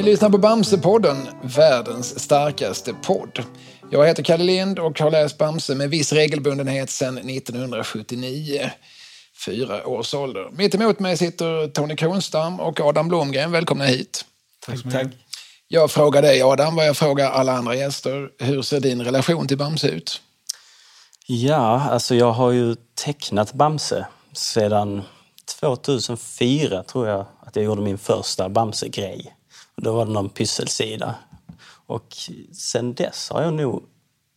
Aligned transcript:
Ni 0.00 0.06
lyssnar 0.06 0.30
på 0.30 0.38
Bamsepodden, 0.38 1.16
världens 1.42 2.20
starkaste 2.20 2.94
podd. 2.94 3.44
Jag 3.90 4.06
heter 4.06 4.22
Kalle 4.22 4.44
Lind 4.44 4.78
och 4.78 5.00
har 5.00 5.10
läst 5.10 5.38
Bamse 5.38 5.74
med 5.74 5.90
viss 5.90 6.12
regelbundenhet 6.12 6.90
sedan 6.90 7.18
1979. 7.18 8.70
Fyra 9.46 9.86
års 9.86 10.14
ålder. 10.14 10.48
Mitt 10.52 10.74
emot 10.74 10.98
mig 10.98 11.16
sitter 11.16 11.68
Tony 11.68 11.96
Kronstam 11.96 12.60
och 12.60 12.80
Adam 12.80 13.08
Blomgren. 13.08 13.52
Välkomna 13.52 13.84
hit. 13.84 14.24
Tack 14.66 14.78
så 14.78 14.86
mycket. 14.86 15.12
Jag 15.68 15.90
frågar 15.90 16.22
dig 16.22 16.42
Adam 16.42 16.76
vad 16.76 16.86
jag 16.86 16.96
frågar 16.96 17.30
alla 17.30 17.52
andra 17.52 17.74
gäster. 17.74 18.28
Hur 18.38 18.62
ser 18.62 18.80
din 18.80 19.02
relation 19.02 19.48
till 19.48 19.58
Bamse 19.58 19.88
ut? 19.88 20.20
Ja, 21.26 21.80
alltså 21.90 22.14
jag 22.14 22.32
har 22.32 22.50
ju 22.50 22.76
tecknat 23.04 23.52
Bamse 23.52 24.06
sedan 24.32 25.02
2004 25.60 26.82
tror 26.82 27.08
jag 27.08 27.26
att 27.46 27.56
jag 27.56 27.64
gjorde 27.64 27.82
min 27.82 27.98
första 27.98 28.48
Bamse-grej. 28.48 29.34
Då 29.82 29.92
var 29.92 30.06
det 30.06 30.12
någon 30.12 30.28
pysselsida. 30.28 31.14
Och 31.86 32.16
sen 32.52 32.94
dess 32.94 33.30
har 33.30 33.42
jag 33.42 33.54
nog 33.54 33.82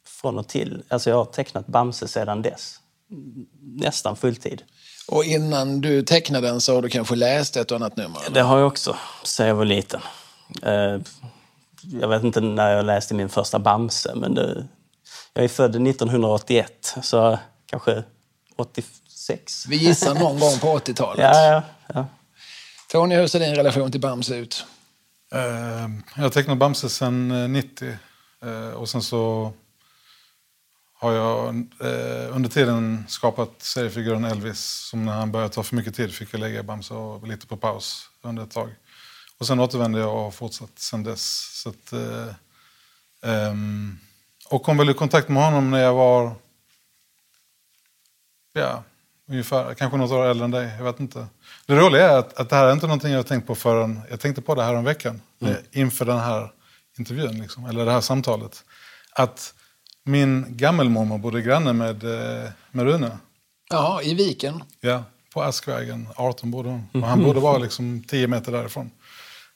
från 0.08 0.38
och 0.38 0.48
till, 0.48 0.84
alltså 0.88 1.10
jag 1.10 1.18
har 1.18 1.26
tecknat 1.26 1.68
Bamse 1.68 2.08
sedan 2.08 2.42
dess. 2.42 2.80
Nästan 3.62 4.16
fulltid. 4.16 4.64
Och 5.08 5.24
innan 5.24 5.82
du 5.82 6.04
tecknade 6.04 6.48
den 6.48 6.62
så 6.62 6.76
har 6.76 6.82
du 6.82 6.90
kanske 6.90 7.16
läst 7.16 7.58
ett 7.58 7.72
och 7.72 7.76
annat 7.76 7.98
nummer? 7.98 8.20
Eller? 8.26 8.34
Det 8.34 8.42
har 8.42 8.58
jag 8.58 8.68
också, 8.68 8.98
sedan 9.24 9.48
jag 9.48 9.56
var 9.56 9.66
liten. 9.66 10.02
Eh, 10.62 10.98
jag 12.02 12.08
vet 12.08 12.24
inte 12.24 12.42
när 12.42 12.72
jag 12.72 12.86
läste 12.86 13.14
min 13.14 13.30
första 13.30 13.60
Bamse, 13.60 14.16
men 14.16 14.36
det, 14.36 14.68
jag 15.34 15.44
är 15.44 15.50
född 15.50 15.70
1981, 15.70 16.96
så 17.02 17.40
kanske 17.66 18.04
86. 18.56 19.66
Vi 19.68 19.76
gissar 19.76 20.16
någon 20.16 20.40
gång 20.40 20.60
på 20.60 20.80
80-talet. 20.80 21.24
Ja, 21.24 21.52
ja, 21.52 21.64
ja. 21.94 22.06
Tony, 22.92 23.16
hur 23.16 23.28
ser 23.28 23.40
din 23.40 23.56
relation 23.56 23.92
till 23.92 24.02
Bamse 24.02 24.36
ut? 24.36 24.66
Eh, 25.34 25.90
jag 26.16 26.24
har 26.24 26.30
tecknat 26.30 26.58
Bamse 26.58 26.90
sedan 26.90 27.32
eh, 27.32 27.50
90. 27.50 27.98
Eh, 28.42 28.70
och 28.70 28.90
sen 28.90 29.02
så 29.02 29.54
har 30.94 31.12
jag 31.12 31.48
under 32.30 32.50
tiden 32.50 33.06
skapat 33.08 33.62
seriefiguren 33.62 34.26
Elvis. 34.26 34.60
Som 34.60 35.06
när 35.06 35.14
han 35.14 35.32
började 35.32 35.54
ta 35.54 35.64
för 35.64 35.76
mycket 35.76 35.96
tid 35.96 36.14
fick 36.14 36.34
jag 36.34 36.40
lägga 36.40 36.64
Bamse 36.64 36.94
och 36.94 37.28
lite 37.28 37.48
på 37.48 37.58
paus 37.58 38.10
under 38.22 38.44
ett 38.44 38.52
tag. 38.52 38.70
Och 39.38 39.48
sen 39.48 39.60
återvände 39.60 40.00
jag 40.00 40.16
och 40.16 40.22
har 40.22 40.32
fortsatt 40.32 40.80
sen 40.80 41.04
dess. 41.04 41.62
Så 41.62 41.70
att, 41.70 41.94
ehm, 43.22 44.00
och 44.50 44.64
kom 44.64 44.78
väl 44.78 44.90
i 44.90 44.94
kontakt 44.94 45.30
med 45.30 45.44
honom 45.44 45.72
när 45.72 45.80
jag 45.80 45.94
var 45.94 46.36
ja, 48.54 48.84
ungefär, 49.30 49.74
kanske 49.74 49.98
något 49.98 50.12
år 50.12 50.26
äldre 50.26 50.46
än 50.46 50.52
dig. 50.52 50.72
Jag 50.78 50.84
vet 50.84 51.00
inte. 51.00 51.28
Det 51.66 51.76
roliga 51.76 52.12
är 52.12 52.18
att, 52.18 52.34
att 52.34 52.50
det 52.50 52.56
här 52.56 52.68
är 52.68 52.72
inte 52.74 52.88
någonting 52.88 53.12
jag 53.12 53.18
har 53.20 53.24
tänkt 53.24 53.48
på 53.48 53.56
förrän 53.56 54.02
jag 54.10 54.20
tänkte 54.20 54.42
på 54.42 54.56
det 54.56 54.64
här 54.64 54.76
om 54.76 54.84
veckan. 54.84 55.22
eh, 55.42 55.56
Inför 55.72 56.06
den 56.06 56.20
här 56.20 56.52
intervjun, 56.98 57.42
liksom, 57.42 57.66
eller 57.66 57.86
det 57.86 57.92
här 57.92 58.02
samtalet. 58.02 58.64
Att 59.16 59.54
min 60.04 60.46
gammelmormor 60.50 61.18
bodde 61.18 61.42
granne 61.42 61.74
med, 61.74 62.04
eh, 62.04 62.50
med 62.72 62.86
Rune. 62.86 63.18
Ja, 63.70 64.02
i 64.02 64.14
Viken. 64.14 64.64
Ja, 64.82 65.04
på 65.34 65.42
Askvägen 65.44 66.08
18 66.16 66.52
bodde 66.52 66.70
hon. 66.70 66.88
Och 67.02 67.08
han 67.08 67.24
bodde 67.24 67.42
bara 67.42 67.58
liksom 67.58 68.04
10 68.08 68.28
meter 68.28 68.52
därifrån. 68.52 68.92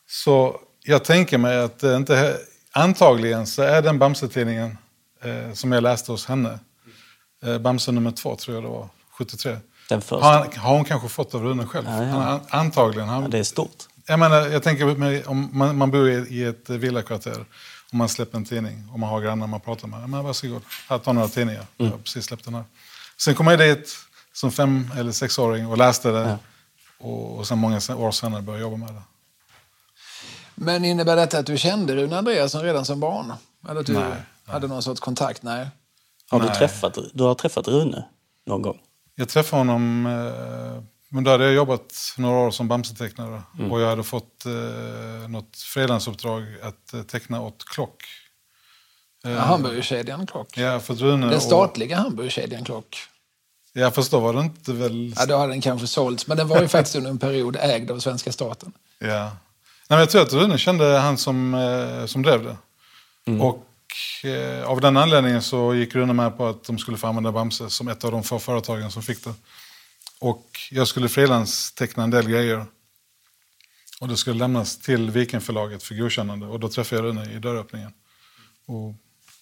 Så 0.09 0.59
jag 0.83 1.03
tänker 1.03 1.37
mig 1.37 1.59
att 1.59 1.79
det 1.79 1.95
inte, 1.95 2.37
antagligen 2.71 3.47
så 3.47 3.61
är 3.61 3.81
den 3.81 3.99
Bamse-tidningen 3.99 4.77
eh, 5.23 5.53
som 5.53 5.71
jag 5.71 5.83
läste 5.83 6.11
hos 6.11 6.25
henne. 6.25 6.59
Eh, 7.43 7.57
Bamse 7.57 7.91
nummer 7.91 8.11
två 8.11 8.35
tror 8.35 8.55
jag 8.55 8.63
det 8.63 8.69
var, 8.69 8.89
73. 9.17 9.57
Den 9.89 10.01
första. 10.01 10.25
Har, 10.25 10.33
han, 10.33 10.47
har 10.57 10.75
hon 10.75 10.85
kanske 10.85 11.07
fått 11.09 11.35
av 11.35 11.43
Rune 11.43 11.65
själv? 11.65 11.85
Ja, 11.87 12.03
ja. 12.03 12.09
Han, 12.09 12.21
an- 12.21 12.41
antagligen. 12.49 13.09
Han, 13.09 13.21
Ja, 13.23 13.27
det 13.29 13.37
är 13.39 13.43
stort. 13.43 13.83
jag, 14.07 14.19
menar, 14.19 14.37
jag 14.47 14.63
tänker 14.63 15.29
om 15.29 15.49
man, 15.53 15.77
man 15.77 15.91
bor 15.91 16.09
i, 16.09 16.13
i 16.13 16.43
ett 16.43 16.69
villakvarter 16.69 17.45
och 17.89 17.93
man 17.93 18.09
släpper 18.09 18.37
en 18.37 18.45
tidning 18.45 18.89
och 18.93 18.99
man 18.99 19.09
har 19.09 19.21
grannar 19.21 19.47
man 19.47 19.59
pratar 19.59 19.87
med. 19.87 20.09
Men 20.09 20.23
varsågod, 20.23 20.61
här 20.89 20.97
tar 20.97 21.14
några 21.14 21.27
tidningar. 21.27 21.65
Jag 21.77 21.86
har 21.89 21.97
precis 21.97 22.25
släppt 22.25 22.45
den 22.45 22.53
här. 22.55 22.64
Sen 23.17 23.36
kom 23.36 23.47
jag 23.47 23.59
dit 23.59 23.95
som 24.33 24.52
fem 24.52 24.92
eller 24.97 25.11
sexåring 25.11 25.67
och 25.67 25.77
läste 25.77 26.11
det. 26.11 26.19
Ja. 26.30 26.37
Och, 27.08 27.37
och 27.37 27.47
sen 27.47 27.58
många 27.58 27.75
år 27.97 28.11
senare 28.11 28.42
började 28.42 28.63
jag 28.63 28.71
jobba 28.71 28.86
med 28.86 28.93
det. 28.95 29.02
Men 30.55 30.86
innebär 30.86 31.15
detta 31.15 31.39
att 31.39 31.45
du 31.45 31.58
kände 31.58 31.95
Rune 31.95 32.17
Andreasson 32.17 32.61
redan 32.61 32.86
som 32.86 32.99
barn? 32.99 33.33
Eller 33.69 33.80
att 33.80 33.86
du 33.86 33.93
Nej, 33.93 34.11
hade 34.45 34.67
någon 34.67 34.83
sorts 34.83 34.99
kontakt? 34.99 35.43
Nej. 35.43 35.67
Har 36.30 36.39
du 36.39 36.45
Nej. 36.45 36.55
träffat, 36.55 36.97
du 37.13 37.23
har 37.23 37.36
träffat 37.36 37.67
Rune 37.67 38.05
någon 38.45 38.61
gång? 38.61 38.80
Jag 39.20 39.30
träffade 39.30 39.60
honom, 39.60 40.05
eh, 40.05 40.83
men 41.10 41.23
då 41.23 41.32
hade 41.32 41.44
jag 41.44 41.54
jobbat 41.54 42.14
några 42.17 42.38
år 42.38 42.52
som 42.52 42.67
Bamse-tecknare. 42.67 43.42
Och 43.72 43.82
jag 43.82 43.89
hade 43.89 44.04
fått 44.04 44.45
eh, 44.45 45.30
något 45.30 45.58
frilansuppdrag 45.58 46.44
att 46.64 46.94
eh, 46.94 47.02
teckna 47.02 47.42
åt 47.42 47.66
Klock. 47.66 48.04
Eh, 49.26 49.32
Ja, 49.32 49.39
hamburgerkedjan 49.39 50.28
Klock. 50.28 50.58
Ja, 50.58 50.80
för 50.80 50.94
Rune 50.94 51.26
Den 51.28 51.36
och- 51.36 51.42
statliga 51.42 51.98
hamburgerkedjan 51.98 52.64
Klock. 52.64 52.98
Ja, 53.73 53.92
fast 53.92 54.11
då 54.11 54.20
var 54.20 54.33
det 54.33 54.39
inte 54.39 54.73
väl... 54.73 55.14
Ja, 55.17 55.26
då 55.26 55.38
hade 55.38 55.54
den 55.54 55.61
kanske 55.61 55.88
sålts, 55.88 56.28
men 56.28 56.38
den 56.38 56.48
var 56.48 56.61
ju 56.61 56.67
faktiskt 56.67 56.95
under 56.95 57.10
en 57.10 57.17
period 57.17 57.55
ägd 57.61 57.92
av 57.92 57.99
svenska 57.99 58.32
staten. 58.32 58.72
Ja. 58.99 59.08
Nej, 59.20 59.32
men 59.89 59.99
jag 59.99 60.10
tror 60.10 60.22
att 60.22 60.34
Rune 60.34 60.58
kände 60.58 60.86
han 60.98 61.17
som, 61.17 61.54
eh, 61.54 62.05
som 62.05 62.22
drev 62.23 62.44
det. 62.44 62.58
Och 63.42 63.66
eh, 64.23 64.63
av 64.63 64.81
den 64.81 64.97
anledningen 64.97 65.41
så 65.41 65.75
gick 65.75 65.95
Rune 65.95 66.13
med 66.13 66.37
på 66.37 66.47
att 66.47 66.63
de 66.63 66.77
skulle 66.77 66.97
få 66.97 67.08
använda 67.08 67.31
Bamse 67.31 67.69
som 67.69 67.87
ett 67.87 68.03
av 68.03 68.11
de 68.11 68.23
få 68.23 68.39
företagen 68.39 68.91
som 68.91 69.03
fick 69.03 69.23
det. 69.23 69.33
Och 70.19 70.45
jag 70.71 70.87
skulle 70.87 71.09
frilansteckna 71.09 72.03
en 72.03 72.11
del 72.11 72.30
grejer. 72.30 72.65
Och 74.02 74.07
det 74.07 74.17
skulle 74.17 74.39
lämnas 74.39 74.77
till 74.77 75.11
Vikenförlaget 75.11 75.83
för 75.83 75.95
godkännande. 75.95 76.45
Och 76.45 76.59
då 76.59 76.69
träffade 76.69 77.02
jag 77.02 77.05
Rune 77.05 77.33
i 77.33 77.39
dörröppningen. 77.39 77.91
Och 78.65 78.95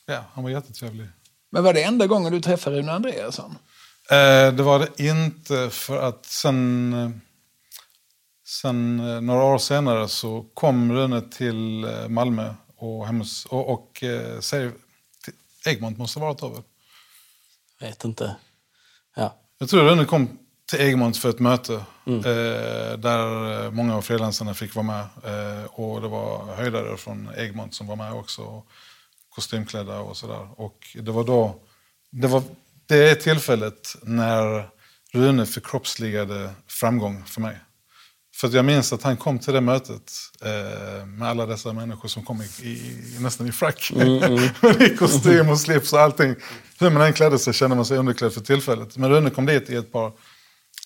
ja, 0.05 0.23
han 0.33 0.43
var 0.43 0.51
jättetrevlig. 0.51 1.07
Men 1.51 1.63
var 1.63 1.73
det 1.73 1.83
enda 1.83 2.07
gången 2.07 2.33
du 2.33 2.41
träffade 2.41 2.79
Rune 2.79 2.91
Andreasson? 2.91 3.57
Eh, 4.11 4.53
det 4.53 4.63
var 4.63 4.79
det 4.79 5.03
inte 5.03 5.69
för 5.69 6.01
att 6.01 6.25
sen, 6.25 6.93
eh, 6.93 7.09
sen 8.47 8.99
eh, 8.99 9.21
några 9.21 9.43
år 9.43 9.57
senare 9.57 10.07
så 10.07 10.45
kom 10.53 10.93
Rune 10.93 11.21
till 11.21 11.87
Malmö 12.07 12.53
och, 12.77 13.05
hennes, 13.05 13.45
och, 13.45 13.69
och 13.69 14.03
eh, 14.03 14.39
Egmont 15.65 15.97
måste 15.97 16.19
ha 16.19 16.27
varit 16.27 16.43
över. 16.43 16.63
Vet 17.79 18.05
inte. 18.05 18.35
Ja. 19.15 19.35
Jag 19.57 19.69
tror 19.69 19.83
Rune 19.83 20.05
kom 20.05 20.39
till 20.69 20.81
Egmont 20.81 21.17
för 21.17 21.29
ett 21.29 21.39
möte 21.39 21.73
eh, 22.05 22.97
där 22.97 23.63
eh, 23.65 23.71
många 23.71 23.95
av 23.95 24.01
frilansarna 24.01 24.53
fick 24.53 24.75
vara 24.75 24.85
med. 24.85 24.99
Eh, 25.01 25.65
och 25.65 26.01
det 26.01 26.07
var 26.07 26.55
höjdare 26.55 26.97
från 26.97 27.29
Egmont 27.37 27.73
som 27.73 27.87
var 27.87 27.95
med 27.95 28.13
också. 28.13 28.41
Och 28.41 28.67
kostymklädda 29.29 29.99
och 29.99 30.17
sådär. 30.17 30.47
Och 30.61 30.97
det 31.01 31.11
var 31.11 31.23
då, 31.23 31.59
det 32.11 32.27
var 32.27 32.43
det 32.85 33.15
tillfället 33.15 33.95
när 34.03 34.69
Rune 35.11 35.45
förkroppsligade 35.45 36.53
framgång 36.67 37.25
för 37.25 37.41
mig. 37.41 37.57
För 38.35 38.55
jag 38.55 38.65
minns 38.65 38.93
att 38.93 39.03
han 39.03 39.17
kom 39.17 39.39
till 39.39 39.53
det 39.53 39.61
mötet 39.61 40.13
eh, 40.41 41.05
med 41.05 41.27
alla 41.27 41.45
dessa 41.45 41.73
människor 41.73 42.09
som 42.09 42.25
kom 42.25 42.41
i, 42.41 42.67
i, 42.67 43.03
nästan 43.19 43.47
i 43.47 43.51
frack. 43.51 43.91
I 44.79 44.97
kostym 44.97 45.49
och 45.49 45.59
slips 45.59 45.93
och 45.93 45.99
allting. 45.99 46.35
Hur 46.79 46.89
man 46.89 47.01
än 47.01 47.13
klädde 47.13 47.39
sig 47.39 47.53
kände 47.53 47.75
man 47.75 47.85
sig 47.85 47.97
underklädd 47.97 48.33
för 48.33 48.41
tillfället. 48.41 48.97
Men 48.97 49.09
Rune 49.09 49.29
kom 49.29 49.45
dit 49.45 49.69
i 49.69 49.75
ett 49.75 49.91
par 49.91 50.11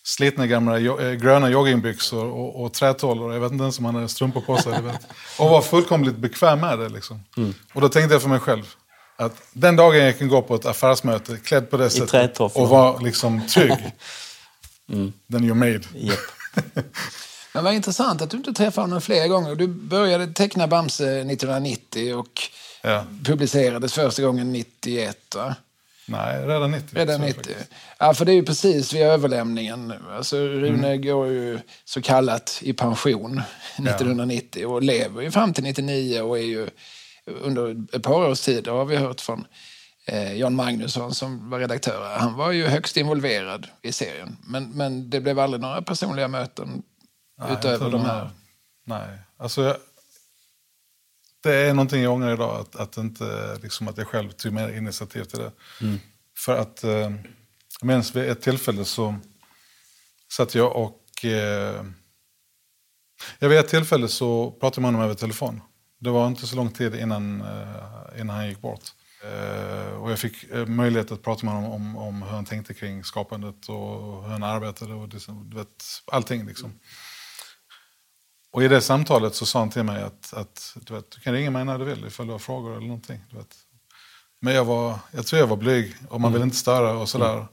slitna 0.03 0.47
gamla 0.47 0.77
jo, 0.79 0.99
eh, 0.99 1.13
gröna 1.13 1.49
joggingbyxor 1.49 2.25
och, 2.25 2.63
och 2.63 2.73
trätålor. 2.73 3.33
Jag 3.33 3.39
vet 3.39 3.51
inte 3.51 3.61
ens 3.61 3.79
om 3.79 3.85
han 3.85 3.95
hade 3.95 4.09
strumpor 4.09 4.41
på 4.41 4.57
sig. 4.57 4.73
Och 5.39 5.49
var 5.49 5.61
fullkomligt 5.61 6.17
bekväm 6.17 6.59
med 6.59 6.79
det. 6.79 6.89
Liksom. 6.89 7.23
Och 7.73 7.81
då 7.81 7.89
tänkte 7.89 8.15
jag 8.15 8.21
för 8.21 8.29
mig 8.29 8.39
själv 8.39 8.63
att 9.15 9.41
den 9.53 9.75
dagen 9.75 10.05
jag 10.05 10.17
kan 10.17 10.27
gå 10.27 10.41
på 10.41 10.55
ett 10.55 10.65
affärsmöte 10.65 11.37
klädd 11.37 11.69
på 11.69 11.77
det 11.77 11.89
sättet 11.89 12.39
och 12.39 12.69
vara 12.69 12.99
liksom 12.99 13.47
trygg, 13.47 13.77
then 15.31 15.43
you're 15.43 15.53
made. 15.53 15.81
Japp. 15.93 16.19
Men 17.59 17.63
vad 17.63 17.73
intressant 17.73 18.21
att 18.21 18.29
du 18.29 18.37
inte 18.37 18.53
träffade 18.53 18.87
honom 18.87 19.01
fler 19.01 19.27
gånger. 19.27 19.55
Du 19.55 19.67
började 19.67 20.27
teckna 20.27 20.67
Bamse 20.67 21.03
1990 21.05 22.13
och 22.15 22.41
Ja. 22.81 23.05
publicerades 23.25 23.93
första 23.93 24.21
gången 24.21 24.51
91. 24.51 25.35
Va? 25.35 25.55
Nej, 26.07 26.45
redan 26.47 26.71
90. 26.71 26.95
Redan 26.95 27.15
så 27.15 27.21
90. 27.21 27.35
faktiskt. 27.43 27.71
Ja, 27.97 28.13
för 28.13 28.25
det 28.25 28.31
är 28.31 28.33
ju 28.33 28.45
precis 28.45 28.93
vid 28.93 29.01
överlämningen. 29.01 29.87
nu. 29.87 29.99
Alltså, 30.17 30.37
Rune 30.37 30.97
går 30.97 31.27
ju 31.27 31.59
så 31.85 32.01
kallat 32.01 32.59
i 32.61 32.73
pension 32.73 33.41
1990 33.77 34.65
och 34.65 34.83
lever 34.83 35.21
ju 35.21 35.31
fram 35.31 35.53
till 35.53 35.63
99 35.63 36.21
och 36.21 36.37
är 36.39 36.43
ju 36.43 36.67
under 37.41 37.95
ett 37.95 38.03
par 38.03 38.29
års 38.29 38.41
tid, 38.41 38.67
har 38.67 38.85
vi 38.85 38.95
hört 38.95 39.21
från 39.21 39.45
eh, 40.05 40.33
Jan 40.33 40.55
Magnusson 40.55 41.13
som 41.13 41.49
var 41.49 41.59
redaktör. 41.59 42.17
Han 42.19 42.33
var 42.37 42.51
ju 42.51 42.67
högst 42.67 42.97
involverad 42.97 43.67
i 43.81 43.91
serien. 43.91 44.37
Men, 44.47 44.69
men 44.69 45.09
det 45.09 45.21
blev 45.21 45.39
aldrig 45.39 45.61
några 45.61 45.81
personliga 45.81 46.27
möten 46.27 46.83
Nej, 47.39 47.53
utöver 47.53 47.91
de 47.91 48.01
här. 48.01 48.29
Nej, 48.85 49.19
alltså 49.37 49.63
jag, 49.63 49.77
det 51.43 51.53
är 51.55 51.73
någonting 51.73 52.03
jag 52.03 52.13
ångrar 52.13 52.33
idag. 52.33 52.59
Att, 52.59 52.75
att, 52.75 52.97
inte, 52.97 53.57
liksom, 53.63 53.87
att 53.87 53.97
jag 53.97 54.07
själv 54.07 54.31
tog 54.31 54.53
mer 54.53 54.69
initiativ 54.69 55.23
till 55.23 55.39
det. 55.39 55.51
För 56.37 56.57
att 56.57 56.83
eh, 56.83 57.11
minns 57.81 58.15
vid 58.15 58.29
ett 58.29 58.41
tillfälle 58.41 58.85
så 58.85 59.15
satt 60.31 60.55
jag 60.55 60.75
och... 60.75 61.25
Eh, 61.25 61.85
jag 63.39 63.49
vid 63.49 63.59
ett 63.59 63.67
tillfälle 63.67 64.07
så 64.07 64.51
pratade 64.51 64.81
man 64.81 64.93
med 64.93 64.97
honom 64.97 65.05
över 65.09 65.19
telefon. 65.19 65.61
Det 65.99 66.09
var 66.09 66.27
inte 66.27 66.47
så 66.47 66.55
lång 66.55 66.71
tid 66.71 66.95
innan, 66.95 67.41
eh, 67.41 68.21
innan 68.21 68.35
han 68.35 68.47
gick 68.47 68.61
bort. 68.61 68.83
Eh, 69.23 69.93
och 69.93 70.11
jag 70.11 70.19
fick 70.19 70.43
eh, 70.43 70.65
möjlighet 70.65 71.11
att 71.11 71.23
prata 71.23 71.45
med 71.45 71.55
honom 71.55 71.71
om, 71.71 71.97
om 71.97 72.21
hur 72.21 72.29
han 72.29 72.45
tänkte 72.45 72.73
kring 72.73 73.03
skapandet 73.03 73.69
och 73.69 74.23
hur 74.23 74.31
han 74.31 74.43
arbetade 74.43 74.93
och 74.93 75.09
du 75.09 75.57
vet, 75.57 75.83
allting. 76.11 76.45
Liksom. 76.45 76.79
Och 78.51 78.63
i 78.63 78.67
det 78.67 78.81
samtalet 78.81 79.35
så 79.35 79.45
sa 79.45 79.59
han 79.59 79.69
till 79.69 79.83
mig 79.83 80.03
att, 80.03 80.33
att 80.33 80.77
du, 80.81 80.93
vet, 80.93 81.11
du 81.11 81.21
kan 81.21 81.33
ringa 81.33 81.51
mig 81.51 81.65
när 81.65 81.79
du 81.79 81.85
vill 81.85 82.05
ifall 82.05 82.25
du 82.25 82.31
har 82.31 82.39
frågor 82.39 82.71
eller 82.71 82.87
någonting. 82.87 83.19
Du 83.29 83.37
vet. 83.37 83.55
Men 84.41 84.53
jag, 84.53 84.65
var, 84.65 84.99
jag 85.11 85.25
tror 85.25 85.39
jag 85.39 85.47
var 85.47 85.57
blyg 85.57 85.95
och 86.09 86.21
man 86.21 86.33
vill 86.33 86.41
inte 86.41 86.55
störa 86.55 86.97
och 86.97 87.09
sådär. 87.09 87.33
Mm. 87.33 87.45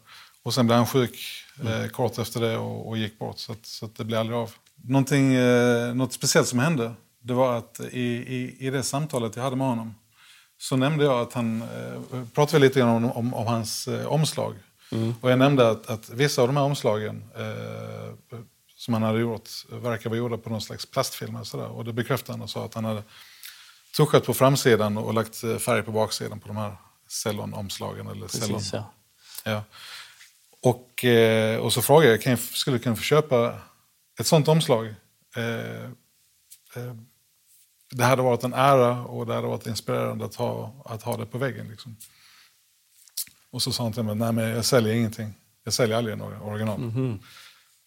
Och 0.43 0.55
sen 0.55 0.67
blev 0.67 0.77
han 0.77 0.87
sjuk 0.87 1.19
eh, 1.65 1.89
kort 1.89 2.19
efter 2.19 2.41
det 2.41 2.57
och, 2.57 2.89
och 2.89 2.99
gick 2.99 3.19
bort. 3.19 3.39
Så, 3.39 3.53
att, 3.53 3.67
så 3.67 3.87
att 3.87 3.97
det 3.97 4.05
blev 4.05 4.21
aldrig 4.21 4.39
av. 4.39 4.51
Någonting, 4.85 5.35
eh, 5.35 5.95
något 5.95 6.13
speciellt 6.13 6.49
som 6.49 6.59
hände, 6.59 6.95
det 7.23 7.35
var 7.35 7.59
att 7.59 7.81
i, 7.81 8.01
i, 8.01 8.57
i 8.59 8.71
det 8.71 8.83
samtalet 8.83 9.37
jag 9.37 9.43
hade 9.43 9.57
med 9.57 9.67
honom 9.67 9.95
så 10.59 10.77
nämnde 10.77 11.05
jag 11.05 11.21
att 11.21 11.33
han, 11.33 11.63
eh, 11.63 12.23
pratade 12.35 12.59
lite 12.59 12.81
grann 12.81 13.05
om, 13.05 13.13
om, 13.13 13.35
om 13.35 13.47
hans 13.47 13.89
eh, 13.89 14.07
omslag. 14.07 14.55
Mm. 14.93 15.15
Och 15.21 15.31
jag 15.31 15.39
nämnde 15.39 15.71
att, 15.71 15.87
att, 15.87 16.11
vissa 16.11 16.43
av 16.43 16.49
de 16.49 16.57
här 16.57 16.65
omslagen 16.65 17.25
eh, 17.37 18.39
som 18.77 18.95
han 18.95 19.03
hade 19.03 19.21
gjort 19.21 19.51
verkar 19.69 20.11
vara 20.11 20.19
gjorda 20.19 20.39
på 20.39 20.51
någon 20.51 20.61
slags 20.61 20.87
plastfilm. 20.87 21.37
Och, 21.37 21.47
sådär. 21.47 21.69
och 21.69 21.85
det 21.85 21.93
bekräftade 21.93 22.33
han 22.33 22.43
och 22.43 22.51
sa 22.51 22.65
att 22.65 22.75
han 22.75 22.85
hade 22.85 23.03
tuschat 23.97 24.25
på 24.25 24.35
framsidan 24.35 24.99
och 24.99 25.15
lagt 25.15 25.45
eh, 25.45 25.57
färg 25.57 25.83
på 25.83 25.93
baksidan 25.93 26.41
på 26.41 26.49
de 26.49 26.57
här 26.57 26.77
cellonomslagen. 27.09 28.07
Eller 28.07 28.29
cellon. 28.29 28.57
Precis, 28.57 28.73
ja. 28.73 28.93
ja. 29.45 29.65
Och, 30.63 31.05
eh, 31.05 31.59
och 31.59 31.73
så 31.73 31.83
frågade 31.83 32.11
jag, 32.11 32.23
kan 32.23 32.31
jag, 32.31 32.41
skulle 32.41 32.79
kunna 32.79 32.97
få 32.97 33.03
köpa 33.03 33.59
ett 34.21 34.27
sånt 34.27 34.49
omslag? 34.49 34.87
Eh, 35.37 35.91
det 37.91 38.05
hade 38.05 38.23
varit 38.23 38.45
en 38.45 38.53
ära 38.53 39.05
och 39.05 39.27
det 39.27 39.35
hade 39.35 39.47
varit 39.47 39.67
inspirerande 39.67 40.25
att 40.25 40.35
ha, 40.35 40.83
att 40.85 41.03
ha 41.03 41.17
det 41.17 41.27
på 41.27 41.39
väggen. 41.39 41.69
Liksom. 41.69 41.97
Och 43.51 43.63
så 43.63 43.73
sa 43.73 43.83
han 43.83 43.93
till 43.93 44.03
mig, 44.03 44.15
nej 44.15 44.33
men 44.33 44.49
jag 44.49 44.65
säljer 44.65 44.95
ingenting. 44.95 45.35
Jag 45.65 45.73
säljer 45.73 45.97
aldrig 45.97 46.19
några 46.19 46.41
original. 46.41 46.77
Mm 46.77 46.91
-hmm. 46.91 47.19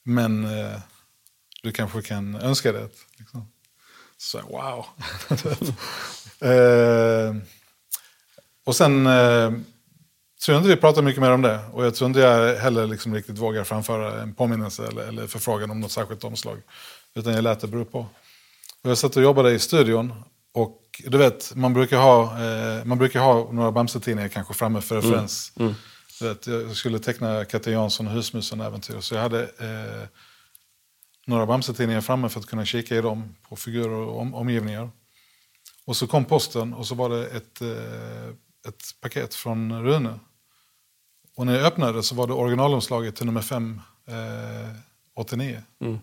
Men 0.03 0.45
eh, 0.45 0.79
du 1.63 1.71
kanske 1.71 2.01
kan 2.01 2.35
önska 2.35 2.71
det. 2.71 2.89
Liksom. 3.17 3.51
Så 4.17 4.41
wow. 4.41 4.85
eh, 6.49 7.35
och 8.65 8.75
sen 8.75 9.07
eh, 9.07 9.51
tror 10.45 10.55
jag 10.55 10.57
inte 10.57 10.69
vi 10.69 10.75
pratar 10.75 11.01
mycket 11.01 11.21
mer 11.21 11.31
om 11.31 11.41
det. 11.41 11.59
Och 11.73 11.85
jag 11.85 11.95
tror 11.95 12.07
inte 12.07 12.19
jag 12.19 12.55
heller 12.55 12.87
liksom 12.87 13.15
riktigt 13.15 13.37
vågar 13.37 13.63
framföra 13.63 14.21
en 14.21 14.33
påminnelse 14.33 14.87
eller, 14.87 15.01
eller 15.01 15.27
förfrågan 15.27 15.71
om 15.71 15.79
något 15.79 15.91
särskilt 15.91 16.23
omslag. 16.23 16.61
Utan 17.15 17.33
jag 17.33 17.43
lät 17.43 17.59
det 17.59 17.67
bero 17.67 17.85
på. 17.85 17.99
Och 18.83 18.89
jag 18.89 18.97
satt 18.97 19.17
och 19.17 19.23
jobbade 19.23 19.51
i 19.51 19.59
studion. 19.59 20.13
Och 20.53 21.01
du 21.07 21.17
vet, 21.17 21.55
man 21.55 21.73
brukar 21.73 21.97
ha, 21.97 22.23
eh, 22.23 22.85
man 22.85 22.97
brukar 22.97 23.19
ha 23.19 23.51
några 23.51 23.71
Bamse-tidningar 23.71 24.29
kanske 24.29 24.53
framme 24.53 24.81
för 24.81 24.95
mm. 24.95 25.11
referens. 25.11 25.51
Mm. 25.55 25.67
Mm. 25.67 25.79
Vet, 26.21 26.47
jag 26.47 26.75
skulle 26.75 26.99
teckna 26.99 27.45
Katte 27.45 27.71
Jansson 27.71 28.07
och 28.07 28.13
Husmusen-äventyr. 28.13 28.99
Så 29.01 29.15
jag 29.15 29.21
hade 29.21 29.43
eh, 29.43 30.07
några 31.25 31.45
Bamse-tidningar 31.45 32.01
framme 32.01 32.29
för 32.29 32.39
att 32.39 32.45
kunna 32.45 32.65
kika 32.65 32.95
i 32.95 33.01
dem 33.01 33.35
på 33.49 33.55
figurer 33.55 33.91
och 33.91 34.19
om, 34.19 34.35
omgivningar. 34.35 34.89
Och 35.85 35.97
så 35.97 36.07
kom 36.07 36.25
posten 36.25 36.73
och 36.73 36.87
så 36.87 36.95
var 36.95 37.09
det 37.09 37.27
ett, 37.27 37.61
eh, 37.61 38.29
ett 38.67 38.83
paket 39.01 39.35
från 39.35 39.83
Rune. 39.83 40.19
Och 41.35 41.45
när 41.45 41.55
jag 41.55 41.65
öppnade 41.65 42.03
så 42.03 42.15
var 42.15 42.27
det 42.27 42.33
originalomslaget 42.33 43.15
till 43.15 43.25
nummer 43.25 43.41
5, 43.41 43.81
eh, 44.07 44.75
89. 45.15 45.63
Mm. 45.81 45.99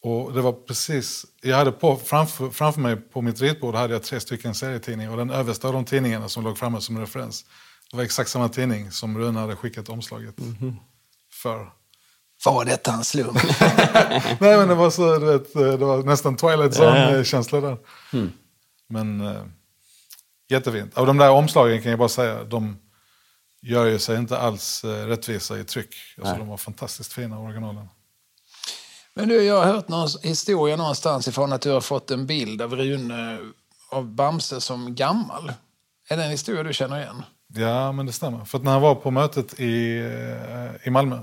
Och 0.00 0.32
det 0.32 0.40
var 0.40 0.52
precis, 0.52 1.26
jag 1.42 1.56
hade 1.56 1.72
på, 1.72 1.96
framför, 1.96 2.50
framför 2.50 2.80
mig 2.80 2.96
på 2.96 3.22
mitt 3.22 3.40
ritbord 3.40 3.74
hade 3.74 3.92
jag 3.92 4.02
tre 4.02 4.20
stycken 4.20 4.54
serietidningar 4.54 5.10
och 5.10 5.16
den 5.16 5.30
översta 5.30 5.68
av 5.68 5.74
de 5.74 5.84
tidningarna 5.84 6.28
som 6.28 6.44
låg 6.44 6.58
framme 6.58 6.80
som 6.80 6.98
referens 6.98 7.44
det 7.90 7.96
var 7.96 8.04
exakt 8.04 8.30
samma 8.30 8.48
tidning 8.48 8.90
som 8.90 9.18
Rune 9.18 9.40
hade 9.40 9.56
skickat 9.56 9.88
omslaget 9.88 10.38
mm 10.38 10.54
-hmm. 10.54 10.76
för. 11.32 11.70
Var 12.44 12.64
detta 12.64 12.92
en 12.92 13.04
slump? 13.04 13.38
Nej 14.40 14.56
men 14.58 14.68
det 14.68 14.74
var, 14.74 14.90
så, 14.90 15.18
du 15.18 15.26
vet, 15.26 15.52
det 15.54 15.76
var 15.76 16.02
nästan 16.02 16.36
Twilight 16.36 16.74
Zone-känsla 16.74 17.60
där. 17.60 17.76
Mm. 18.12 18.32
Men 18.88 19.20
äh, 19.20 19.42
jättefint. 20.50 20.98
Av 20.98 21.06
de 21.06 21.16
där 21.16 21.30
omslagen 21.30 21.82
kan 21.82 21.90
jag 21.90 21.98
bara 21.98 22.08
säga, 22.08 22.44
de 22.44 22.76
gör 23.62 23.86
ju 23.86 23.98
sig 23.98 24.16
inte 24.16 24.38
alls 24.38 24.84
äh, 24.84 25.06
rättvisa 25.06 25.58
i 25.58 25.64
tryck. 25.64 25.94
Alltså, 26.18 26.34
de 26.34 26.48
var 26.48 26.56
fantastiskt 26.56 27.12
fina 27.12 27.38
originalen. 27.38 27.88
Men 29.14 29.28
du, 29.28 29.42
jag 29.42 29.64
har 29.64 29.72
hört 29.72 29.88
någon 29.88 30.08
historia 30.22 30.76
någonstans 30.76 31.28
ifrån 31.28 31.52
att 31.52 31.62
du 31.62 31.70
har 31.70 31.80
fått 31.80 32.10
en 32.10 32.26
bild 32.26 32.62
av 32.62 32.76
Rune 32.76 33.38
av 33.90 34.14
Bamse 34.14 34.60
som 34.60 34.94
gammal. 34.94 35.52
Är 36.08 36.16
det 36.16 36.24
en 36.24 36.30
historia 36.30 36.62
du 36.62 36.72
känner 36.72 37.00
igen? 37.00 37.22
Ja, 37.56 37.92
men 37.92 38.06
det 38.06 38.12
stämmer. 38.12 38.44
För 38.44 38.58
när 38.58 38.70
han 38.70 38.82
var 38.82 38.94
på 38.94 39.10
mötet 39.10 39.60
i, 39.60 39.98
eh, 39.98 40.86
i 40.86 40.90
Malmö, 40.90 41.18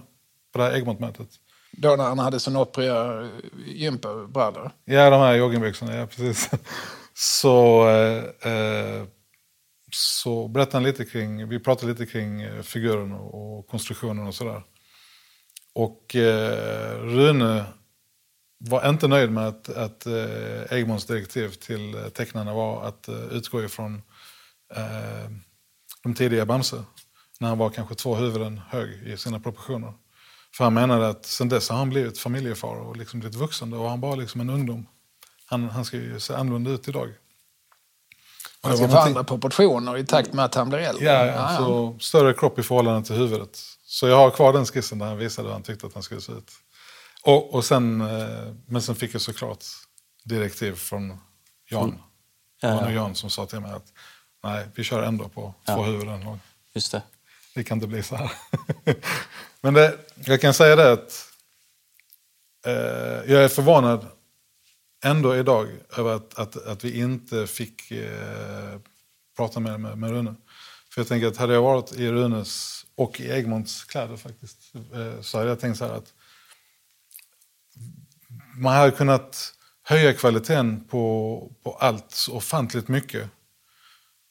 på 0.52 0.58
det 0.58 0.64
här 0.64 0.76
Egmont-mötet. 0.76 1.30
Då 1.72 1.96
när 1.96 2.04
han 2.04 2.20
hade 2.20 2.40
synopria 2.40 3.30
gympabrallor? 3.66 4.72
Ja, 4.86 5.10
de 5.10 5.20
här 5.20 5.34
joggingbyxorna, 5.34 5.96
ja 5.96 6.08
precis. 6.08 6.50
Så, 7.14 7.88
eh, 7.90 8.52
eh, 8.52 9.04
så 9.92 10.48
berättade 10.48 10.78
han 10.78 10.84
lite 10.84 11.06
kring, 11.06 11.50
vi 11.50 11.60
pratade 11.60 11.92
lite 11.92 12.06
kring 12.06 12.42
eh, 12.42 12.62
figuren 12.62 13.12
och, 13.12 13.60
och 13.60 13.68
konstruktionen 13.68 14.28
och 14.28 14.36
sådär. 14.36 14.64
Och 15.74 16.16
eh, 16.16 17.00
Rune 17.00 17.66
var 18.58 18.90
inte 18.90 19.08
nöjd 19.08 19.32
med 19.32 19.48
att, 19.48 19.70
att 19.70 20.06
eh, 20.06 20.78
Egmonts 20.78 21.06
direktiv 21.06 21.50
till 21.50 21.96
tecknarna 22.14 22.54
var 22.54 22.84
att 22.84 23.08
eh, 23.08 23.24
utgå 23.32 23.64
ifrån 23.64 24.02
eh, 24.76 25.32
de 26.04 26.14
tidiga 26.14 26.46
Bamse. 26.46 26.84
När 27.40 27.48
han 27.48 27.58
var 27.58 27.70
kanske 27.70 27.96
två 27.96 28.16
huvuden 28.16 28.62
hög 28.70 29.08
i 29.08 29.18
sina 29.18 29.40
proportioner. 29.40 29.94
För 30.56 30.64
han 30.64 30.74
menade 30.74 31.10
att 31.10 31.26
sen 31.26 31.50
dess 31.50 31.70
har 31.70 31.78
han 31.78 31.90
blivit 31.90 32.20
familjefar 32.20 32.76
och 32.76 32.98
liksom 32.98 33.20
blivit 33.20 33.38
vuxen. 33.38 33.74
Och 33.74 33.90
han 33.90 34.02
var 34.02 34.16
liksom 34.16 34.42
en 34.42 34.50
ungdom. 34.50 34.88
Han, 35.46 35.70
han 35.70 35.86
ska 35.86 35.98
ju 35.98 36.20
se 36.20 36.34
annorlunda 36.34 36.72
ut 36.72 36.88
idag. 36.88 37.14
Han 38.62 38.78
ska 38.78 38.90
få 38.90 38.98
andra 38.98 39.24
proportioner 39.24 39.98
i 39.98 40.06
takt 40.06 40.34
med 40.34 40.46
att 40.46 40.56
han 40.56 40.70
blir 40.70 40.80
äldre. 40.80 41.06
Ja, 41.06 41.26
ja, 41.26 41.34
ja. 41.34 41.58
Så 41.58 41.98
större 42.00 42.34
kropp 42.34 42.60
i 42.60 42.64
förhållande 42.64 43.08
till 43.08 43.16
huvudet. 43.16 43.60
Så 43.86 44.08
jag 44.08 44.16
har 44.16 44.32
kvar 44.32 44.54
den 44.54 44.66
skissen 44.66 45.00
där 45.00 45.06
han 45.06 45.18
visade 45.18 45.48
hur 45.48 45.54
han 45.54 45.64
tyckte 45.64 45.88
att 45.88 45.94
han 45.94 46.04
skulle 46.04 46.22
se 46.22 46.32
ut. 46.32 46.52
Och, 47.24 47.54
och 47.54 47.66
sen, 47.66 48.02
eh, 48.02 48.54
men 48.66 48.82
sen 48.82 48.96
fick 48.96 49.14
jag 49.14 49.22
såklart 49.22 49.66
direktiv 50.24 50.74
från 50.76 51.18
Jan. 51.70 51.90
Mm. 51.90 52.02
Ja, 52.62 52.82
ja. 52.82 52.92
Jan 52.92 53.16
som 53.16 53.30
sa 53.30 53.46
till 53.46 53.60
mig 53.60 53.72
att 53.72 53.94
Nej, 54.44 54.68
vi 54.76 54.84
kör 54.84 55.04
ändå 55.04 55.30
på 55.30 55.54
två 55.66 55.74
ja. 55.74 55.84
huvuden. 55.84 56.40
Just 56.74 56.92
det. 56.92 57.02
Det 57.56 57.64
kan 57.64 57.78
inte 57.78 57.88
bli 57.88 58.04
så 58.04 58.16
här. 58.16 58.32
Men 59.62 59.74
det, 59.74 59.98
jag 60.16 60.42
kan 60.42 60.54
säga 60.54 60.76
det 60.76 60.92
att 60.92 61.28
eh, 62.66 63.32
jag 63.32 63.44
är 63.44 63.48
förvånad 63.48 64.08
ändå 65.04 65.36
idag 65.36 65.68
över 65.98 66.16
att, 66.16 66.40
att, 66.40 66.68
att 66.68 66.84
vi 66.84 67.00
inte 67.00 67.48
fick 67.48 67.92
eh, 67.92 68.80
prata 69.38 69.60
med, 69.60 69.80
med, 69.80 69.98
med 69.98 70.12
Rune. 70.12 70.36
För 70.94 71.02
jag 71.02 71.08
tänker 71.08 71.28
att 71.28 71.38
hade 71.38 71.54
jag 71.54 71.62
varit 71.62 71.94
i 71.94 72.12
Runes 72.12 72.86
och 72.96 73.22
i 73.22 73.32
Egmonts 73.32 73.84
kläder 73.84 74.18
faktiskt 74.18 74.76
eh, 74.94 75.22
så 75.22 75.38
hade 75.38 75.50
jag 75.50 75.60
tänkt 75.60 75.78
så 75.78 75.86
här 75.86 75.94
att 75.94 76.14
man 78.58 78.74
hade 78.74 78.92
kunnat 78.92 79.54
höja 79.84 80.14
kvaliteten 80.14 80.84
på, 80.84 81.52
på 81.64 81.74
allt 81.74 82.28
ofantligt 82.32 82.88
mycket 82.88 83.30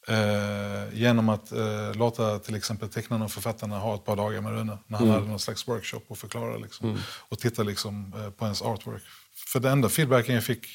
Eh, 0.08 0.98
genom 0.98 1.28
att 1.28 1.52
eh, 1.52 1.94
låta 1.94 2.38
till 2.38 2.54
exempel 2.54 2.88
tecknarna 2.88 3.24
och 3.24 3.32
författarna 3.32 3.78
ha 3.78 3.94
ett 3.94 4.04
par 4.04 4.16
dagar 4.16 4.40
med 4.40 4.52
Rune 4.52 4.78
när 4.86 4.98
han 4.98 5.06
mm. 5.06 5.14
hade 5.14 5.30
någon 5.30 5.40
slags 5.40 5.68
workshop 5.68 6.00
och 6.08 6.18
förklara 6.18 6.56
liksom, 6.56 6.88
mm. 6.88 7.00
och 7.28 7.38
titta 7.38 7.62
liksom, 7.62 8.14
eh, 8.16 8.30
på 8.30 8.44
ens 8.44 8.62
artwork. 8.62 9.02
För 9.52 9.60
den 9.60 9.72
enda 9.72 9.88
feedbacken 9.88 10.34
jag 10.34 10.44
fick 10.44 10.66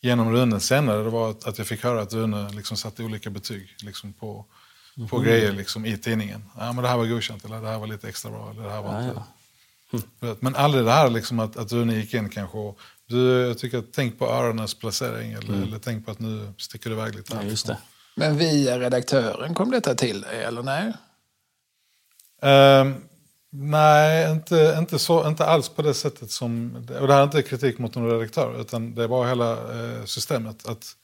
genom 0.00 0.32
Rune 0.32 0.60
senare 0.60 1.02
det 1.02 1.10
var 1.10 1.30
att, 1.30 1.44
att 1.44 1.58
jag 1.58 1.66
fick 1.66 1.84
höra 1.84 2.00
att 2.00 2.12
Rune 2.12 2.50
liksom 2.50 2.76
satte 2.76 3.02
olika 3.02 3.30
betyg 3.30 3.76
liksom, 3.82 4.12
på, 4.12 4.46
mm. 4.96 5.08
på 5.08 5.18
grejer 5.18 5.52
liksom, 5.52 5.86
i 5.86 5.98
tidningen. 5.98 6.44
Ja, 6.58 6.72
men 6.72 6.82
det 6.82 6.88
här 6.88 6.96
var 6.96 7.06
godkänt, 7.06 7.44
eller 7.44 7.60
det 7.60 7.68
här 7.68 7.78
var 7.78 7.86
lite 7.86 8.08
extra 8.08 8.30
bra. 8.30 8.50
Eller 8.50 8.62
det 8.62 8.70
här 8.70 8.82
var 8.82 8.92
ja, 8.92 9.08
inte... 9.08 9.14
ja. 9.16 9.26
Mm. 10.22 10.36
Men 10.40 10.56
aldrig 10.56 10.84
det 10.84 10.92
här 10.92 11.10
liksom, 11.10 11.40
att, 11.40 11.56
att 11.56 11.72
Rune 11.72 11.94
gick 11.94 12.14
in 12.14 12.28
kanske 12.28 12.58
och 12.58 12.80
du, 13.06 13.46
jag 13.46 13.58
tycker 13.58 13.84
tänk 13.92 14.18
på 14.18 14.26
öronens 14.26 14.74
placering 14.74 15.32
eller, 15.32 15.54
mm. 15.54 15.62
eller 15.62 15.78
tänk 15.78 16.04
på 16.04 16.10
att 16.10 16.18
nu 16.18 16.52
sticker 16.58 16.90
du 16.90 16.96
iväg 16.96 17.14
lite. 17.14 17.34
Här, 17.34 17.42
ja, 17.42 17.48
just 17.50 17.68
liksom. 17.68 17.74
det. 17.74 17.99
Men 18.14 18.36
via 18.36 18.78
redaktören 18.78 19.54
kom 19.54 19.70
detta 19.70 19.94
till 19.94 20.20
dig, 20.20 20.44
eller 20.44 20.62
nej? 20.62 20.92
Um, 22.42 22.94
nej, 23.50 24.32
inte, 24.32 24.76
inte, 24.78 24.98
så, 24.98 25.28
inte 25.28 25.46
alls 25.46 25.68
på 25.68 25.82
det 25.82 25.94
sättet 25.94 26.30
som... 26.30 26.76
Och 27.00 27.06
det 27.06 27.12
här 27.12 27.20
är 27.20 27.24
inte 27.24 27.42
kritik 27.42 27.78
mot 27.78 27.94
någon 27.94 28.10
redaktör, 28.10 28.60
utan 28.60 28.94
det 28.94 29.06
var 29.06 29.28
hela 29.28 29.72
uh, 29.72 30.04
systemet. 30.04 30.68
Att, 30.68 30.96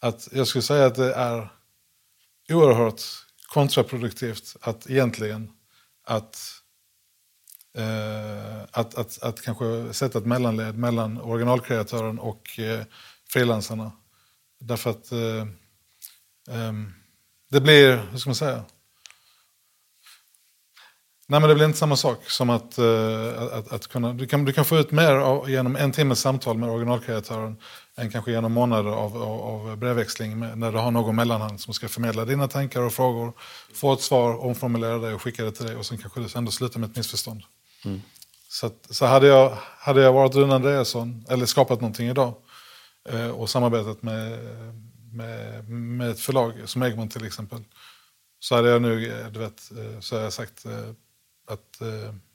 att 0.00 0.28
jag 0.32 0.46
skulle 0.46 0.62
säga 0.62 0.86
att 0.86 0.94
det 0.94 1.14
är 1.14 1.48
oerhört 2.52 3.02
kontraproduktivt 3.48 4.56
att 4.60 4.90
egentligen 4.90 5.50
att, 6.04 6.38
uh, 7.78 8.62
att, 8.70 8.94
att, 8.94 9.22
att 9.22 9.42
kanske 9.42 9.92
sätta 9.92 10.18
ett 10.18 10.26
mellanled 10.26 10.78
mellan 10.78 11.20
originalkreatören 11.20 12.18
och 12.18 12.58
eh, 12.58 12.84
frilansarna 13.28 13.92
Därför 14.64 14.90
att 14.90 15.12
eh, 15.12 15.46
det 17.50 17.60
blir, 17.60 17.96
hur 18.10 18.18
ska 18.18 18.30
man 18.30 18.34
säga? 18.34 18.64
Nej, 21.32 21.40
men 21.40 21.48
det 21.48 21.54
blir 21.54 21.64
inte 21.64 21.78
samma 21.78 21.96
sak 21.96 22.30
som 22.30 22.50
att, 22.50 22.78
eh, 22.78 23.42
att, 23.52 23.72
att 23.72 23.86
kunna... 23.86 24.12
Du 24.12 24.26
kan, 24.26 24.44
du 24.44 24.52
kan 24.52 24.64
få 24.64 24.76
ut 24.76 24.90
mer 24.90 25.12
av, 25.12 25.50
genom 25.50 25.76
en 25.76 25.92
timmes 25.92 26.20
samtal 26.20 26.58
med 26.58 26.70
originalkreatören 26.70 27.56
än 27.96 28.10
kanske 28.10 28.30
genom 28.30 28.52
månader 28.52 28.90
av, 28.90 29.22
av, 29.22 29.40
av 29.40 29.76
brevväxling 29.76 30.38
med, 30.38 30.58
när 30.58 30.72
du 30.72 30.78
har 30.78 30.90
någon 30.90 31.16
mellanhand 31.16 31.60
som 31.60 31.74
ska 31.74 31.88
förmedla 31.88 32.24
dina 32.24 32.48
tankar 32.48 32.80
och 32.80 32.92
frågor, 32.92 33.32
få 33.74 33.92
ett 33.92 34.00
svar, 34.00 34.44
omformulera 34.44 34.98
det 34.98 35.14
och 35.14 35.22
skicka 35.22 35.44
det 35.44 35.52
till 35.52 35.66
dig 35.66 35.76
och 35.76 35.86
sen 35.86 35.98
kanske 35.98 36.20
det 36.20 36.36
ändå 36.36 36.50
slutar 36.50 36.80
med 36.80 36.90
ett 36.90 36.96
missförstånd. 36.96 37.42
Mm. 37.84 38.02
Så, 38.48 38.66
att, 38.66 38.86
så 38.90 39.06
hade, 39.06 39.26
jag, 39.26 39.56
hade 39.78 40.00
jag 40.00 40.12
varit 40.12 40.34
Rune 40.34 40.54
Andreasson, 40.54 41.24
eller 41.28 41.46
skapat 41.46 41.80
någonting 41.80 42.08
idag 42.08 42.34
eh, 43.08 43.28
och 43.28 43.50
samarbetat 43.50 44.02
med, 44.02 44.38
med, 45.12 45.68
med 45.68 46.10
ett 46.10 46.20
förlag 46.20 46.52
som 46.64 46.82
Egmont 46.82 47.12
till 47.12 47.26
exempel, 47.26 47.58
så 48.38 48.54
hade 48.54 48.68
jag 48.68 48.82
nu, 48.82 49.20
eh, 49.20 49.28
du 49.28 49.38
vet, 49.38 49.70
eh, 49.70 50.00
så 50.00 50.14
hade 50.14 50.24
jag 50.24 50.32
sagt 50.32 50.64
eh, 50.64 50.90
att 51.48 51.82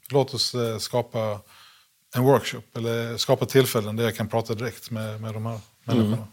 låt 0.09 0.33
oss 0.33 0.55
skapa 0.79 1.39
en 2.15 2.23
workshop 2.23 2.63
eller 2.75 3.17
skapa 3.17 3.45
tillfällen 3.45 3.95
där 3.95 4.03
jag 4.03 4.15
kan 4.15 4.27
prata 4.27 4.53
direkt 4.53 4.91
med, 4.91 5.21
med 5.21 5.33
de 5.33 5.45
här 5.45 5.59
människorna. 5.83 6.17
Mm. 6.17 6.27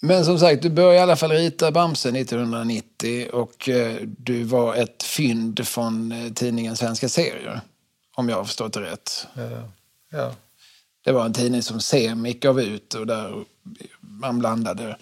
Men 0.00 0.24
som 0.24 0.38
sagt, 0.38 0.62
du 0.62 0.70
började 0.70 0.96
i 0.96 0.98
alla 0.98 1.16
fall 1.16 1.30
rita 1.30 1.70
Bamse 1.70 2.08
1990 2.08 3.28
och 3.32 3.68
du 4.04 4.42
var 4.42 4.74
ett 4.74 5.02
fynd 5.02 5.68
från 5.68 6.14
tidningen 6.34 6.76
Svenska 6.76 7.08
serier. 7.08 7.60
Om 8.18 8.28
jag 8.28 8.36
har 8.36 8.44
förstått 8.44 8.72
det 8.72 8.80
rätt. 8.80 9.26
Eh, 9.36 9.64
ja. 10.10 10.34
Det 11.04 11.12
var 11.12 11.24
en 11.24 11.32
tidning 11.32 11.62
som 11.62 11.80
Semik 11.80 12.42
gav 12.42 12.60
ut 12.60 12.94
och 12.94 13.06
där 13.06 13.44
man 14.00 14.38
blandade 14.38 14.96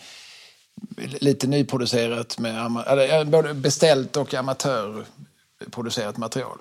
lite 0.97 1.47
nyproducerat 1.47 2.39
med 2.39 2.85
eller, 2.87 3.25
både 3.25 3.55
beställt 3.55 4.17
och 4.17 4.35
amatörproducerat 4.35 6.17
material. 6.17 6.59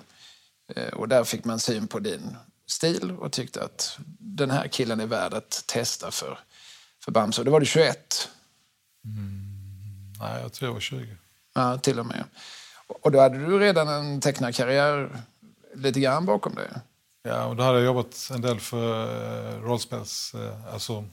Eh, 0.74 0.88
och 0.88 1.08
där 1.08 1.24
fick 1.24 1.44
man 1.44 1.58
syn 1.58 1.88
på 1.88 1.98
din 1.98 2.36
stil 2.66 3.10
och 3.10 3.32
tyckte 3.32 3.64
att 3.64 3.98
den 4.18 4.50
här 4.50 4.68
killen 4.68 5.00
är 5.00 5.06
värd 5.06 5.34
att 5.34 5.64
testa 5.66 6.10
för, 6.10 6.38
för 7.04 7.12
Bamse. 7.12 7.44
Då 7.44 7.50
var 7.50 7.60
du 7.60 7.66
21. 7.66 8.28
Nej, 10.20 10.42
jag 10.42 10.52
tror 10.52 10.68
jag 10.68 10.74
var 10.74 10.80
20. 10.80 11.16
Ja, 11.54 11.78
till 11.78 11.98
och 12.00 12.06
med. 12.06 12.24
Och 12.86 13.12
då 13.12 13.20
hade 13.20 13.38
du 13.38 13.58
redan 13.58 13.88
en 13.88 14.20
tecknarkarriär 14.20 15.22
lite 15.74 16.00
grann 16.00 16.26
bakom 16.26 16.54
dig. 16.54 16.68
Ja, 17.22 17.44
och 17.44 17.56
då 17.56 17.62
hade 17.62 17.78
jag 17.78 17.84
jobbat 17.84 18.30
en 18.34 18.40
del 18.40 18.60
för 18.60 19.04
eh, 19.54 19.60
rollspels, 19.60 20.34
eh, 20.34 20.72
alltså 20.74 21.04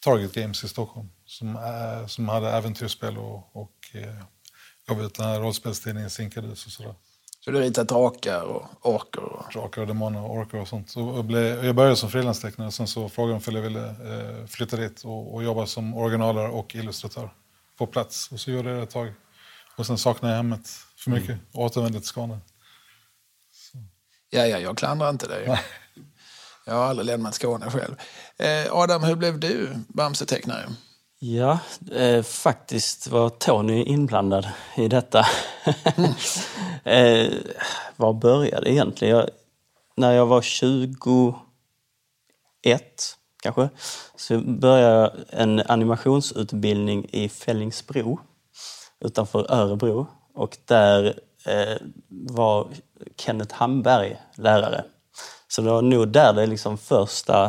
Target 0.00 0.32
Games 0.32 0.64
i 0.64 0.68
Stockholm. 0.68 1.08
Som, 1.30 1.56
eh, 1.56 2.06
som 2.06 2.28
hade 2.28 2.50
äventyrsspel 2.50 3.18
och, 3.18 3.56
och 3.56 3.76
eh, 3.92 4.24
gav 4.88 5.02
ut 5.02 5.14
den 5.14 5.26
här 5.26 5.40
rollspelstidningen 5.40 6.10
Sinkadus 6.10 6.66
och 6.66 6.72
sådär. 6.72 6.94
Så 7.44 7.50
du 7.50 7.56
har 7.56 7.64
ritat 7.64 7.88
drakar 7.88 8.42
och 8.42 8.66
orker? 8.82 9.22
Och... 9.22 9.52
Drakar 9.52 9.80
och 9.80 9.86
demoner 9.86 10.22
och 10.22 10.30
orker 10.30 10.60
och 10.60 10.68
sånt. 10.68 10.90
Så 10.90 11.00
jag, 11.00 11.24
blev, 11.24 11.64
jag 11.64 11.74
började 11.74 11.96
som 11.96 12.10
frilanstecknare, 12.10 12.72
sen 12.72 12.86
så 12.86 13.08
frågade 13.08 13.40
de 13.44 13.50
om 13.50 13.56
jag 13.56 13.62
ville 13.62 13.88
eh, 13.88 14.46
flytta 14.46 14.76
dit 14.76 15.04
och, 15.04 15.34
och 15.34 15.42
jobba 15.44 15.66
som 15.66 15.94
originalare 15.94 16.48
och 16.48 16.74
illustratör 16.74 17.30
på 17.78 17.86
plats. 17.86 18.32
Och 18.32 18.40
så 18.40 18.50
gjorde 18.50 18.68
jag 18.70 18.78
det 18.78 18.82
ett 18.82 18.90
tag. 18.90 19.12
Och 19.76 19.86
sen 19.86 19.98
saknade 19.98 20.34
jag 20.34 20.36
hemmet 20.36 20.68
för 20.96 21.10
mycket 21.10 21.38
och 21.52 21.64
återvände 21.64 21.98
till 21.98 22.08
Skåne. 22.08 22.40
Ja, 24.30 24.46
ja, 24.46 24.58
jag 24.58 24.78
klandrar 24.78 25.10
inte 25.10 25.26
dig. 25.26 25.60
Jag 26.66 26.74
har 26.74 26.84
aldrig 26.84 27.06
lämnat 27.06 27.34
Skåne 27.34 27.70
själv. 27.70 27.94
Eh, 28.36 28.72
Adam, 28.72 29.02
hur 29.02 29.16
blev 29.16 29.40
du 29.40 29.74
Bamse-tecknare? 29.88 30.68
Ja, 31.22 31.58
eh, 31.92 32.22
faktiskt 32.22 33.06
var 33.06 33.28
Tony 33.28 33.82
inblandad 33.82 34.48
i 34.76 34.88
detta. 34.88 35.18
eh, 36.84 37.32
var 37.96 38.12
började 38.12 38.70
egentligen? 38.72 39.16
Jag, 39.16 39.28
när 39.96 40.12
jag 40.12 40.26
var 40.26 40.42
21 40.42 41.34
kanske, 43.42 43.68
så 44.16 44.38
började 44.38 44.94
jag 44.94 45.10
en 45.28 45.62
animationsutbildning 45.66 47.06
i 47.10 47.28
Fällingsbro 47.28 48.20
utanför 49.00 49.52
Örebro. 49.52 50.06
Och 50.34 50.58
där 50.64 51.20
eh, 51.46 51.76
var 52.08 52.68
Kenneth 53.16 53.54
Hamberg 53.54 54.20
lärare. 54.34 54.84
Så 55.48 55.62
det 55.62 55.70
var 55.70 55.82
nog 55.82 56.08
där 56.08 56.32
det 56.32 56.46
liksom 56.46 56.78
första 56.78 57.44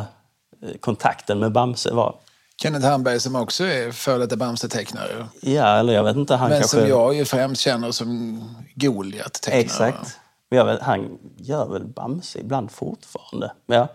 eh, 0.62 0.76
kontakten 0.80 1.38
med 1.38 1.52
Bamse 1.52 1.94
var. 1.94 2.14
Kenneth 2.62 2.86
Hamberg 2.86 3.20
som 3.20 3.36
också 3.36 3.64
är 3.64 3.92
före 3.92 4.18
detta 4.18 4.36
Bamse-tecknare. 4.36 5.26
Ja, 5.40 5.78
eller 5.78 5.92
jag 5.92 6.04
vet 6.04 6.16
inte. 6.16 6.34
Han 6.36 6.50
Men 6.50 6.60
kanske... 6.60 6.76
som 6.78 6.88
jag 6.88 7.14
ju 7.14 7.24
främst 7.24 7.60
känner 7.60 7.90
som 7.90 8.40
Goliat-tecknare. 8.74 9.60
Exakt. 9.60 10.18
Men 10.50 10.66
vet, 10.66 10.80
han 10.80 11.18
gör 11.36 11.68
väl 11.68 11.84
Bamse 11.84 12.38
ibland 12.38 12.70
fortfarande. 12.70 13.52
Ja. 13.66 13.88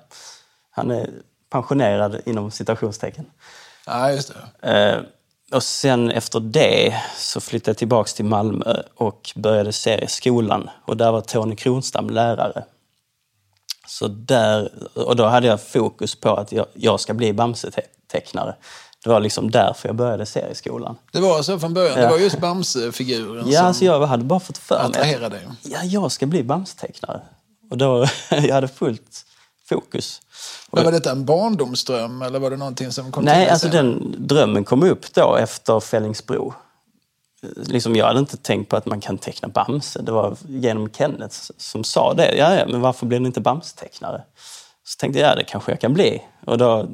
Han 0.72 0.92
är 0.92 1.10
pensionerad 1.50 2.22
inom 2.26 2.52
citationstecken. 2.52 3.26
Ja, 3.86 4.12
just 4.12 4.34
det. 4.62 4.92
Eh, 4.92 5.02
och 5.56 5.64
sen 5.64 6.12
efter 6.12 6.40
det 6.40 7.02
så 7.18 7.42
flyttade 7.42 7.70
jag 7.70 7.78
tillbaks 7.78 8.14
till 8.14 8.26
Malmö 8.26 8.82
och 8.96 9.32
började 9.36 9.72
serieskolan. 9.72 10.70
Och 10.86 10.98
där 10.98 11.12
var 11.12 11.22
Tony 11.22 11.56
Kronstam 11.56 12.10
lärare. 12.10 12.64
Så 13.88 14.08
där, 14.08 14.72
och 14.94 15.16
då 15.16 15.26
hade 15.26 15.48
jag 15.48 15.62
fokus 15.62 16.16
på 16.16 16.30
att 16.30 16.52
jag, 16.52 16.66
jag 16.74 17.00
ska 17.00 17.14
bli 17.14 17.34
Bamse-tecknare. 17.34 17.97
Det 19.04 19.10
var 19.10 19.20
liksom 19.20 19.52
därför 19.52 19.90
jag 19.90 19.96
började 19.96 20.26
serieskolan. 20.26 20.98
Det 21.12 21.20
var 21.20 21.42
så 21.42 21.60
från 21.60 21.74
början? 21.74 22.00
Ja. 22.00 22.06
Det 22.06 22.12
var 22.12 22.18
just 22.18 22.40
Bamse-figuren 22.40 23.44
Ja, 23.48 23.58
som 23.58 23.68
alltså 23.68 23.86
jag 23.86 24.08
hade 24.08 24.24
bara 24.24 24.40
fått 24.40 24.58
för 24.58 24.90
mig 24.90 25.30
dig? 25.30 25.48
ja, 25.64 25.80
jag 25.84 26.12
ska 26.12 26.26
bli 26.26 26.44
Bamse-tecknare. 26.44 27.22
Och 27.72 27.78
då, 27.78 28.06
jag 28.30 28.54
hade 28.54 28.68
fullt 28.68 29.26
fokus. 29.70 30.22
Men 30.72 30.84
var 30.84 30.92
detta 30.92 31.12
en 31.12 31.26
barndomsdröm 31.26 32.22
eller 32.22 32.40
var 32.40 32.50
det 32.50 32.58
någonting 32.58 32.92
som 32.92 33.12
kom 33.12 33.24
Nej, 33.24 33.50
alltså 33.50 33.68
den 33.68 34.16
drömmen 34.18 34.64
kom 34.64 34.84
upp 34.84 35.14
då 35.14 35.36
efter 35.36 35.80
Fällingsbro. 35.80 36.54
Liksom 37.56 37.96
jag 37.96 38.06
hade 38.06 38.20
inte 38.20 38.38
tänkt 38.38 38.70
på 38.70 38.76
att 38.78 38.86
man 38.86 39.02
kan 39.02 39.18
teckna 39.18 39.48
Bamse. 39.48 40.02
Det 40.02 40.12
var 40.12 40.38
genom 40.48 40.90
Kenneth 40.92 41.36
som 41.58 41.84
sa 41.84 42.14
det. 42.14 42.36
Ja, 42.36 42.66
men 42.68 42.82
varför 42.82 43.06
blir 43.06 43.20
du 43.20 43.26
inte 43.26 43.42
Bamse-tecknare? 43.42 44.22
Så 44.84 44.98
tänkte 45.00 45.20
jag, 45.20 45.32
ja 45.32 45.36
det 45.36 45.44
kanske 45.44 45.72
jag 45.72 45.82
kan 45.82 45.94
bli. 45.94 46.22
Och 46.46 46.58
då, 46.58 46.88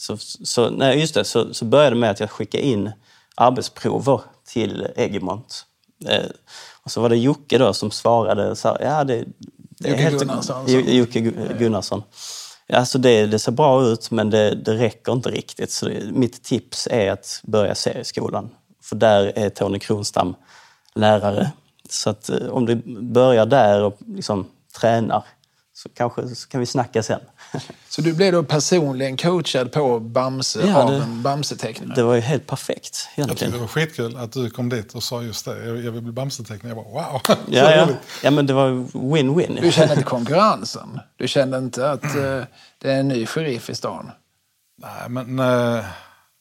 så, 0.00 0.16
så, 0.44 0.70
nej, 0.70 1.00
just 1.00 1.14
det, 1.14 1.24
så, 1.24 1.54
så 1.54 1.64
började 1.64 1.96
det 1.96 2.00
med 2.00 2.10
att 2.10 2.20
jag 2.20 2.30
skickade 2.30 2.64
in 2.64 2.90
arbetsprover 3.34 4.20
till 4.48 4.86
Egmont. 4.96 5.64
Eh, 6.08 6.24
och 6.82 6.90
så 6.90 7.00
var 7.00 7.08
det 7.08 7.16
Jocke 7.16 7.58
då 7.58 7.72
som 7.72 7.90
svarade 7.90 8.56
så 8.56 8.68
här, 8.68 8.78
ja 8.80 9.04
det, 9.04 9.24
det 9.78 9.88
Jocke 9.88 10.02
helt- 10.02 10.18
Gunnarsson, 10.20 10.64
Jocke 10.68 11.20
Gu- 11.20 11.58
Gunnarsson. 11.58 12.02
Alltså 12.72 12.98
det, 12.98 13.26
det 13.26 13.38
ser 13.38 13.52
bra 13.52 13.82
ut 13.82 14.10
men 14.10 14.30
det, 14.30 14.54
det 14.54 14.74
räcker 14.74 15.12
inte 15.12 15.30
riktigt. 15.30 15.70
Så 15.70 15.88
det, 15.88 16.12
mitt 16.12 16.42
tips 16.42 16.88
är 16.90 17.10
att 17.10 17.40
börja 17.44 17.74
serieskolan. 17.74 18.50
För 18.82 18.96
där 18.96 19.32
är 19.36 19.50
Tony 19.50 19.78
Kronstam 19.78 20.34
lärare. 20.94 21.50
Så 21.90 22.10
att 22.10 22.28
eh, 22.30 22.46
om 22.48 22.66
du 22.66 22.74
börjar 23.02 23.46
där 23.46 23.82
och 23.82 23.98
liksom 24.06 24.46
tränar 24.80 25.22
så 25.82 25.88
kanske 25.88 26.28
så 26.34 26.48
kan 26.48 26.60
vi 26.60 26.66
snacka 26.66 27.02
sen. 27.02 27.20
Så 27.88 28.02
du 28.02 28.12
blev 28.12 28.32
då 28.32 28.42
personligen 28.42 29.16
coachad 29.16 29.72
på 29.72 30.00
Bamse 30.00 30.66
Ja, 30.66 30.82
av 30.82 30.90
det- 30.90 30.96
en 30.96 31.22
Bamse-tecknare? 31.22 31.94
Det 31.94 32.02
var 32.02 32.14
ju 32.14 32.20
helt 32.20 32.46
perfekt 32.46 33.08
egentligen. 33.16 33.52
det 33.52 33.58
var 33.58 33.66
skitkul 33.66 34.16
att 34.16 34.32
du 34.32 34.50
kom 34.50 34.68
dit 34.68 34.94
och 34.94 35.02
sa 35.02 35.22
just 35.22 35.44
det. 35.44 35.66
Jag, 35.66 35.76
jag 35.84 35.92
vill 35.92 36.02
bli 36.02 36.12
Bamse-tecknare. 36.12 36.68
Jag 36.74 36.76
bara 36.84 37.10
wow! 37.12 37.20
Ja, 37.48 37.74
ja. 37.74 37.88
ja, 38.22 38.30
men 38.30 38.46
det 38.46 38.52
var 38.52 38.66
ju 38.68 38.84
win-win. 38.84 39.58
Du 39.62 39.72
kände 39.72 39.92
inte 39.94 40.04
konkurrensen? 40.04 41.00
Du 41.16 41.28
kände 41.28 41.58
inte 41.58 41.90
att 41.90 42.04
eh, 42.04 42.42
det 42.78 42.90
är 42.92 43.00
en 43.00 43.08
ny 43.08 43.26
sheriff 43.26 43.70
i 43.70 43.74
stan? 43.74 44.10
Nej, 44.78 45.08
men 45.08 45.38
eh, 45.38 45.84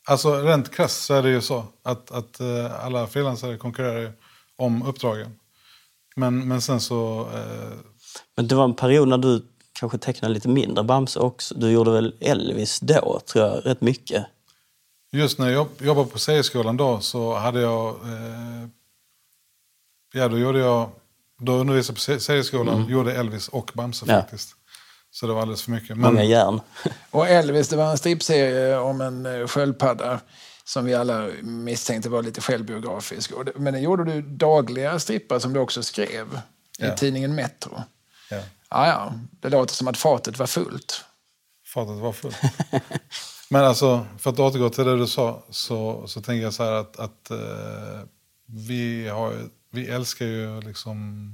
alltså 0.07 0.41
rent 0.41 0.71
krasst 0.75 1.03
så 1.05 1.13
är 1.13 1.23
det 1.23 1.29
ju 1.29 1.41
så 1.41 1.65
att, 1.83 2.11
att 2.11 2.39
eh, 2.39 2.85
alla 2.85 3.07
frilansare 3.07 3.57
konkurrerar 3.57 4.11
om 4.57 4.83
uppdragen. 4.83 5.35
Men, 6.15 6.47
men 6.47 6.61
sen 6.61 6.79
så... 6.79 7.29
Men 8.35 8.47
det 8.47 8.55
var 8.55 8.63
en 8.63 8.73
period 8.75 9.07
när 9.07 9.17
du 9.17 9.45
kanske 9.73 9.97
tecknade 9.97 10.33
lite 10.33 10.47
mindre 10.47 10.83
Bamse 10.83 11.19
också. 11.19 11.55
Du 11.55 11.69
gjorde 11.71 11.91
väl 11.91 12.15
Elvis 12.19 12.79
då, 12.79 13.19
tror 13.25 13.45
jag, 13.45 13.65
rätt 13.65 13.81
mycket. 13.81 14.25
just 15.11 15.39
när 15.39 15.45
jag 15.45 15.53
jobb- 15.55 15.81
jobbade 15.81 16.07
på 16.09 16.19
serieskolan 16.19 16.77
då 16.77 16.99
så 16.99 17.33
hade 17.35 17.61
jag... 17.61 17.87
Eh, 17.89 18.67
ja, 20.13 20.27
då 20.27 20.37
gjorde 20.37 20.59
jag... 20.59 20.89
Då 21.41 21.51
undervisade 21.51 21.91
jag 21.91 21.95
på 21.95 22.01
se- 22.01 22.19
serieskolan, 22.19 22.87
gjorde 22.89 23.13
Elvis 23.13 23.47
och 23.47 23.71
Bamse 23.73 24.05
Ja. 24.07 24.13
faktiskt. 24.21 24.55
Så 25.11 25.27
det 25.27 25.33
var 25.33 25.41
alldeles 25.41 25.61
för 25.63 25.71
mycket. 25.71 25.89
Men, 25.97 25.99
Många 26.13 26.23
järn. 26.23 26.61
Och 27.11 27.27
Elvis, 27.27 27.67
det 27.69 27.75
var 27.75 27.91
en 27.91 27.97
stripserie 27.97 28.77
om 28.79 29.01
en 29.01 29.25
eh, 29.25 29.47
sköldpadda 29.47 30.19
som 30.63 30.85
vi 30.85 30.93
alla 30.95 31.27
misstänkte 31.41 32.09
var 32.09 32.23
lite 32.23 32.41
självbiografisk. 32.41 33.31
Men 33.55 33.73
den 33.73 33.83
gjorde 33.83 34.03
du 34.03 34.21
dagliga 34.21 34.99
strippar 34.99 35.39
som 35.39 35.53
du 35.53 35.59
också 35.59 35.83
skrev 35.83 36.27
i 36.79 36.85
Ja. 36.85 36.95
tidningen 36.95 37.35
Metro. 37.35 37.81
Ja, 38.69 38.87
Ja, 38.87 39.13
det 39.41 39.49
låter 39.49 39.73
som 39.73 39.87
att 39.87 39.97
fatet 39.97 40.39
var 40.39 40.47
fullt. 40.47 41.05
fatet 41.73 41.97
var 41.97 42.13
fullt. 42.13 42.37
Men 43.49 43.65
alltså, 43.65 44.05
för 44.17 44.29
att 44.29 44.39
återgå 44.39 44.69
till 44.69 44.85
det 44.85 44.97
du 44.97 45.07
sa, 45.07 45.43
så, 45.49 46.07
så 46.07 46.21
tänker 46.21 46.43
jag 46.43 46.53
så 46.53 46.63
här 46.63 46.71
att, 46.71 46.99
att 46.99 47.31
eh, 47.31 47.99
vi, 48.45 49.07
har, 49.07 49.33
vi 49.71 49.87
älskar 49.87 50.25
ju 50.25 50.61
liksom, 50.61 51.31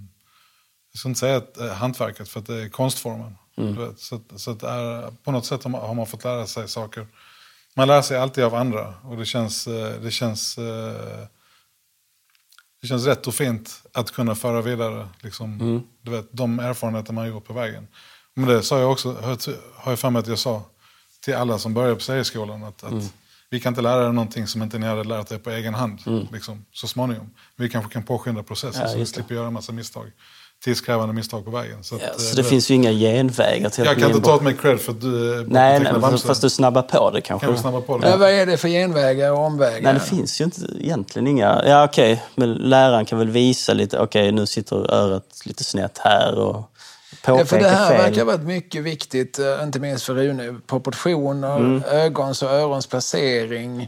jag 0.91 0.99
ska 0.99 1.09
inte 1.09 1.19
säga 1.19 1.37
att, 1.37 1.57
eh, 1.57 1.73
hantverket 1.73 2.29
för 2.29 2.39
att 2.39 2.45
det 2.45 2.63
är 2.63 2.69
konstformen. 2.69 3.37
Mm. 3.57 3.75
Du 3.75 3.85
vet, 3.85 3.99
så 3.99 4.19
så 4.35 4.51
att 4.51 4.59
det 4.59 4.69
är, 4.69 5.11
på 5.23 5.31
något 5.31 5.45
sätt 5.45 5.63
har 5.63 5.71
man, 5.71 5.81
har 5.81 5.93
man 5.93 6.05
fått 6.07 6.23
lära 6.23 6.47
sig 6.47 6.67
saker. 6.67 7.07
Man 7.75 7.87
lär 7.87 8.01
sig 8.01 8.17
alltid 8.17 8.43
av 8.43 8.55
andra 8.55 8.93
och 9.03 9.17
det 9.17 9.25
känns, 9.25 9.67
eh, 9.67 10.01
det 10.01 10.11
känns, 10.11 10.57
eh, 10.57 11.27
det 12.85 12.89
känns 12.89 13.05
rätt 13.05 13.27
och 13.27 13.33
fint 13.35 13.81
att 13.93 14.11
kunna 14.11 14.35
föra 14.35 14.61
vidare 14.61 15.07
liksom, 15.21 15.61
Mm. 15.61 15.81
du 16.01 16.11
vet, 16.11 16.27
de 16.31 16.59
erfarenheter 16.59 17.13
man 17.13 17.27
gjort 17.27 17.45
på 17.45 17.53
vägen. 17.53 17.87
Men 18.33 18.49
det 18.49 18.63
sa 18.63 18.79
jag 18.79 18.91
också, 18.91 19.13
har- 19.21 19.37
jag 19.91 19.99
för 19.99 20.09
mig 20.09 20.19
att 20.19 20.27
jag 20.27 20.39
sa 20.39 20.63
till 21.23 21.35
alla 21.35 21.59
som 21.59 21.73
börjar 21.73 21.95
på 21.95 22.01
serieskolan 22.01 22.63
att, 22.63 22.83
att 22.83 22.91
Mm. 22.91 23.05
Vi 23.55 23.59
kan 23.59 23.71
inte 23.71 23.81
lära 23.81 24.07
er 24.07 24.11
någonting 24.11 24.47
som 24.47 24.61
inte 24.63 24.77
ni 24.79 24.87
hade 24.87 25.03
lärt 25.03 25.31
er 25.31 25.37
på 25.37 25.49
egen 25.49 25.73
hand 25.73 25.99
liksom, 26.33 26.65
så 26.73 26.87
småningom. 26.87 27.29
Vi 27.57 27.69
kanske 27.69 27.93
kan 27.93 28.03
påskynda 28.03 28.43
processen 28.43 28.81
Mm. 28.81 28.83
Ja, 28.83 28.91
så 28.91 28.97
vi 28.97 29.03
det. 29.03 29.09
slipper 29.09 29.35
göra 29.35 29.47
en 29.47 29.53
massa 29.53 29.71
misstag. 29.71 30.05
Tidskrävande 30.65 31.13
misstag 31.13 31.45
på 31.45 31.51
vägen. 31.51 31.83
Så, 31.83 31.95
att, 31.95 32.01
Ja, 32.01 32.07
eh, 32.07 32.17
så 32.17 32.35
det 32.35 32.43
finns 32.43 32.71
ju 32.71 32.75
inga 32.75 32.91
genvägar 32.91 33.69
till 33.69 33.85
Jag 33.85 33.97
kan 33.99 34.09
inte 34.11 34.21
ta 34.21 34.35
åt 34.35 34.41
mig 34.43 34.53
cred 34.53 34.79
för 34.79 34.91
att 34.91 35.01
du 35.01 35.43
på 35.43 35.53
Nej, 35.53 35.75
att 35.75 36.01
nej 36.01 36.17
fast, 36.19 36.41
du 36.41 36.49
snabbar 36.49 36.81
på 36.81 37.11
det 37.11 37.21
kanske. 37.21 37.47
Kan 37.47 37.57
snabba 37.57 37.81
på 37.81 37.97
det? 37.97 38.09
Men 38.09 38.19
vad 38.19 38.29
är 38.29 38.45
det 38.45 38.57
för 38.57 38.67
genvägar 38.67 39.31
och 39.31 39.39
omvägar? 39.39 39.81
Nej, 39.81 39.93
det 39.93 39.99
finns 39.99 40.41
ju 40.41 40.45
inte 40.45 40.61
egentligen 40.79 41.27
inga... 41.27 41.61
Ja, 41.65 41.83
okej, 41.83 42.23
men 42.35 42.53
läraren 42.53 43.05
kan 43.05 43.19
väl 43.19 43.29
visa 43.29 43.73
lite. 43.73 43.99
Okej, 43.99 44.31
nu 44.31 44.45
sitter 44.45 44.91
örat 44.93 45.41
lite 45.45 45.63
snett 45.63 45.97
här 45.97 46.35
och 46.39 46.71
påpeka 47.25 47.39
Ja, 47.39 47.45
för 47.45 47.59
det 47.59 47.67
här 47.69 47.89
fel. 47.89 47.97
verkar 47.97 48.25
varit 48.25 48.41
mycket 48.41 48.83
viktigt, 48.83 49.39
eh, 49.39 49.63
inte 49.63 49.79
minst 49.79 50.05
för 50.05 50.13
Rune. 50.15 50.59
Proportioner, 50.67 51.57
Mm. 51.57 51.83
ögons 51.83 52.41
och 52.43 52.49
örons 52.49 52.87
placering, 52.87 53.81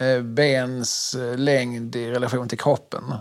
eh, 0.00 0.22
bens 0.22 1.14
eh, 1.14 1.38
längd 1.38 1.96
i 1.96 2.10
relation 2.10 2.48
till 2.48 2.58
kroppen. 2.58 3.14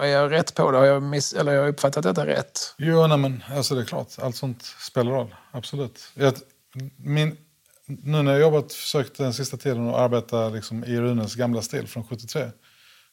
Är 0.00 0.06
jag 0.06 0.32
rätt 0.32 0.54
på 0.54 0.70
det? 0.70 0.78
Har 0.78 0.84
jag, 0.84 1.02
miss, 1.02 1.32
eller 1.32 1.52
har 1.52 1.58
jag 1.62 1.68
uppfattat 1.68 2.02
detta 2.04 2.26
rätt? 2.26 2.74
Jo, 2.78 3.06
nej, 3.06 3.18
men 3.18 3.44
alltså 3.56 3.74
det 3.74 3.80
är 3.80 3.84
klart. 3.84 4.08
Allt 4.18 4.36
sånt 4.36 4.62
spelar 4.62 5.12
roll. 5.12 5.34
Absolut. 5.50 6.00
Jag, 6.14 6.34
min, 6.96 7.36
nu 7.86 8.22
när 8.22 8.32
jag 8.32 8.40
jobbat, 8.40 8.72
försökt 8.72 9.18
den 9.18 9.34
sista 9.34 9.56
tiden 9.56 9.88
att 9.88 9.94
arbeta 9.94 10.48
liksom, 10.48 10.84
i 10.84 11.00
Runes 11.00 11.34
gamla 11.34 11.62
stil 11.62 11.86
från 11.88 12.04
73. 12.04 12.50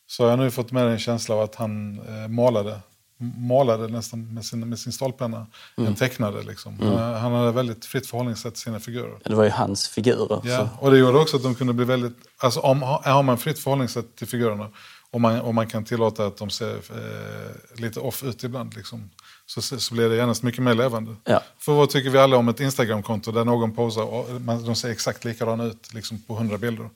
Så 0.08 0.24
har 0.24 0.30
jag 0.30 0.40
nu 0.40 0.52
fått 0.52 0.72
med 0.72 0.88
en 0.88 1.00
känsla 1.00 1.36
av 1.36 1.42
att 1.42 1.56
han 1.56 2.00
eh, 2.00 2.28
målade. 2.28 2.80
Målade 3.18 3.88
nästan 3.88 4.34
med 4.34 4.46
sin, 4.46 4.70
med 4.70 4.80
sin 4.80 4.94
stålpenna. 4.94 5.48
En 5.78 5.96
tecknade 5.96 6.44
liksom. 6.44 6.80
Han, 6.80 7.14
han 7.14 7.32
hade 7.32 7.52
väldigt 7.52 7.86
fritt 7.86 8.08
förhållningssätt 8.08 8.54
till 8.54 8.64
sina 8.64 8.80
figurer. 8.80 9.20
Det 9.24 9.36
var 9.36 9.44
ju 9.44 9.50
hans 9.50 9.88
figurer. 9.88 10.42
Ja, 10.44 10.58
Så. 10.58 10.86
och 10.86 10.92
det 10.92 10.98
gjorde 10.98 11.18
också 11.18 11.38
att 11.38 11.44
de 11.44 11.56
kunde 11.56 11.74
bli 11.74 11.86
väldigt... 11.86 12.18
Alltså 12.38 12.60
om, 12.60 12.82
har 12.82 13.24
man 13.24 13.38
fritt 13.38 13.60
förhållningssätt 13.60 14.16
till 14.16 14.28
figurerna 14.28 14.70
och 15.16 15.22
man, 15.22 15.42
och 15.42 15.56
man 15.56 15.68
kan 15.68 15.86
tillåta 15.86 16.26
att 16.26 16.38
de 16.38 16.50
ser 16.50 16.76
eh, 16.76 17.82
lite 17.82 18.00
off 18.00 18.24
ut 18.24 18.44
ibland, 18.44 18.76
liksom, 18.76 19.10
så, 19.46 19.62
så 19.62 19.94
blir 19.94 20.10
det 20.10 20.16
genast 20.16 20.44
mycket 20.44 20.64
mer 20.64 20.74
levande. 20.74 21.16
Ja. 21.24 21.42
För 21.60 21.74
vad 21.74 21.90
tycker 21.90 22.10
vi 22.10 22.18
alla 22.18 22.38
om 22.38 22.50
ett 22.50 22.60
Instagramkonto 22.60 23.32
där 23.32 23.46
någon 23.46 23.76
posar 23.76 24.04
och 24.04 24.42
man, 24.42 24.66
de 24.66 24.76
ser 24.76 24.90
exakt 24.90 25.26
likadana 25.26 25.64
ut 25.64 25.94
liksom, 25.94 26.22
på 26.22 26.36
hundra 26.36 26.58
bilder? 26.58 26.90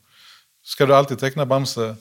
Ska 0.63 0.85
du 0.85 0.95
alltid 0.95 1.19
teckna 1.19 1.45
Bamse 1.45 1.95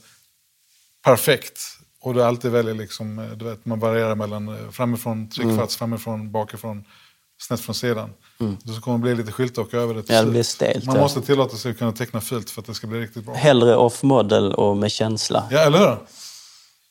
perfekt 1.05 1.78
och 2.01 2.15
du 2.15 2.23
alltid 2.23 2.51
väljer, 2.51 2.75
liksom, 2.75 3.19
eh, 3.19 3.31
du 3.31 3.45
vet, 3.45 3.65
man 3.65 3.81
varierar 3.81 4.15
mellan 4.15 4.49
eh, 4.49 4.71
framifrån, 4.71 5.31
tryckfats, 5.31 5.77
framifrån, 5.77 6.33
bakifrån, 6.33 6.85
snett 7.41 7.61
från 7.61 7.75
sidan. 7.75 8.11
Så 8.75 8.81
kommer 8.81 8.99
det 8.99 9.03
bli 9.03 9.15
lite 9.15 9.33
skyltdock 9.33 9.75
över 9.75 9.95
det 9.95 10.03
till 10.03 10.15
Ja, 10.15 10.23
det 10.23 10.31
blir 10.31 10.43
stelt, 10.43 10.87
Man 10.87 10.97
ja. 10.97 11.03
måste 11.03 11.21
tillåta 11.21 11.57
sig 11.57 11.71
att 11.71 11.79
kunna 11.79 11.93
teckna 11.93 12.21
fult 12.21 12.51
för 12.51 12.61
att 12.61 12.67
det 12.67 12.75
ska 12.75 12.87
bli 12.87 13.01
riktigt 13.01 13.25
bra. 13.25 13.35
Hellre 13.35 13.77
off-model 13.77 14.55
och 14.55 14.77
med 14.77 14.93
känsla. 14.93 15.45
Ja, 15.51 15.59
eller 15.59 15.79
hur? 15.79 15.97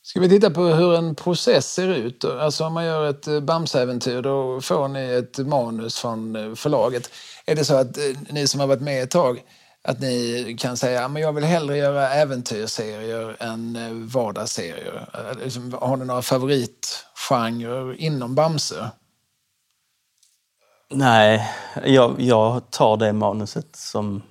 Ska 0.02 0.20
vi 0.20 0.28
titta 0.28 0.50
på 0.50 0.62
hur 0.62 0.94
en 0.94 1.14
process 1.14 1.72
ser 1.72 1.88
ut? 1.88 2.24
Alltså 2.24 2.64
om 2.64 2.74
man 2.74 2.84
gör 2.84 3.10
ett 3.10 3.28
eh, 3.28 3.40
Bamse-äventyr 3.40 4.22
då 4.22 4.60
får 4.60 4.88
ni 4.88 5.00
ett 5.00 5.38
manus 5.38 5.98
från 5.98 6.56
förlaget. 6.56 7.10
Är 7.46 7.54
det 7.54 7.64
så 7.64 7.74
att 7.74 7.98
ni 8.30 8.46
som 8.46 8.60
har 8.60 8.66
varit 8.66 8.82
med 8.82 9.02
ett 9.02 9.10
tag 9.10 9.42
att 9.84 10.00
ni 10.00 10.56
kan 10.58 10.76
säga 10.76 11.04
att 11.04 11.20
jag 11.20 11.32
vill 11.32 11.44
hellre 11.44 11.76
göra 11.76 12.08
äventyrsserier 12.08 13.36
än 13.40 13.76
eh, 13.76 13.92
vardagsserier? 13.92 15.08
Eh, 15.14 15.44
liksom, 15.44 15.72
Har 15.80 15.96
ni 15.96 16.04
några 16.04 16.22
favoritgenrer 16.22 18.00
inom 18.00 18.34
Bamse? 18.34 18.90
Nej, 20.90 21.50
jag, 21.84 22.20
jag 22.20 22.70
tar 22.70 22.96
det 22.96 23.12
manuset 23.12 23.76
som 23.76 24.22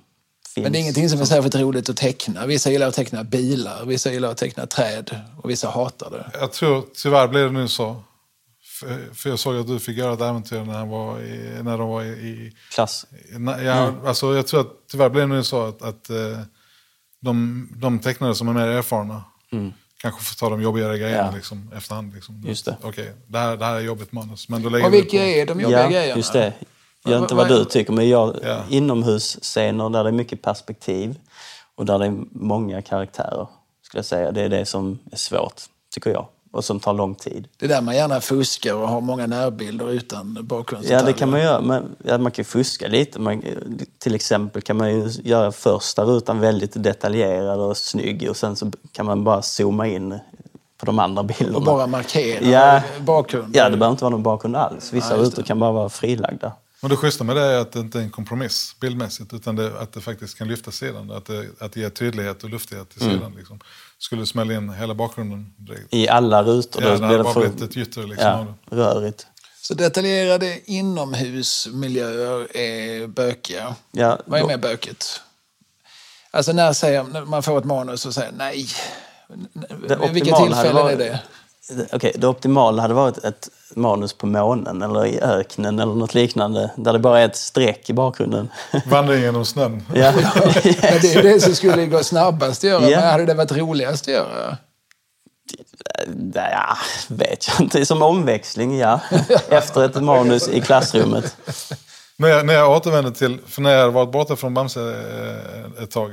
finns. 0.54 0.62
Men 0.62 0.72
det 0.72 0.78
är 0.78 0.80
ingenting 0.80 1.08
som 1.08 1.20
är 1.20 1.24
särskilt 1.24 1.54
roligt 1.54 1.88
att 1.88 1.96
teckna. 1.96 2.46
Vissa 2.46 2.70
gillar 2.70 2.88
att 2.88 2.94
teckna 2.94 3.24
bilar, 3.24 3.84
vissa 3.84 4.12
gillar 4.12 4.30
att 4.30 4.36
teckna 4.36 4.66
träd 4.66 5.20
och 5.42 5.50
vissa 5.50 5.70
hatar 5.70 6.10
det. 6.10 6.30
Jag 6.40 6.52
tror 6.52 6.84
tyvärr 6.94 7.28
blir 7.28 7.44
det 7.44 7.50
nu 7.50 7.68
så. 7.68 7.96
För, 9.14 9.30
jag 9.30 9.38
såg 9.38 9.56
att 9.56 9.66
du 9.66 9.78
fick 9.78 9.98
göra 9.98 10.12
ett 10.12 10.20
äventyr 10.20 10.60
när, 10.64 10.74
han 10.74 10.88
var 10.88 11.20
i, 11.20 11.60
när 11.62 11.78
de 11.78 11.88
var 11.88 12.02
i... 12.02 12.08
i 12.08 12.52
Klass. 12.72 13.06
ja, 13.64 13.92
alltså, 14.06 14.34
jag 14.36 14.46
tror 14.46 14.60
att 14.60 14.72
tyvärr 14.90 15.08
blir 15.08 15.20
det 15.20 15.26
nu 15.28 15.42
så 15.44 15.62
att, 15.66 15.82
att 15.82 16.10
eh, 16.10 16.16
de, 17.20 17.68
de 17.76 17.98
tecknare 17.98 18.34
som 18.34 18.48
är 18.48 18.52
mer 18.52 18.66
erfarna 18.66 19.22
kanske 20.02 20.24
får 20.24 20.34
ta 20.34 20.50
de 20.50 20.62
jobbigare 20.62 20.98
grejerna 20.98 21.18
Mm. 21.22 21.30
Ja. 21.32 21.36
liksom, 21.36 21.70
efterhand. 21.76 22.14
Liksom. 22.14 22.42
Just 22.46 22.64
det. 22.64 22.76
Okej, 22.82 23.12
det, 23.26 23.38
här, 23.38 23.56
det 23.56 23.64
här 23.64 23.74
är 23.76 23.80
jobbigt 23.80 24.12
manus. 24.12 24.48
Men 24.48 24.62
då 24.62 24.68
lägger 24.68 24.86
Och 24.86 24.92
vi 24.94 25.00
vilka 25.00 25.16
på. 25.18 25.22
är 25.22 25.46
de 25.46 25.60
jobbiga 25.60 25.82
Ja, 25.82 25.88
grejerna? 25.90 26.16
just 26.16 26.32
det. 26.32 26.52
Jag 27.04 27.10
vet 27.10 27.20
inte 27.20 27.34
Vad- 27.34 27.48
du 27.48 27.64
tycker, 27.64 27.92
men 27.92 28.08
jag, 28.08 28.36
Ja. 28.42 28.62
inomhusscener 28.68 29.90
där 29.90 30.04
det 30.04 30.10
är 30.10 30.12
mycket 30.12 30.42
perspektiv 30.42 31.18
och 31.74 31.86
där 31.86 31.98
det 31.98 32.06
är 32.06 32.14
många 32.30 32.82
karaktärer, 32.82 33.46
skulle 33.82 33.98
jag 33.98 34.04
säga. 34.06 34.32
Det 34.32 34.42
är 34.42 34.48
det 34.48 34.66
som 34.66 34.98
är 35.12 35.16
svårt, 35.16 35.62
tycker 35.94 36.10
jag. 36.10 36.28
Och 36.58 36.64
som 36.64 36.80
tar 36.80 36.92
lång 36.94 37.14
tid. 37.14 37.48
Det 37.56 37.64
är 37.64 37.68
där 37.68 37.80
man 37.82 37.96
gärna 37.96 38.20
fuskar 38.20 38.74
och 38.74 38.88
har 38.88 39.00
många 39.00 39.26
närbilder 39.26 39.90
utan 39.90 40.38
bakgrundsdetaljer. 40.42 41.00
Ja, 41.06 41.12
det 41.12 41.18
kan 41.18 41.30
man 41.30 41.40
göra. 41.40 41.60
Men, 41.60 41.96
ja, 42.04 42.18
man 42.18 42.32
kan 42.32 42.44
fuska 42.44 42.88
lite. 42.88 43.20
Man, 43.20 43.42
till 43.98 44.14
exempel 44.14 44.62
kan 44.62 44.76
man 44.76 44.90
ju 44.94 45.10
göra 45.24 45.52
första 45.52 46.04
rutan 46.04 46.40
väldigt 46.40 46.82
detaljerad 46.82 47.60
och 47.60 47.76
snygg 47.76 48.26
och 48.30 48.36
sen 48.36 48.56
så 48.56 48.70
kan 48.92 49.06
man 49.06 49.24
bara 49.24 49.42
zooma 49.42 49.86
in 49.86 50.18
på 50.78 50.86
de 50.86 50.98
andra 50.98 51.22
bilderna. 51.22 51.56
Och 51.56 51.62
bara 51.64 51.86
markera 51.86 52.44
Ja. 52.44 52.82
bakgrunden. 53.00 53.52
Ja, 53.54 53.68
det 53.70 53.76
behöver 53.76 53.90
inte 53.92 54.04
vara 54.04 54.10
någon 54.10 54.22
bakgrund 54.22 54.56
alls. 54.56 54.92
Vissa 54.92 55.16
Ja, 55.16 55.22
rutor 55.22 55.42
kan 55.42 55.58
bara 55.58 55.72
vara 55.72 55.88
frilagda. 55.88 56.52
Men 56.80 56.90
det 56.90 56.96
schyssta 56.96 57.24
med 57.24 57.36
det 57.36 57.42
är 57.42 57.58
att 57.58 57.72
det 57.72 57.78
inte 57.80 57.98
är 57.98 58.02
en 58.02 58.10
kompromiss 58.10 58.76
bildmässigt 58.80 59.32
utan 59.34 59.56
det, 59.56 59.80
att 59.80 59.92
det 59.92 60.00
faktiskt 60.00 60.38
kan 60.38 60.48
lyfta 60.48 60.70
sidan. 60.70 61.10
Att 61.10 61.26
det, 61.26 61.46
att 61.60 61.72
det 61.72 61.80
ger 61.80 61.90
tydlighet 61.90 62.44
och 62.44 62.50
luftighet 62.50 62.90
till 62.90 63.02
Mm. 63.02 63.14
sidan. 63.14 63.34
Liksom. 63.38 63.60
Skulle 63.98 64.22
du 64.22 64.26
smälla 64.26 64.54
in 64.54 64.70
hela 64.70 64.94
bakgrunden. 64.94 65.54
I 65.90 66.08
alla 66.08 66.42
rutor. 66.42 66.82
Ja, 66.82 66.88
då 66.88 66.92
det 66.94 66.98
blir 66.98 67.06
hade 67.06 67.18
det 67.18 67.22
bara 67.24 67.34
blivit 67.34 67.62
ett 67.62 67.76
gytter 67.76 68.02
liksom. 68.02 68.26
ja, 68.28 68.46
det. 68.70 68.76
rörigt. 68.76 69.26
Så 69.62 69.74
detaljerade 69.74 70.60
inomhusmiljöer 70.70 72.56
är 72.56 73.06
bökiga. 73.06 73.74
Ja, 73.92 74.18
Vad 74.24 74.40
är 74.40 74.44
mer 74.44 74.56
bökigt? 74.56 75.20
Alltså 76.30 76.52
när, 76.52 76.72
säger, 76.72 77.02
när 77.02 77.24
man 77.24 77.42
får 77.42 77.58
ett 77.58 77.64
manus 77.64 78.06
och 78.06 78.14
säger 78.14 78.32
nej. 78.32 78.66
Vid 79.80 80.10
vilka 80.10 80.36
tillfällen 80.36 80.74
varit- 80.74 81.00
är 81.00 81.20
det? 81.68 81.86
Okej, 81.92 82.12
det 82.18 82.26
optimala 82.28 82.82
hade 82.82 82.94
varit 82.94 83.18
ett 83.18 83.48
manus 83.76 84.12
på 84.12 84.26
månen 84.26 84.82
eller 84.82 85.06
i 85.06 85.20
öknen 85.20 85.78
eller 85.78 85.94
något 85.94 86.14
liknande. 86.14 86.70
Där 86.76 86.92
det 86.92 86.98
bara 86.98 87.20
är 87.20 87.24
ett 87.24 87.36
streck 87.36 87.90
i 87.90 87.92
bakgrunden. 87.92 88.48
Vandring 88.86 89.20
genom 89.20 89.44
snön. 89.44 89.82
ja. 89.94 90.12
Men 90.82 91.00
det 91.02 91.14
är 91.14 91.22
det 91.22 91.40
som 91.40 91.54
skulle 91.54 91.86
gå 91.86 92.04
snabbast 92.04 92.64
att 92.64 92.70
göra. 92.70 92.88
Ja. 92.88 93.00
Men 93.00 93.10
hade 93.10 93.26
det 93.26 93.34
varit 93.34 93.52
roligast 93.52 94.02
att 94.02 94.14
göra? 94.14 94.56
ja, 96.34 96.76
vet 97.08 97.48
jag 97.48 97.60
inte. 97.60 97.86
Som 97.86 98.02
omväxling, 98.02 98.78
ja. 98.78 99.00
Efter 99.48 99.84
ett 99.84 100.02
manus 100.02 100.48
i 100.48 100.60
klassrummet. 100.60 101.36
När 102.16 102.28
jag, 102.28 102.46
när 102.46 102.54
jag 102.54 102.76
återvände 102.76 103.12
till, 103.12 103.38
för 103.46 103.62
när 103.62 103.70
jag 103.70 103.90
varit 103.90 104.12
borta 104.12 104.36
från 104.36 104.54
Bamse 104.54 104.80
eh, 104.80 105.82
ett 105.82 105.90
tag 105.90 106.10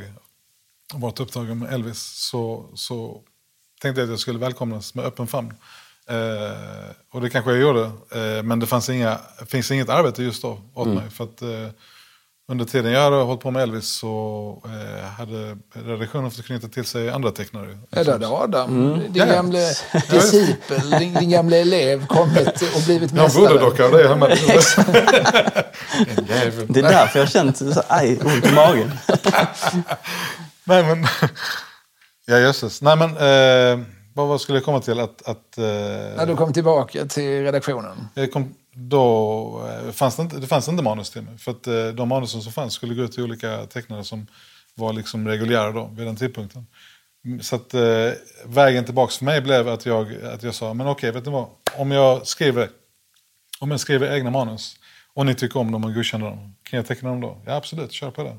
och 0.93 1.01
varit 1.01 1.19
upptagen 1.19 1.59
med 1.59 1.73
Elvis 1.73 1.99
så, 2.31 2.65
så 2.75 3.21
tänkte 3.81 4.01
jag 4.01 4.07
att 4.07 4.11
jag 4.11 4.19
skulle 4.19 4.39
välkomnas 4.39 4.95
med 4.95 5.05
öppen 5.05 5.27
famn. 5.27 5.53
Eh, 6.09 6.91
och 7.13 7.21
det 7.21 7.29
kanske 7.29 7.51
jag 7.51 7.59
gjorde, 7.61 7.81
eh, 8.11 8.43
men 8.43 8.59
det 8.59 8.65
fanns 8.65 8.89
inga, 8.89 9.17
finns 9.47 9.71
inget 9.71 9.89
arbete 9.89 10.23
just 10.23 10.41
då 10.41 10.59
åt 10.73 10.87
mig. 10.87 11.09
För 11.09 11.23
att, 11.23 11.41
eh, 11.41 11.67
under 12.51 12.65
tiden 12.65 12.91
jag 12.91 13.01
hade 13.01 13.15
hållit 13.15 13.41
på 13.41 13.51
med 13.51 13.63
Elvis 13.63 13.87
så 13.87 14.63
eh, 14.65 15.05
hade 15.09 15.57
redaktionen 15.73 16.31
fått 16.31 16.45
knyta 16.45 16.67
till 16.67 16.85
sig 16.85 17.09
andra 17.09 17.31
tecknare. 17.31 17.77
Ja, 17.89 18.03
då 18.03 18.11
hade 18.11 18.27
Adam, 18.27 18.99
din 18.99 19.11
Ja, 19.13 19.25
gamle 19.25 19.59
discipel, 20.11 20.89
din, 20.89 21.13
din 21.13 21.29
gamle 21.29 21.57
elev 21.57 22.07
kommit 22.07 22.61
och 22.75 22.81
blivit 22.85 23.11
Jag 23.11 23.17
har 23.21 23.23
mästare. 23.27 23.43
voodoo-docka 23.47 23.85
av 23.85 23.91
dig 23.91 24.07
hemma. 24.07 24.27
Det 26.67 26.79
är 26.79 26.83
därför 26.83 27.19
jag 27.19 27.25
har 27.25 27.31
känt 27.31 27.57
så, 27.57 27.83
aj, 27.87 28.19
ont 28.23 28.45
i 28.45 28.51
magen. 28.53 28.91
Nej 30.63 30.83
men, 30.83 31.07
ja 32.25 32.37
jösses. 32.39 32.81
Nej 32.81 32.95
men, 32.97 33.09
eh, 33.09 33.85
vad, 34.15 34.27
vad 34.27 34.41
skulle 34.41 34.57
jag 34.57 34.65
komma 34.65 34.79
till? 34.79 34.99
Att, 34.99 35.21
att, 35.27 35.57
eh, 35.57 35.63
När 36.17 36.25
du 36.25 36.35
kom 36.35 36.53
tillbaka 36.53 37.05
till 37.05 37.43
redaktionen. 37.43 38.07
jag 38.13 38.31
kom, 38.31 38.55
då 38.73 39.69
eh, 39.85 39.91
fanns 39.91 40.15
det, 40.15 40.21
inte, 40.23 40.37
det 40.37 40.47
fanns 40.47 40.67
inte 40.69 40.83
manus 40.83 41.09
till 41.09 41.21
mig. 41.21 41.37
För 41.37 41.51
att 41.51 41.67
eh, 41.67 41.87
de 41.87 42.09
manusen 42.09 42.41
som 42.41 42.51
fanns 42.51 42.73
skulle 42.73 42.95
gå 42.95 43.01
ut 43.01 43.11
till 43.11 43.23
olika 43.23 43.65
tecknare 43.65 44.03
som 44.03 44.27
var 44.75 44.93
liksom 44.93 45.27
reguljära 45.27 45.71
då, 45.71 45.89
vid 45.93 46.05
den 46.07 46.15
tidpunkten. 46.15 46.67
Mm, 47.25 47.41
Så 47.41 47.55
att 47.55 47.73
eh, 47.73 47.81
vägen 48.45 48.85
tillbaka 48.85 49.11
för 49.11 49.25
mig 49.25 49.41
blev 49.41 49.67
att 49.67 49.85
jag, 49.85 50.15
att 50.23 50.43
jag 50.43 50.55
sa, 50.55 50.73
men 50.73 50.87
okej, 50.87 51.11
vet 51.11 51.25
ni 51.25 51.31
vad? 51.31 51.47
Om 51.77 51.91
jag 51.91 52.27
skriver, 52.27 52.69
om 53.59 53.71
jag 53.71 53.79
skriver 53.79 54.13
egna 54.15 54.29
manus 54.29 54.75
och 55.13 55.25
ni 55.25 55.35
tycker 55.35 55.59
om 55.59 55.71
dem 55.71 55.83
och 55.83 55.93
godkänner 55.93 56.25
dem, 56.25 56.55
kan 56.63 56.77
jag 56.77 56.87
teckna 56.87 57.09
dem 57.09 57.21
då? 57.21 57.37
Ja, 57.45 57.55
absolut, 57.55 57.91
kör 57.91 58.11
på 58.11 58.23
det. 58.23 58.37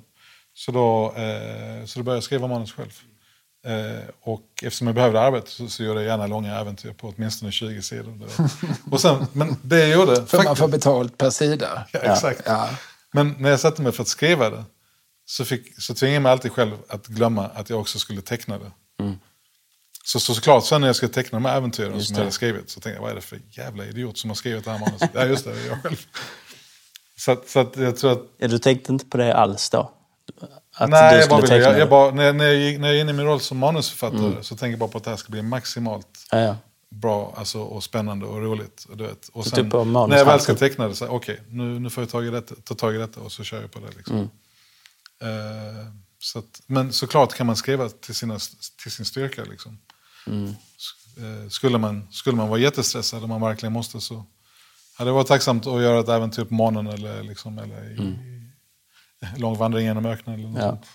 Så 0.55 0.73
då, 0.73 1.05
eh, 1.17 1.85
så 1.85 1.99
då 1.99 2.03
började 2.03 2.17
jag 2.17 2.23
skriva 2.25 2.47
manus 2.47 2.73
själv. 2.73 2.93
Eh, 3.66 4.02
och 4.22 4.42
eftersom 4.62 4.87
jag 4.87 4.94
behövde 4.96 5.20
arbete 5.20 5.50
så, 5.50 5.68
så 5.68 5.83
gjorde 5.83 6.00
jag 6.00 6.09
gärna 6.09 6.26
långa 6.26 6.57
äventyr 6.61 6.92
på 6.92 7.14
åtminstone 7.16 7.52
20 7.52 7.83
sidor. 7.83 8.18
Och 8.90 9.00
sen, 9.00 9.26
men 9.33 9.57
det 9.62 9.79
jag 9.88 9.98
gjorde... 10.00 10.26
För 10.26 10.37
man 10.37 10.44
faktiskt- 10.46 10.59
får 10.59 10.68
betalt 10.68 11.18
per 11.18 11.31
sida. 11.31 11.87
Ja, 11.92 11.98
exakt. 12.00 12.42
Ja. 12.46 12.68
Men 13.12 13.35
när 13.38 13.50
jag 13.50 13.61
satte 13.61 13.83
mig 13.83 13.92
för 13.92 14.02
att 14.02 14.09
skriva 14.09 14.50
det 14.50 14.64
så, 15.26 15.44
fick, 15.44 15.83
så 15.83 15.94
tvingade 15.94 16.14
jag 16.14 16.22
mig 16.22 16.33
alltid 16.33 16.52
själv 16.52 16.76
att 16.88 17.07
glömma 17.07 17.46
att 17.46 17.70
jag 17.70 17.81
också 17.81 17.98
skulle 17.98 18.20
teckna 18.22 18.59
det. 18.59 18.70
Så, 20.05 20.20
så 20.20 20.35
såklart 20.35 20.64
sen 20.64 20.81
när 20.81 20.88
jag 20.88 20.96
skulle 20.96 21.12
teckna 21.12 21.37
de 21.37 21.44
här 21.44 21.57
äventyren 21.57 21.94
Just 21.94 22.07
som 22.07 22.14
det. 22.14 22.18
jag 22.20 22.24
hade 22.24 22.33
skrivit 22.35 22.70
så 22.70 22.81
tänkte 22.81 22.96
jag 22.96 23.02
vad 23.02 23.11
är 23.11 23.14
det 23.14 23.20
för 23.20 23.40
jävla 23.50 23.85
idiot 23.85 24.18
som 24.18 24.31
har 24.31 24.35
skrivit 24.35 24.64
det 24.64 24.70
här 24.70 24.79
manuset? 24.79 25.11
ja 25.14 25.24
just 25.24 25.44
det, 25.44 25.52
det 25.55 25.61
är 25.62 25.66
jag 25.66 25.83
själv. 25.83 25.96
Så, 27.18 27.37
så 27.46 27.61
att 27.61 27.76
jag 27.76 27.96
tror 27.96 28.12
att 28.12 28.22
Ja, 28.38 28.48
du 28.48 28.59
tänkte 28.59 28.92
inte 28.92 29.05
på 29.07 29.16
det 29.16 29.35
alls 29.35 29.70
då? 29.70 29.90
Att 30.79 30.91
Nej, 30.91 31.19
jag 31.19 31.29
bara 31.29 31.57
jag, 31.57 31.79
jag 31.79 31.89
bara, 31.89 32.11
när, 32.11 32.25
jag- 32.25 32.37
när, 32.37 32.45
jag, 32.53 32.81
när 32.81 32.89
jag 32.89 32.97
är 32.97 33.01
inne 33.01 33.11
i 33.11 33.15
min 33.15 33.27
roll 33.27 33.41
som 33.41 33.59
manusförfattare 33.59 34.43
så 34.43 34.57
tänker 34.57 34.71
jag 34.71 34.79
bara 34.79 34.89
på 34.89 34.99
att 34.99 35.05
det 35.05 35.11
här 35.11 35.17
ska 35.17 35.31
bli 35.31 35.43
maximalt 35.43 36.07
Ja, 36.31 36.39
ja. 36.39 36.57
bra 36.91 37.35
alltså, 37.37 37.59
och 37.61 37.85
spännande 37.85 38.27
och 38.27 38.43
roligt. 38.43 38.87
Du 38.95 39.05
vet. 39.07 39.29
och 39.29 39.45
Så 39.45 39.51
sen, 39.51 39.65
typ 39.65 39.73
när 39.73 40.17
jag 40.17 40.25
väl 40.25 40.41
ska 40.41 40.55
teckna 40.55 40.89
det, 40.89 40.95
så 40.95 41.07
okej, 41.09 41.41
nu, 41.49 41.79
nu 41.81 41.91
får 41.91 42.03
jag 42.03 42.11
tag 42.11 42.27
i 42.27 42.31
detta, 42.31 42.55
ta 42.65 42.75
tag 42.75 42.95
i 42.95 42.99
detta 42.99 43.21
och 43.21 43.33
så 43.33 43.45
kör 43.45 43.61
jag 43.61 43.71
på 43.73 43.79
det. 43.79 43.97
Liksom. 43.97 44.17
Mm. 44.17 44.29
Eh, 45.79 45.87
så 46.19 46.39
att, 46.39 46.61
men 46.67 46.93
såklart 46.93 47.35
kan 47.35 47.47
man 47.47 47.57
skriva 47.57 47.89
till, 47.89 48.15
sina, 48.15 48.39
till 48.83 48.93
sin 48.93 49.05
styrka. 49.07 49.45
Liksom. 49.51 49.79
Mm. 50.27 50.49
Eh, 51.19 51.49
skulle, 51.49 51.79
man, 51.79 52.09
skulle 52.11 52.37
man 52.37 52.49
vara 52.49 52.61
jättestressad 52.61 53.23
och 53.23 53.29
man 53.29 53.41
verkligen 53.41 53.73
måste 53.73 54.01
så 54.01 54.25
hade 54.99 55.11
det 55.11 55.15
varit 55.15 55.27
tacksamt 55.27 55.67
att 55.67 55.83
göra 55.83 56.01
ett 56.01 56.09
äventyr 56.09 56.45
på 56.45 56.55
månen 56.55 56.87
eller, 56.87 57.23
liksom, 57.23 57.59
eller 57.59 57.91
i, 57.91 57.95
i 58.03 58.45
lång 59.37 59.57
vandring 59.59 59.87
genom 59.87 60.07
öknen. 60.07 60.35
Eller 60.38 60.48
något 60.48 60.62
Ja. 60.62 60.68
sånt. 60.70 60.87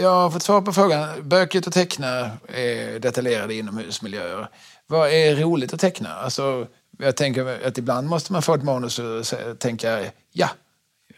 Jag 0.00 0.10
har 0.10 0.30
fått 0.30 0.42
svar 0.42 0.60
på 0.60 0.72
frågan. 0.72 1.28
Bökigt 1.28 1.66
att 1.66 1.74
teckna 1.74 2.30
är 2.48 2.98
detaljerade 2.98 3.54
inomhusmiljöer. 3.54 4.48
Vad 4.86 5.08
är 5.10 5.36
roligt 5.36 5.72
att 5.74 5.80
teckna? 5.80 6.14
Alltså, 6.14 6.66
jag 6.98 7.16
tänker 7.16 7.66
att 7.66 7.78
ibland 7.78 8.08
måste 8.08 8.32
man 8.32 8.42
få 8.42 8.54
ett 8.54 8.62
manus 8.62 8.98
och 8.98 9.24
tänka 9.58 10.04
ja, 10.32 10.50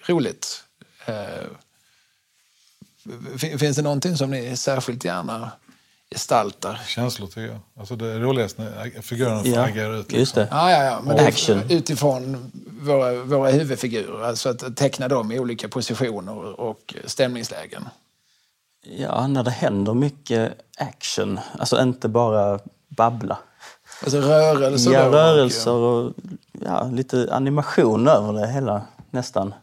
roligt. 0.07 0.65
Eh, 1.07 1.45
fin- 3.39 3.59
Finns 3.59 3.77
det 3.77 3.83
någonting 3.83 4.17
som 4.17 4.31
ni 4.31 4.57
särskilt 4.57 5.05
gärna 5.05 5.51
gestaltar? 6.11 6.81
Känslor 6.87 7.27
tycker 7.27 7.41
jag. 7.47 7.59
Alltså 7.79 7.97
det 7.97 8.07
är 8.07 8.19
roligast 8.21 8.59
när 8.59 9.01
figurerna 9.03 9.43
Ja, 9.45 9.63
agera 9.65 9.97
ut. 9.97 9.99
liksom. 10.03 10.19
just 10.19 10.35
det. 10.35 10.49
Ja, 10.51 10.71
ja, 10.71 10.85
ja. 10.85 11.01
Men 11.05 11.27
Action. 11.27 11.63
utifrån 11.71 12.51
våra, 12.83 13.15
våra 13.25 13.51
huvudfigurer. 13.51 14.25
Alltså 14.25 14.49
att 14.49 14.77
teckna 14.77 15.09
dem 15.09 15.33
i 15.33 15.39
olika 15.39 15.69
positioner 15.69 16.61
och 16.61 16.95
stämningslägen. 17.05 17.89
Ja, 18.99 19.27
när 19.27 19.43
det 19.43 19.51
händer 19.51 19.95
mycket 19.95 20.53
action. 20.79 21.41
Alltså 21.59 21.83
inte 21.83 22.09
bara 22.09 22.59
babbla. 22.89 23.39
Alltså 24.03 24.19
rörelser. 24.21 24.93
Ja, 24.93 25.01
rörelser 25.09 25.73
och 25.73 26.13
ja, 26.65 26.85
lite 26.93 27.29
animation 27.35 28.09
över 28.09 28.33
det 28.33 28.47
hela 28.53 28.83
nästan. 29.11 29.55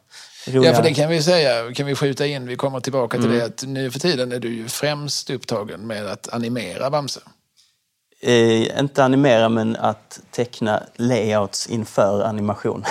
Roliga- 0.47 0.69
Ja, 0.71 0.75
för 0.75 0.83
det 0.83 0.93
kan 0.93 1.09
vi 1.09 1.21
säga, 1.23 1.73
kan 1.73 1.85
vi 1.85 1.95
skjuta 1.95 2.25
in, 2.25 2.47
vi 2.47 2.55
kommer 2.55 2.79
tillbaka 2.79 3.17
till 3.17 3.29
det, 3.31 3.45
att 3.45 3.63
nu 3.67 3.91
för 3.91 3.99
tiden 3.99 4.31
är 4.31 4.39
du 4.39 4.55
ju 4.55 4.67
främst 4.67 5.29
upptagen 5.29 5.87
med 5.87 6.07
att 6.07 6.33
animera 6.33 6.89
Bamse. 6.89 7.19
eh, 8.21 8.79
inte 8.79 9.03
animera, 9.03 9.49
men 9.49 9.75
att 9.75 10.19
teckna 10.31 10.83
layouts 10.95 11.67
inför 11.67 12.23
animation. 12.23 12.83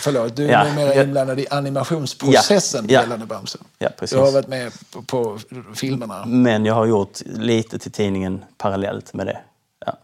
Förlåt, 0.00 0.36
du 0.36 0.44
är 0.44 0.52
Ja, 0.52 0.64
numera 0.64 0.94
jag- 0.94 1.04
inblandad 1.04 1.40
i 1.40 1.46
animationsprocessen 1.50 2.84
Ja, 2.88 2.94
ja. 2.94 3.00
gällande 3.00 3.26
Bamse. 3.26 3.58
Ja, 3.78 3.88
precis. 3.98 4.16
Du 4.18 4.24
har 4.24 4.32
varit 4.32 4.48
med 4.48 4.72
på, 4.90 5.02
på 5.02 5.38
filmerna. 5.74 6.24
Men 6.26 6.64
jag 6.64 6.74
har 6.74 6.86
gjort 6.86 7.20
lite 7.24 7.78
till 7.78 7.92
tidningen 7.92 8.44
parallellt 8.58 9.14
med 9.14 9.26
det. 9.26 9.38
Ja. 9.86 9.98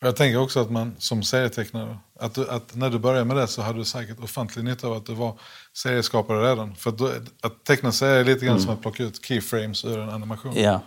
Jag 0.00 0.16
tänker 0.16 0.40
också 0.40 0.60
att 0.60 0.70
man 0.70 0.94
som 0.98 1.22
serietecknare, 1.22 1.96
att, 2.20 2.34
du, 2.34 2.48
att 2.50 2.74
när 2.74 2.90
du 2.90 2.98
började 2.98 3.24
med 3.24 3.36
det 3.36 3.46
så 3.48 3.62
hade 3.62 3.78
du 3.78 3.84
säkert 3.84 4.18
ofantlig 4.22 4.64
nytta 4.64 4.86
av 4.86 4.92
att 4.92 5.06
du 5.06 5.14
var 5.14 5.38
serieskapare 5.76 6.50
redan. 6.50 6.74
För 6.74 6.90
att, 6.90 6.98
då, 6.98 7.12
att 7.40 7.64
teckna 7.64 7.92
serier 7.92 8.20
är 8.20 8.24
lite 8.24 8.46
grann 8.46 8.60
som 8.60 8.70
att 8.70 8.82
plocka 8.82 9.02
ut 9.02 9.24
keyframes 9.24 9.84
ur 9.84 9.98
en 9.98 10.10
animation. 10.10 10.52
ja. 10.56 10.80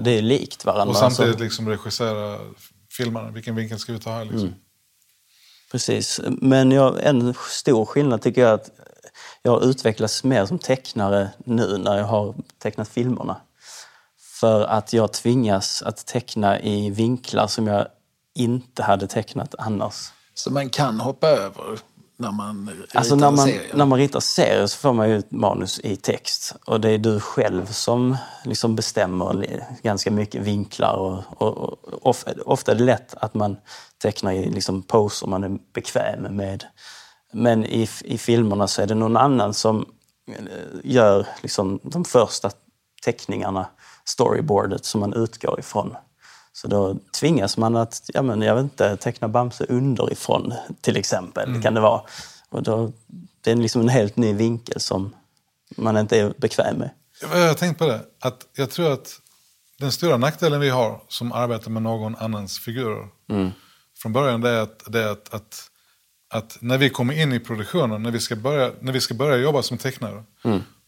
Det 0.00 0.10
är 0.10 0.22
likt 0.22 0.64
varandra. 0.64 0.90
Och 0.90 0.96
samtidigt 0.96 1.30
alltså. 1.30 1.44
liksom 1.44 1.68
regissera 1.68 2.38
filmerna. 2.90 3.30
Vilken 3.30 3.54
vinkel 3.54 3.78
ska 3.78 3.92
vi 3.92 3.98
ta 3.98 4.10
här 4.10 4.24
liksom? 4.24 4.54
Precis. 5.70 6.20
Men 6.26 6.70
jag, 6.70 7.04
en 7.04 7.34
stor 7.34 7.84
skillnad 7.84 8.22
tycker 8.22 8.40
jag 8.40 8.54
att 8.54 8.70
jag 9.42 9.52
har 9.52 9.64
utvecklats 9.64 10.24
mer 10.24 10.46
som 10.46 10.58
tecknare 10.58 11.30
nu 11.44 11.78
när 11.78 11.98
jag 11.98 12.04
har 12.04 12.34
tecknat 12.58 12.88
filmerna. 12.88 13.40
För 14.40 14.64
att 14.64 14.92
jag 14.92 15.12
tvingas 15.12 15.82
att 15.82 16.06
teckna 16.06 16.60
i 16.60 16.90
vinklar 16.90 17.46
som 17.46 17.66
jag 17.66 17.86
inte 18.34 18.82
hade 18.82 19.06
tecknat 19.06 19.54
annars. 19.58 20.12
Så 20.34 20.50
man 20.50 20.70
kan 20.70 21.00
hoppa 21.00 21.28
över 21.28 21.78
när 22.20 22.32
man 22.32 22.70
ritar 22.80 22.98
Alltså 22.98 23.14
när 23.14 23.30
man, 23.30 23.46
serier. 23.46 23.74
när 23.74 23.86
man 23.86 23.98
ritar 23.98 24.20
serier 24.20 24.66
så 24.66 24.78
får 24.78 24.92
man 24.92 25.08
ju 25.08 25.18
ett 25.18 25.30
manus 25.30 25.80
i 25.84 25.96
text. 25.96 26.54
Och 26.66 26.80
det 26.80 26.90
är 26.90 26.98
du 26.98 27.20
själv 27.20 27.66
som 27.66 28.16
liksom 28.44 28.76
bestämmer 28.76 29.64
ganska 29.82 30.10
mycket 30.10 30.42
vinklar. 30.42 30.96
Och, 30.96 31.42
och, 31.42 31.58
och 31.58 32.06
ofta, 32.44 32.72
är 32.72 32.74
det 32.74 32.84
lätt 32.84 33.14
att 33.14 33.34
man 33.34 33.56
tecknar 34.02 34.32
i 34.32 34.50
liksom 34.50 34.82
poser 34.82 35.26
man 35.26 35.44
är 35.44 35.58
bekväm 35.74 36.36
med. 36.36 36.64
Men 37.32 37.64
i, 37.64 37.88
i 38.04 38.18
filmerna 38.18 38.68
så 38.68 38.82
är 38.82 38.86
det 38.86 38.94
någon 38.94 39.16
annan 39.16 39.54
som 39.54 39.86
eh, 40.28 40.34
gör 40.84 41.26
liksom 41.42 41.80
de 41.82 42.04
första 42.04 42.50
teckningarna, 43.04 43.66
storyboardet 44.04 44.84
som 44.84 45.00
man 45.00 45.14
utgår 45.14 45.60
ifrån. 45.60 45.96
Så 46.60 46.68
då 46.68 46.96
tvingas 47.20 47.56
man 47.56 47.76
att, 47.76 48.10
ja 48.14 48.22
men 48.22 48.42
jag 48.42 48.54
vet 48.54 48.62
inte, 48.62 48.96
teckna 48.96 49.28
Bamse 49.28 49.64
underifrån 49.68 50.54
till 50.80 50.96
exempel, 50.96 51.62
kan 51.62 51.74
det 51.74 51.80
vara. 51.80 52.02
Och 52.48 52.62
då, 52.62 52.92
det 53.40 53.50
är 53.50 53.56
liksom 53.56 53.80
en 53.80 53.88
helt 53.88 54.16
ny 54.16 54.32
vinkel 54.32 54.80
som 54.80 55.14
man 55.76 55.96
inte 55.96 56.20
är 56.20 56.34
bekväm 56.38 56.76
med. 56.76 56.90
Jag 57.20 57.48
har 57.48 57.54
tänkt 57.54 57.78
på 57.78 57.86
det, 57.86 58.00
att 58.20 58.46
jag 58.56 58.70
tror 58.70 58.92
att 58.92 59.20
den 59.78 59.92
stora 59.92 60.16
nackdelen 60.16 60.60
vi 60.60 60.68
har 60.68 61.00
som 61.08 61.32
arbetar 61.32 61.70
med 61.70 61.82
någon 61.82 62.16
annans 62.16 62.58
figurer 62.58 63.08
från 63.98 64.12
början 64.12 64.40
det 64.40 64.50
är 64.50 64.60
att, 64.60 64.82
det 64.86 65.02
är 65.02 65.08
att, 65.08 65.34
att, 65.34 65.70
att 66.30 66.58
när 66.60 66.78
vi 66.78 66.90
kommer 66.90 67.22
in 67.22 67.32
i 67.32 67.40
produktionen, 67.40 68.02
när 68.02 68.10
vi 68.10 68.20
ska 68.20 68.36
börja, 68.36 68.72
när 68.80 68.92
vi 68.92 69.00
ska 69.00 69.14
börja 69.14 69.36
jobba 69.36 69.62
som 69.62 69.78
tecknare, 69.78 70.24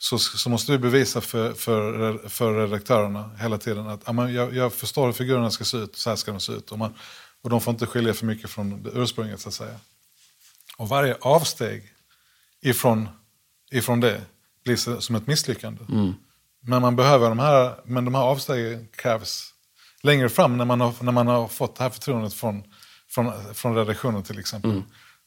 så, 0.02 0.18
så 0.18 0.50
måste 0.50 0.72
vi 0.72 0.78
bevisa 0.78 1.20
för, 1.20 1.52
för, 1.52 2.18
för 2.28 2.54
redaktörerna 2.54 3.30
hela 3.40 3.58
tiden 3.58 3.86
att 3.86 4.02
ja, 4.06 4.12
men 4.12 4.34
jag, 4.34 4.54
jag 4.54 4.72
förstår 4.72 5.06
hur 5.06 5.12
figurerna 5.12 5.50
ska 5.50 5.64
se 5.64 5.76
ut, 5.76 5.96
så 5.96 6.10
här 6.10 6.16
ska 6.16 6.30
de 6.30 6.40
se 6.40 6.52
ut. 6.52 6.72
Och, 6.72 6.78
man, 6.78 6.94
och 7.42 7.50
de 7.50 7.60
får 7.60 7.72
inte 7.72 7.86
skilja 7.86 8.14
för 8.14 8.26
mycket 8.26 8.50
från 8.50 8.82
det 8.82 8.90
ursprunget 8.94 9.40
så 9.40 9.48
att 9.48 9.54
säga. 9.54 9.76
Och 10.76 10.88
varje 10.88 11.16
avsteg 11.20 11.82
ifrån, 12.60 13.08
ifrån 13.70 14.00
det 14.00 14.22
blir 14.64 15.00
som 15.00 15.16
ett 15.16 15.26
misslyckande. 15.26 15.84
Men 16.60 16.82
man 16.82 16.96
behöver 16.96 17.28
de 17.28 17.38
här, 17.38 17.74
men 17.84 18.04
de 18.04 18.14
här 18.14 18.22
avstegen 18.22 18.88
krävs 18.96 19.54
längre 20.02 20.28
fram 20.28 20.56
när 20.56 20.64
man 20.64 20.80
har, 20.80 20.94
när 21.00 21.12
man 21.12 21.26
har 21.26 21.48
fått 21.48 21.76
det 21.76 21.82
här 21.82 21.90
förtroendet 21.90 22.34
från, 22.34 22.62
från, 23.08 23.54
från 23.54 23.74
redaktionen 23.76 24.22
till 24.22 24.38
exempel. 24.38 24.70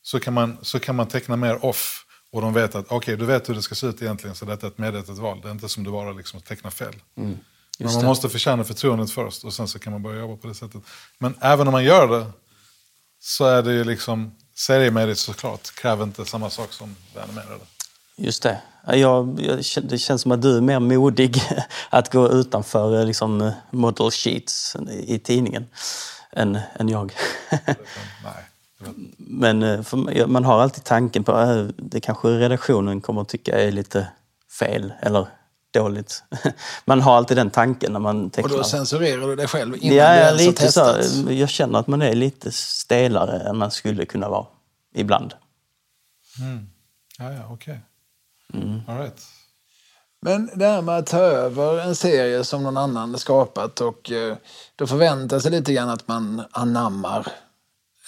Så, 0.02 0.20
kan 0.20 0.34
man, 0.34 0.58
så 0.62 0.80
kan 0.80 0.96
man 0.96 1.08
teckna 1.08 1.36
mer 1.36 1.66
off 1.66 2.06
och 2.34 2.41
de 2.41 2.54
vet 2.54 2.76
att 2.76 2.86
okej, 2.89 3.17
du 3.17 3.26
vet 3.26 3.50
hur 3.50 3.56
det 3.56 3.62
ska 3.62 3.76
se 3.76 3.88
ut 3.88 4.02
egentligen 4.02 4.36
så 4.36 4.46
detta 4.46 4.67
är 4.67 4.72
ett 4.72 4.78
medvetet 4.78 5.17
val. 5.17 5.41
Det 5.41 5.48
är 5.48 5.52
inte 5.52 5.69
som 5.69 5.84
du 5.84 5.91
bara 5.91 6.12
liksom 6.12 6.41
tecknar 6.41 6.72
fel. 6.72 6.96
Men 7.15 7.39
man 7.80 8.06
måste 8.06 8.30
förtjäna 8.30 8.63
förtroendet 8.63 9.12
först 9.12 9.43
och 9.43 9.54
sen 9.54 9.67
så 9.67 9.80
kan 9.80 9.93
man 9.93 10.04
börja 10.04 10.19
jobba 10.19 10.36
på 10.36 10.48
det 10.48 10.56
sättet. 10.56 10.82
Men 11.17 11.36
även 11.41 11.67
om 11.67 11.72
man 11.72 11.84
gör 11.84 12.08
det 12.08 12.26
så 13.19 13.46
är 13.46 13.62
det 13.62 13.74
ju 13.74 13.84
liksom 13.84 14.36
seriemässigt 14.56 15.19
såklart 15.19 15.76
kräver 15.76 16.04
inte 16.04 16.26
samma 16.26 16.50
sak 16.50 16.74
som 16.74 16.96
det 17.13 17.24
animerade. 17.24 17.63
Just 18.15 18.43
det. 18.43 18.62
Ja, 18.88 18.96
Jag, 18.96 19.39
jag, 19.41 19.84
det 19.84 19.98
känns 19.98 20.22
som 20.22 20.32
att 20.32 20.41
du 20.41 20.58
är 20.58 20.62
mer 20.62 20.80
modig 20.80 21.41
att 21.89 22.12
gå 22.12 22.32
utanför 22.32 23.00
eh, 23.00 23.06
liksom, 23.06 23.52
model 23.72 24.12
sheets 24.12 24.76
i 25.08 25.19
tidningen 25.19 25.65
än, 26.32 26.60
än 26.80 26.89
jag. 26.89 27.13
Nej. 28.24 28.46
Men 29.17 29.63
eh, 29.63 29.82
för, 29.82 30.28
man 30.28 30.46
har 30.46 30.62
alltid 30.62 30.84
tanken 30.84 31.24
på 31.24 31.32
att 31.32 31.72
det 31.78 32.00
kanske 32.00 32.28
redaktionen 32.28 33.02
kommer 33.02 33.22
att 33.22 33.30
tycka 33.30 33.60
är 33.60 33.72
lite 33.72 34.08
fel 34.60 34.93
eller 35.02 35.28
dåligt. 35.74 36.24
Man 36.86 37.02
har 37.02 37.17
alltid 37.17 37.38
den 37.38 37.50
tanken 37.50 37.93
när 37.93 38.00
man 38.00 38.26
Och 38.26 38.34
tecknar. 38.34 38.58
då 38.58 38.63
censurerar 38.63 39.28
du 39.28 39.36
dig 39.36 39.48
själv 39.48 39.76
innan 39.82 39.98
ja, 39.98 40.13
du 40.13 40.19
ens 40.19 40.41
har 40.41 40.48
lite 40.48 40.72
så. 40.72 40.93
testat. 40.93 41.32
Jag 41.32 41.50
känner 41.50 41.80
att 41.80 41.88
man 41.88 42.02
är 42.02 42.15
lite 42.15 42.52
stelare 42.52 43.50
än 43.50 43.58
man 43.58 43.72
skulle 43.72 44.06
kunna 44.06 44.30
vara 44.30 44.46
ibland. 44.96 45.34
Mm. 46.39 46.69
Ja, 47.19 47.32
ja, 47.34 47.41
okej. 47.50 47.80
Okay. 48.54 48.80
All 48.88 48.98
right. 48.98 49.22
Men 50.22 50.50
det 50.56 50.65
här 50.65 50.82
med 50.82 50.98
att 50.98 51.08
ta 51.08 51.17
över 51.17 51.80
en 51.80 51.96
serie 51.96 52.43
som 52.43 52.63
någon 52.63 52.78
annan 52.78 53.17
skapat 53.17 53.82
och 53.82 54.12
eh, 54.12 54.38
då 54.76 54.88
förväntar 54.88 55.39
sig 55.39 55.52
lite 55.52 55.74
grann 55.74 55.89
att 55.89 56.08
man 56.08 56.43
anammar 56.52 57.28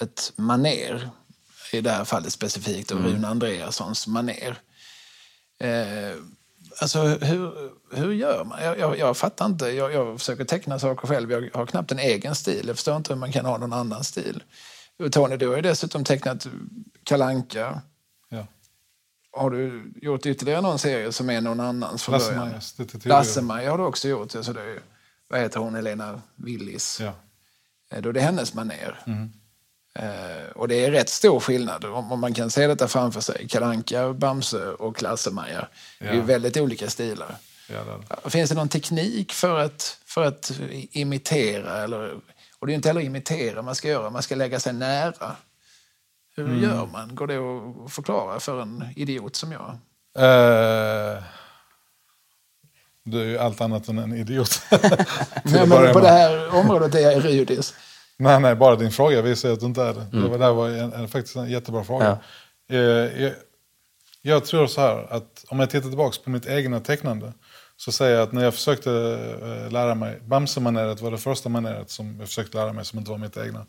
ett 0.02 0.34
maner. 0.36 1.10
I 1.72 1.82
det 1.82 1.92
här 1.92 2.06
fallet 2.06 2.34
specifikt 2.34 2.92
av 2.92 2.98
mm. 2.98 3.12
Rune 3.12 3.28
Andreassons 3.28 4.08
maner. 4.08 4.58
Eh, 5.60 6.18
alltså 6.82 7.04
hur, 7.04 7.72
hur 7.92 8.14
gör 8.14 8.46
man? 8.46 8.64
Jag, 8.64 8.80
jag, 8.80 8.98
jag 8.98 9.18
fattar 9.18 9.46
inte. 9.46 9.66
Jag, 9.66 9.94
jag, 9.94 10.20
försöker 10.20 10.46
teckna 10.46 10.80
saker 10.80 11.08
själv. 11.08 11.32
Jag 11.32 11.50
har 11.54 11.66
knappt 11.66 11.92
en 11.92 12.00
egen 12.00 12.36
stil. 12.36 12.64
Jag 12.68 12.76
förstår 12.76 12.96
inte 12.96 13.14
hur 13.14 13.20
man 13.20 13.32
kan 13.32 13.46
ha 13.46 13.58
någon 13.58 13.74
annan 13.74 14.04
stil. 14.04 14.44
Tony, 15.12 15.38
du 15.38 15.48
har 15.48 15.56
ju 15.56 15.62
dessutom 15.62 16.04
tecknat 16.04 16.48
Kalanka. 17.04 17.82
Ja. 18.30 18.48
Har 19.32 19.50
du 19.50 19.94
gjort 20.02 20.26
ytterligare 20.26 20.62
någon 20.62 20.80
serie 20.80 21.12
som 21.12 21.30
är 21.30 21.42
någon 21.42 21.60
annans 21.60 22.04
från. 22.04 22.20
Lasse-Maja 23.04 23.72
har 23.72 23.78
du 23.78 23.84
också 23.84 24.08
gjort. 24.08 24.36
Alltså 24.36 24.54
det 24.54 24.80
vad 25.28 25.40
heter 25.40 25.60
hon? 25.60 25.76
Helena 25.76 26.22
Willis. 26.36 27.00
Ja. 27.02 27.14
Eh, 27.92 28.02
då 28.02 28.10
är 28.10 28.14
det 28.14 28.22
hennes 28.22 28.54
maner. 28.54 29.00
Mm. 29.08 29.32
Eh, 30.00 30.52
och 30.56 30.68
det 30.68 30.86
är 30.86 30.92
rätt 30.92 31.10
stor 31.10 31.40
skillnad 31.40 31.86
om, 31.86 32.20
man 32.20 32.34
kan 32.34 32.50
se 32.50 32.68
detta 32.68 32.88
framför 32.88 33.22
sig. 33.22 33.48
Kalanka, 33.48 34.14
Bamse 34.14 34.68
och 34.68 35.04
Lasse-Maja. 35.04 35.68
Ja. 36.00 36.06
Det 36.06 36.12
är 36.12 36.14
ju 36.14 36.22
väldigt 36.22 36.58
olika 36.58 36.90
stilar. 36.90 37.36
Ja, 37.68 38.30
Finns 38.30 38.50
det 38.50 38.56
någon 38.56 38.70
teknik 38.70 39.34
för 39.34 39.60
att, 39.60 39.98
för 40.06 40.24
att 40.24 40.52
imitera? 40.92 41.84
Eller, 41.84 42.14
och 42.60 42.68
det 42.68 42.74
är 42.74 42.76
inte 42.76 42.90
heller 42.90 43.02
imitera 43.02 43.62
man 43.62 43.76
ska 43.76 43.88
göra, 43.88 44.10
man 44.10 44.24
ska 44.24 44.36
lägga 44.36 44.60
sig 44.60 44.74
nära. 44.74 45.36
Hur 46.36 46.46
mm. 46.46 46.64
gör 46.64 46.86
man? 46.86 47.16
Går 47.16 47.28
det 47.28 47.38
att 47.86 47.94
förklara 47.94 48.40
för 48.40 48.62
en 48.62 48.86
idiot 48.96 49.36
som 49.36 49.52
jag? 49.52 49.78
Uh, 50.18 51.24
du 53.04 53.22
är 53.22 53.26
ju 53.26 53.38
allt 53.38 53.62
annat 53.62 53.88
än 53.88 53.98
en 53.98 54.14
idiot. 54.14 54.62
nej, 55.44 55.68
men 55.68 55.94
på 55.94 56.00
det 56.00 56.10
här 56.10 56.56
området 56.56 56.96
är 56.96 57.00
jag 57.00 57.14
erudis. 57.14 57.74
Nej, 58.18 58.40
nej, 58.40 58.56
bara 58.56 58.76
din 58.76 58.92
fråga 58.92 59.22
visar 59.22 59.52
att 59.52 59.60
du 59.60 59.66
inte 59.66 59.82
är 59.82 59.94
det. 59.94 60.08
Mm. 60.14 60.32
Det, 60.32 60.38
var, 60.38 60.54
var 60.54 60.70
en, 60.70 60.94
en, 60.94 61.08
faktiskt 61.08 61.36
en 61.36 61.50
jättebra 61.50 61.84
fråga. 61.84 62.18
Ja. 62.68 62.78
Uh, 62.78 63.22
jag, 63.24 63.34
jag, 64.22 64.46
tror 64.46 64.68
så 64.68 64.82
här, 64.82 65.14
att 65.14 65.46
om 65.48 65.60
jag 65.60 65.70
tittar 65.70 65.90
tillbaka 65.90 66.18
på 66.24 66.30
mitt 66.30 66.48
egna 66.48 66.80
tecknande 66.80 67.34
så 67.78 67.92
säger 67.92 68.16
jag 68.16 68.24
att 68.24 68.32
när 68.32 68.44
jag 68.44 68.54
försökte 68.54 68.90
uh, 68.90 69.72
lära 69.72 69.96
mig, 69.96 70.20
Bamse-maneret 70.22 71.02
var 71.02 71.12
det 71.12 71.18
första 71.18 71.50
maneret 71.50 71.90
som 71.90 72.20
jag 72.20 72.28
försökte 72.28 72.58
lära 72.58 72.74
mig 72.74 72.86
som 72.86 73.00
inte 73.00 73.12
var 73.12 73.18
mitt 73.18 73.38
egna. 73.38 73.66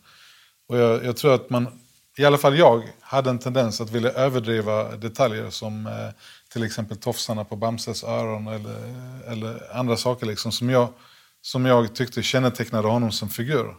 Och 0.68 0.78
jag, 0.78 1.04
jag 1.04 1.16
tror 1.16 1.34
att 1.34 1.50
man 1.50 1.68
i 2.18 2.24
alla 2.24 2.38
fall 2.38 2.58
jag, 2.58 2.82
hade 3.00 3.30
en 3.30 3.38
tendens 3.38 3.80
att 3.80 3.90
vilja 3.90 4.10
överdriva 4.10 4.96
detaljer 4.96 5.50
som 5.50 5.86
eh, 5.86 5.92
till 6.52 6.62
exempel 6.62 6.96
tofsarna 6.96 7.44
på 7.44 7.56
Bamses 7.56 8.04
öron 8.04 8.46
eller, 8.46 8.76
eller 9.26 9.76
andra 9.76 9.96
saker 9.96 10.26
liksom, 10.26 10.52
som, 10.52 10.70
jag, 10.70 10.88
som 11.42 11.66
jag 11.66 11.94
tyckte 11.94 12.22
kännetecknade 12.22 12.88
honom 12.88 13.12
som 13.12 13.28
figur. 13.28 13.74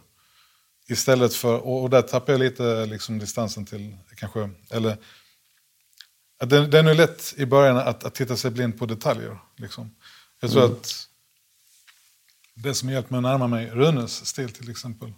Istället 0.89 1.33
för, 1.33 1.57
och, 1.57 1.83
och 1.83 1.89
där 1.89 2.01
tappade 2.01 2.31
jag 2.31 2.39
lite 2.39 2.85
liksom, 2.85 3.19
distansen 3.19 3.65
till, 3.65 3.97
kanske, 4.15 4.49
eller 4.69 4.97
det, 6.45 6.67
det 6.67 6.79
är 6.79 6.83
nog 6.83 6.95
lätt 6.95 7.33
i 7.37 7.45
början 7.45 7.77
att, 7.77 8.03
att 8.03 8.15
titta 8.15 8.37
sig 8.37 8.51
blind 8.51 8.79
på 8.79 8.85
detaljer. 8.85 9.39
Liksom. 9.57 9.95
Jag 10.39 10.51
tror 10.51 10.63
mm. 10.63 10.75
att 10.75 11.07
det 12.53 12.73
som 12.73 12.89
hjälpt 12.89 13.09
mig 13.09 13.17
att 13.17 13.23
närma 13.23 13.47
mig 13.47 13.69
Runes 13.69 14.25
stil 14.25 14.51
till 14.51 14.69
exempel 14.69 15.13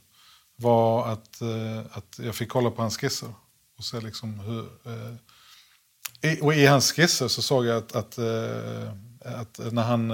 var 0.56 1.08
att, 1.08 1.42
eh, 1.42 1.80
att 1.92 2.20
jag 2.24 2.36
fick 2.36 2.50
kolla 2.50 2.72
på 2.72 2.82
hans 2.82 2.98
skisser. 2.98 3.34
Och 3.78 3.86
se 3.86 4.00
liksom 4.00 4.40
hur, 4.40 4.66
eh, 4.86 5.16
i, 6.32 6.42
och 6.42 6.54
i 6.54 6.66
hans 6.66 6.92
skisser 6.92 7.28
så 7.28 7.42
såg 7.42 7.66
jag 7.66 7.78
att, 7.78 7.96
att, 7.96 8.18
eh, 8.18 8.94
att 9.40 9.60
när 9.72 9.84
han... 9.84 10.12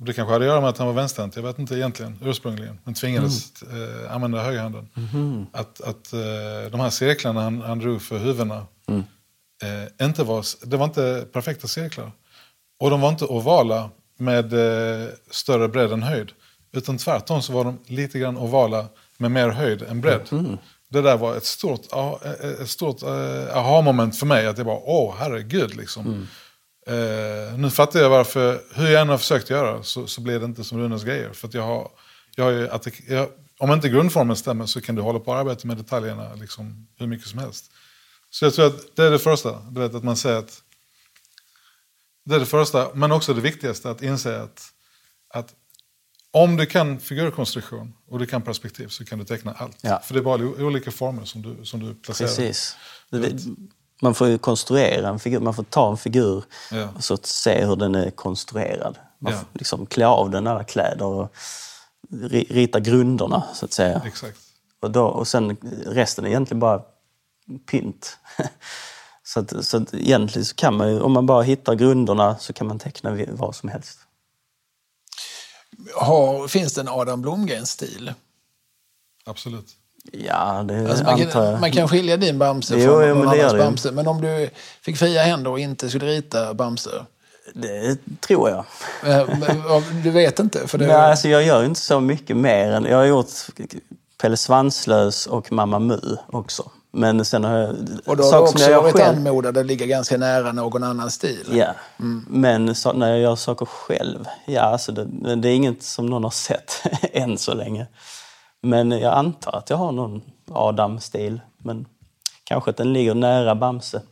Eh, 0.00 0.04
det 0.04 0.12
kanske 0.12 0.32
hade 0.32 0.44
att 0.44 0.48
göra 0.48 0.60
med 0.60 0.70
att 0.70 0.78
han 0.78 0.86
var 0.86 0.94
vänsterhänt, 0.94 1.36
jag 1.36 1.42
vet 1.42 1.58
inte 1.58 1.74
egentligen 1.74 2.18
ursprungligen. 2.22 2.78
Men 2.84 2.94
tvingades 2.94 3.62
mm. 3.62 4.04
eh, 4.04 4.14
använda 4.14 4.42
högerhanden. 4.42 4.88
Mm. 5.14 5.46
Att, 5.52 5.80
att 5.80 6.12
eh, 6.12 6.70
de 6.70 6.80
här 6.80 6.90
cirklarna 6.90 7.42
han, 7.42 7.60
han 7.60 7.78
drog 7.78 8.02
för 8.02 8.18
huvudena 8.18 8.66
mm. 8.88 9.02
eh, 9.62 10.06
inte 10.06 10.24
var, 10.24 10.44
det 10.66 10.76
var 10.76 10.84
inte 10.84 11.26
perfekta 11.32 11.68
cirklar. 11.68 12.12
Och 12.80 12.90
de 12.90 13.00
var 13.00 13.08
inte 13.08 13.24
ovala 13.24 13.90
med 14.18 14.52
eh, 14.52 15.08
större 15.30 15.68
bredd 15.68 15.92
än 15.92 16.02
höjd. 16.02 16.32
Utan 16.72 16.98
tvärtom 16.98 17.42
så 17.42 17.52
var 17.52 17.64
de 17.64 17.78
lite 17.86 18.18
grann 18.18 18.36
ovala 18.36 18.86
med 19.18 19.30
mer 19.30 19.48
höjd 19.48 19.82
än 19.82 20.00
bredd. 20.00 20.28
Mm. 20.32 20.58
Det 20.88 21.02
där 21.02 21.16
var 21.16 21.36
ett 21.36 21.44
stort, 21.44 21.80
ett 22.60 22.70
stort 22.70 23.02
uh, 23.02 23.56
aha-moment 23.56 24.18
för 24.18 24.26
mig. 24.26 24.46
Att 24.46 24.58
jag 24.58 24.66
bara, 24.66 24.80
åh 24.84 25.14
herregud 25.18 25.76
liksom. 25.76 26.28
Uh, 26.90 27.58
nu 27.58 27.70
fattar 27.70 28.00
jag 28.00 28.10
varför, 28.10 28.62
hur 28.74 28.88
jag 28.88 29.02
än 29.02 29.08
har 29.08 29.18
försökt 29.18 29.50
göra 29.50 29.82
så, 29.82 30.06
så 30.06 30.20
blir 30.20 30.38
det 30.38 30.44
inte 30.44 30.64
som 30.64 30.78
Runes 30.78 31.04
grejer. 31.04 31.32
För 31.32 31.50
jag 31.52 31.62
har, 31.62 31.90
jag 32.36 32.44
har 32.44 32.50
ju, 32.50 32.68
att 32.68 32.86
jag, 33.08 33.28
om 33.58 33.72
inte 33.72 33.88
grundformen 33.88 34.36
stämmer 34.36 34.66
så 34.66 34.80
kan 34.80 34.94
du 34.94 35.02
hålla 35.02 35.18
på 35.18 35.30
och 35.30 35.38
arbeta 35.38 35.68
med 35.68 35.76
detaljerna 35.76 36.34
liksom, 36.34 36.88
hur 36.98 37.06
mycket 37.06 37.28
som 37.28 37.38
helst. 37.38 37.72
Så 38.30 38.44
jag 38.44 38.54
tror 38.54 38.66
att 38.66 38.96
det 38.96 39.02
är 39.02 39.10
det 39.10 39.18
första, 39.18 39.60
du 39.70 39.80
vet 39.80 39.94
att 39.94 40.04
man 40.04 40.16
säger 40.16 40.38
att 40.38 40.62
det 42.24 42.34
är 42.34 42.40
det 42.40 42.46
första, 42.46 42.94
men 42.94 43.12
också 43.12 43.34
det 43.34 43.40
viktigaste, 43.40 43.90
att 43.90 44.02
inse 44.02 44.42
att, 44.42 44.72
att 45.34 45.54
om 46.30 46.56
du 46.56 46.66
kan 46.66 47.00
figurkonstruktion 47.00 47.94
och 48.08 48.18
du 48.18 48.26
kan 48.26 48.42
perspektiv 48.42 48.88
så 48.88 49.04
kan 49.04 49.18
du 49.18 49.24
teckna 49.24 49.52
allt. 49.52 49.78
Ja. 49.80 50.00
För 50.04 50.14
det 50.14 50.20
är 50.20 50.24
bara 50.24 50.42
olika 50.42 50.90
former 50.90 51.24
som 51.24 51.42
du, 51.42 51.64
som 51.64 51.80
du 51.80 51.94
placerar. 51.94 52.28
Precis. 52.28 52.76
Man 54.02 54.14
får 54.14 54.28
ju 54.28 54.38
konstruera 54.38 55.08
en 55.08 55.18
figur, 55.18 55.40
man 55.40 55.54
får 55.54 55.62
ta 55.62 55.90
en 55.90 55.96
figur 55.96 56.44
ja. 56.70 56.88
och 56.96 57.04
så 57.04 57.16
se 57.22 57.64
hur 57.64 57.76
den 57.76 57.94
är 57.94 58.10
konstruerad. 58.10 58.98
Man 59.18 59.32
får 59.32 59.46
liksom 59.52 59.86
klä 59.86 60.06
av 60.06 60.30
den 60.30 60.46
alla 60.46 60.64
kläder 60.64 61.04
och 61.04 61.34
rita 62.48 62.80
grunderna 62.80 63.42
så 63.54 63.64
att 63.64 63.72
säga. 63.72 64.02
Exakt. 64.06 64.38
Och, 64.80 64.90
då, 64.90 65.04
och 65.04 65.28
sen 65.28 65.56
resten 65.86 66.24
är 66.24 66.28
egentligen 66.28 66.60
bara 66.60 66.82
pynt. 67.70 68.18
så 69.22 69.40
att, 69.40 69.64
så 69.64 69.76
att 69.76 69.94
egentligen 69.94 70.46
så 70.46 70.54
kan 70.54 70.76
man 70.76 70.88
ju, 70.88 71.00
om 71.00 71.12
man 71.12 71.26
bara 71.26 71.42
hittar 71.42 71.74
grunderna 71.74 72.38
så 72.38 72.52
kan 72.52 72.66
man 72.66 72.78
teckna 72.78 73.26
vad 73.30 73.56
som 73.56 73.68
helst. 73.68 73.98
Har, 75.94 76.48
finns 76.48 76.74
det 76.74 76.80
en 76.80 76.88
Adam 76.88 77.22
Blomgren-stil? 77.22 78.12
Absolut. 79.24 79.76
Ja, 80.12 80.64
det 80.68 80.90
alltså 80.90 81.04
man, 81.04 81.12
antar 81.12 81.30
kan, 81.30 81.44
jag. 81.44 81.60
man 81.60 81.72
kan 81.72 81.88
skilja 81.88 82.16
din 82.16 82.38
Bamse 82.38 82.74
jo, 82.78 82.80
från 82.80 83.08
någon 83.08 83.28
annans 83.28 83.52
Bamse. 83.52 83.92
Men 83.92 84.06
om 84.06 84.20
du 84.20 84.50
fick 84.82 84.96
fria 84.96 85.22
händer 85.22 85.50
och 85.50 85.58
inte 85.58 85.88
skulle 85.88 86.06
rita 86.06 86.54
Bamse? 86.54 86.90
Det 87.54 87.98
tror 88.20 88.50
jag. 88.50 88.64
Eh, 89.12 89.82
du 90.04 90.10
vet 90.10 90.38
inte? 90.38 90.68
För 90.68 90.78
det... 90.78 90.86
Nej, 90.86 90.96
alltså 90.96 91.28
jag 91.28 91.42
gör 91.42 91.64
inte 91.64 91.80
så 91.80 92.00
mycket 92.00 92.36
mer 92.36 92.72
än... 92.72 92.84
Jag 92.84 92.96
har 92.96 93.04
gjort 93.04 93.26
Pelle 94.20 94.36
Svanslös 94.36 95.26
och 95.26 95.52
Mamma 95.52 95.78
Mu 95.78 96.00
också. 96.26 96.70
Men 96.96 97.24
sen 97.24 97.44
har 97.44 97.58
jag... 97.58 97.76
Och 98.06 98.16
då 98.16 98.24
har 98.24 98.32
du 98.32 98.38
också 98.38 98.80
varit 98.80 98.96
själv... 98.96 99.16
anmodad 99.16 99.58
att 99.58 99.66
ligga 99.66 99.86
ganska 99.86 100.16
nära 100.16 100.52
någon 100.52 100.82
annan 100.82 101.10
stil? 101.10 101.46
Ja, 101.52 101.74
mm. 102.00 102.26
men 102.28 102.74
så, 102.74 102.92
när 102.92 103.10
jag 103.10 103.18
gör 103.18 103.36
saker 103.36 103.66
själv, 103.66 104.24
ja 104.46 104.60
alltså 104.60 104.92
det, 104.92 105.36
det 105.36 105.48
är 105.48 105.54
inget 105.54 105.82
som 105.82 106.06
någon 106.06 106.24
har 106.24 106.30
sett 106.30 106.82
än 107.12 107.38
så 107.38 107.54
länge. 107.54 107.86
Men 108.66 108.90
jag 108.90 109.14
antar 109.14 109.52
att 109.52 109.70
jag 109.70 109.76
har 109.76 109.92
någon 109.92 110.22
Adam-stil. 110.50 111.40
Men 111.58 111.86
kanske 112.44 112.70
att 112.70 112.76
den 112.76 112.92
ligger 112.92 113.14
nära 113.14 113.54
Bamse. 113.54 114.02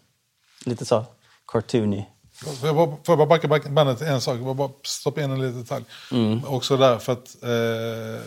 Lite 0.65 0.85
så 0.85 1.05
cartoony. 1.47 2.05
Får 2.61 2.67
jag 2.67 2.77
bara, 2.77 2.87
får 2.87 2.99
jag 3.07 3.19
bara 3.19 3.27
backa, 3.27 3.49
backa 3.49 3.69
bandet 3.69 4.03
en 4.03 4.21
sak? 4.21 4.39
Jag 4.41 4.57
bara 4.57 4.71
stoppa 4.83 5.23
in 5.23 5.31
en 5.31 5.41
liten 5.41 5.61
detalj. 5.61 5.85
Mm. 6.13 6.45
Också 6.45 6.77
där, 6.77 6.99
för 6.99 7.13
att... 7.13 7.43
Eh, 7.43 8.27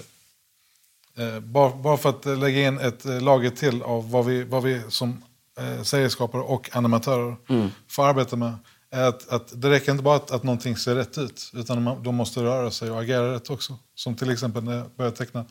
Eh, 1.17 1.39
bara, 1.39 1.75
bara 1.75 1.97
för 1.97 2.09
att 2.09 2.25
lägga 2.25 2.67
in 2.67 2.79
ett 2.79 3.05
eh, 3.05 3.21
lager 3.21 3.49
till 3.49 3.83
av 3.83 4.11
vad 4.11 4.25
vi, 4.25 4.43
vad 4.43 4.63
vi 4.63 4.81
som 4.89 5.23
eh, 5.59 5.83
serieskapare 5.83 6.41
och 6.41 6.75
animatörer 6.75 7.35
mm. 7.49 7.69
får 7.89 8.05
arbeta 8.05 8.35
med. 8.35 8.53
Är 8.91 9.07
att, 9.07 9.29
att 9.29 9.61
det 9.61 9.69
räcker 9.69 9.91
inte 9.91 10.03
bara 10.03 10.15
att, 10.15 10.31
att 10.31 10.43
någonting 10.43 10.77
ser 10.77 10.95
rätt 10.95 11.17
ut, 11.17 11.51
utan 11.53 11.83
man, 11.83 12.03
de 12.03 12.15
måste 12.15 12.43
röra 12.43 12.71
sig 12.71 12.91
och 12.91 13.01
agera 13.01 13.33
rätt 13.33 13.49
också. 13.49 13.77
Som 13.95 14.15
till 14.15 14.29
exempel 14.29 14.63
när 14.63 14.77
jag 14.77 14.89
började 14.97 15.17
teckna 15.17 15.45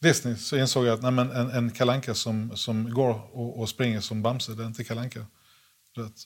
Disney 0.00 0.36
så 0.36 0.56
insåg 0.56 0.86
jag 0.86 0.94
att 0.94 1.02
nej, 1.02 1.10
men 1.12 1.30
en, 1.30 1.50
en 1.50 1.70
kalanka 1.70 2.14
som, 2.14 2.56
som 2.56 2.94
går 2.94 3.20
och, 3.32 3.60
och 3.60 3.68
springer 3.68 4.00
som 4.00 4.22
Bamse, 4.22 4.52
det 4.52 4.62
är 4.62 4.66
inte 4.66 4.84
kalanka. 4.84 5.26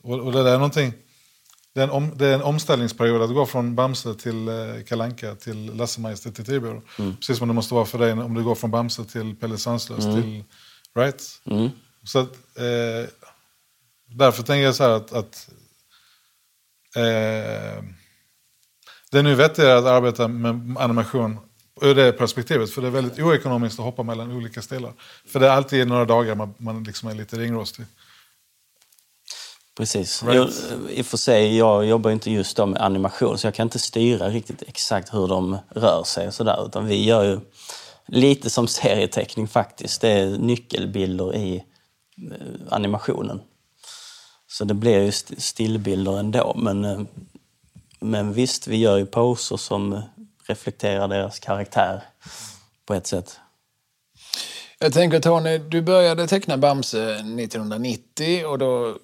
Och, 0.03 0.21
och 0.21 0.33
det 0.33 0.43
där 0.43 0.53
är 0.53 0.59
någonting 0.59 0.93
det 1.75 1.81
är, 1.81 1.85
en 1.85 1.91
om, 1.91 2.13
det 2.19 2.27
är 2.27 2.35
en 2.35 2.43
omställningsperiod 2.43 3.23
att 3.23 3.35
gå 3.35 3.47
från 3.47 3.75
Bamse 3.75 4.15
till 4.15 4.49
eh, 4.49 4.55
Kalanka 4.87 5.35
till 5.35 5.75
Lasse-Majas 5.75 6.21
till 6.21 6.45
Tibor. 6.45 6.83
Mm. 6.99 7.17
Precis 7.17 7.39
som 7.39 7.49
det 7.49 7.55
måste 7.55 7.75
vara 7.75 7.85
för 7.85 7.99
dig 7.99 8.13
om 8.13 8.35
du 8.35 8.45
går 8.45 8.55
från 8.55 8.71
Bamse 8.71 9.05
till 9.05 9.37
Pelle 9.37 9.59
Sandslös 9.59 10.05
mm. 10.05 10.23
till... 10.23 10.45
Right? 10.95 11.41
Mm. 11.45 11.71
Så 12.05 12.19
att, 12.19 12.33
eh, 12.57 13.11
därför 14.07 14.43
tänker 14.43 14.65
jag 14.65 14.75
så 14.75 14.83
här 14.83 14.91
att... 14.91 15.13
att 15.13 15.49
eh, 16.97 17.85
det 19.11 19.19
är 19.19 19.23
nu 19.23 19.35
vettigare 19.35 19.79
att 19.79 19.85
arbeta 19.85 20.29
med 20.29 20.77
animation 20.79 21.39
ur 21.81 21.95
det 21.95 22.13
perspektivet. 22.13 22.71
För 22.71 22.83
det 22.83 22.87
är 22.89 22.91
väldigt 22.93 23.19
oekonomiskt 23.19 23.79
att 23.79 23.85
hoppa 23.85 24.03
mellan 24.03 24.33
olika 24.33 24.63
stilar. 24.63 24.93
För 25.27 25.41
det 25.41 25.47
är 25.47 25.51
alltid 25.51 25.89
några 25.89 26.05
dagar 26.05 26.35
man, 26.35 26.55
man 26.59 26.85
liksom 26.85 27.09
är 27.09 27.15
lite 27.15 27.37
ringrostig. 27.37 27.87
Precis. 29.77 30.23
Right. 30.23 30.35
Jag, 30.37 30.51
I 30.91 31.03
och 31.03 31.07
för 31.07 31.17
sig, 31.17 31.57
jag 31.57 31.87
jobbar 31.87 32.11
inte 32.11 32.31
just 32.31 32.59
med 32.59 32.77
animation 32.79 33.39
så 33.39 33.47
jag 33.47 33.55
kan 33.55 33.67
inte 33.67 33.79
styra 33.79 34.29
riktigt 34.29 34.63
exakt 34.63 35.15
hur 35.15 35.29
de 35.29 35.59
rör 35.69 36.03
sig 36.05 36.27
och 36.27 36.35
sådär. 36.35 36.67
Utan 36.67 36.87
vi 36.87 37.05
gör 37.05 37.25
ju 37.25 37.41
lite 38.07 38.51
som 38.51 38.69
serieteckning 38.69 39.49
faktiskt. 39.49 40.01
Det 40.01 40.09
är 40.11 40.39
nyckelbilder 40.39 41.35
i 41.37 41.57
eh, 42.31 42.37
animationen. 42.71 43.41
Så 44.47 44.65
det 44.65 44.75
blir 44.75 44.99
ju 45.03 45.09
st- 45.09 45.41
stillbilder 45.41 46.19
ändå. 46.19 46.55
Men, 46.57 46.85
eh, 46.85 47.01
men 48.01 48.33
visst, 48.33 48.67
vi 48.67 48.77
gör 48.77 48.97
ju 48.97 49.07
poser 49.07 49.57
som 49.57 50.03
reflekterar 50.47 51.09
deras 51.09 51.39
karaktär 51.39 52.03
på 52.87 52.95
ett 52.95 53.07
sätt. 53.07 53.41
Jag 54.79 54.93
tänker 54.93 55.21
Tony, 55.21 55.59
du 55.59 55.83
började 55.83 56.27
teckna 56.27 56.59
Bamse 56.59 57.15
1990 57.15 58.47
och 58.47 58.59
då 58.59 58.99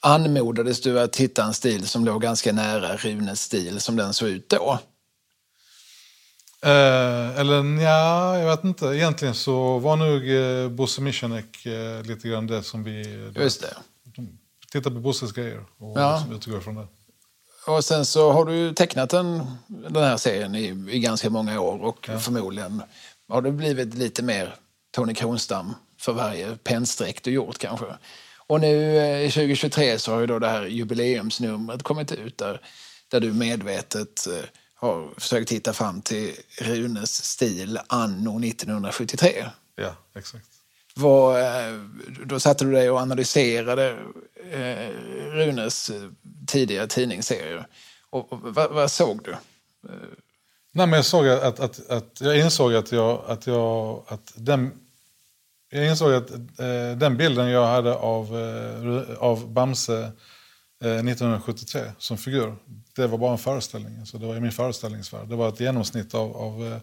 anmodades 0.00 0.80
du 0.80 1.00
att 1.00 1.16
hitta 1.16 1.44
en 1.44 1.54
stil 1.54 1.88
som 1.88 2.04
låg 2.04 2.22
ganska 2.22 2.52
nära 2.52 2.96
Runes 2.96 3.40
stil 3.42 3.80
som 3.80 3.96
den 3.96 4.14
såg 4.14 4.28
ut 4.28 4.48
då. 4.48 4.78
Eh, 6.62 7.38
eller 7.40 7.82
ja, 7.82 8.38
jag 8.38 8.46
vet 8.56 8.64
inte. 8.64 8.86
Egentligen 8.86 9.34
så 9.34 9.78
var 9.78 9.96
nog 9.96 10.30
eh, 10.30 10.68
Bosse 10.68 11.00
Michanek 11.00 11.66
eh, 11.66 12.02
lite 12.02 12.28
grann 12.28 12.46
det 12.46 12.62
som 12.62 12.84
vi... 12.84 13.02
Just 13.36 13.60
det. 13.60 13.76
Titta 14.72 14.90
på 14.90 14.96
Bosses 15.00 15.32
grejer 15.32 15.64
och 15.78 16.00
Ja. 16.00 16.24
utgår 16.32 16.60
från 16.60 16.74
det. 16.74 16.86
Och 17.66 17.84
sen 17.84 18.06
så 18.06 18.32
har 18.32 18.44
du 18.44 18.74
tecknat 18.74 19.10
den, 19.10 19.46
den 19.66 20.04
här 20.04 20.16
serien 20.16 20.54
i, 20.54 20.86
i 20.90 20.98
ganska 20.98 21.30
många 21.30 21.60
år 21.60 21.82
och 21.82 22.10
förmodligen 22.18 22.82
har 23.28 23.42
det 23.42 23.52
blivit 23.52 23.94
lite 23.94 24.22
mer 24.22 24.54
Tony 24.94 25.14
Kronstam 25.14 25.74
för 26.00 26.12
varje 26.12 26.56
pennstreck 26.56 27.22
du 27.22 27.30
gjort 27.30 27.58
kanske. 27.58 27.86
Och 28.46 28.60
nu 28.60 28.98
eh, 28.98 29.26
i 29.26 29.30
2023 29.30 29.98
så 29.98 30.12
har 30.12 30.20
ju 30.20 30.26
då 30.26 30.38
det 30.38 30.48
här 30.48 30.66
jubileumsnumret 30.66 31.82
kommit 31.82 32.12
ut 32.12 32.38
där, 32.38 32.60
där 33.08 33.20
du 33.20 33.32
medvetet 33.32 34.26
eh, 34.26 34.44
har 34.74 35.08
försökt 35.16 35.52
hitta 35.52 35.72
fram 35.72 36.02
till 36.02 36.32
Runes 36.60 37.24
stil 37.24 37.78
anno 37.86 38.44
1973. 38.44 39.44
Ja, 39.76 39.96
exakt. 40.16 40.46
Vad, 40.94 41.40
eh, 41.40 41.80
då 42.26 42.40
satte 42.40 42.64
du 42.64 42.72
dig 42.72 42.90
och 42.90 42.98
analyserade 42.98 43.98
eh, 44.50 44.90
Runes 45.32 45.90
eh, 45.90 46.10
tidiga 46.46 46.86
tidningsserier. 46.86 47.66
Och, 48.10 48.32
och, 48.32 48.40
vad, 48.40 48.70
vad 48.70 48.90
såg 48.90 49.24
du? 49.24 49.30
Eh. 49.30 49.38
Nej, 50.72 50.86
men 50.86 50.92
jag 50.92 51.04
såg 51.04 51.28
att, 51.28 51.60
att, 51.60 51.90
att 51.90 51.90
att 51.90 52.20
jag 52.20 52.38
insåg 52.38 52.74
att 52.74 52.92
jag, 52.92 53.24
att 53.26 53.46
jag, 53.46 54.02
att 54.08 54.32
den, 54.36 54.72
jag 55.70 55.86
insåg 55.86 56.12
att 56.14 56.30
eh, 56.30 56.96
den 56.96 57.16
bilden 57.16 57.48
jag 57.48 57.66
hade 57.66 57.94
av, 57.94 58.38
eh, 58.38 59.16
av 59.18 59.52
Bamse 59.52 60.12
eh, 60.84 60.90
1973 60.90 61.80
som 61.98 62.18
figur, 62.18 62.56
det 62.96 63.06
var 63.06 63.18
bara 63.18 63.32
en 63.32 63.38
föreställning. 63.38 63.98
Alltså 63.98 64.18
det 64.18 64.26
var 64.26 64.36
i 64.36 64.40
min 64.40 64.52
föreställningsvärld. 64.52 65.28
Det 65.28 65.36
var 65.36 65.48
ett 65.48 65.60
genomsnitt 65.60 66.14
av, 66.14 66.36
av 66.36 66.66
eh, 66.66 66.78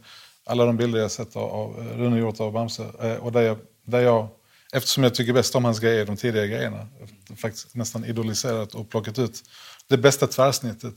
alla 0.45 0.65
de 0.65 0.77
bilder 0.77 0.99
jag 0.99 1.11
sett 1.11 1.35
av, 1.35 1.43
av 1.43 1.79
eh, 1.79 1.97
Rune 1.97 2.19
gjort 2.19 2.39
av 2.39 2.51
Bamse. 2.51 2.85
Eh, 2.99 3.15
och 3.15 3.31
där 3.31 3.41
jag, 3.41 3.57
där 3.85 4.01
jag, 4.01 4.27
eftersom 4.71 5.03
jag 5.03 5.15
tycker 5.15 5.33
bäst 5.33 5.55
om 5.55 5.65
hans 5.65 5.79
grejer, 5.79 6.05
de 6.05 6.17
tidiga 6.17 6.45
grejerna, 6.45 6.87
faktiskt 7.35 7.75
nästan 7.75 8.05
idoliserat 8.05 8.75
och 8.75 8.89
plockat 8.89 9.19
ut 9.19 9.43
det 9.87 9.97
bästa 9.97 10.27
tvärsnittet 10.27 10.95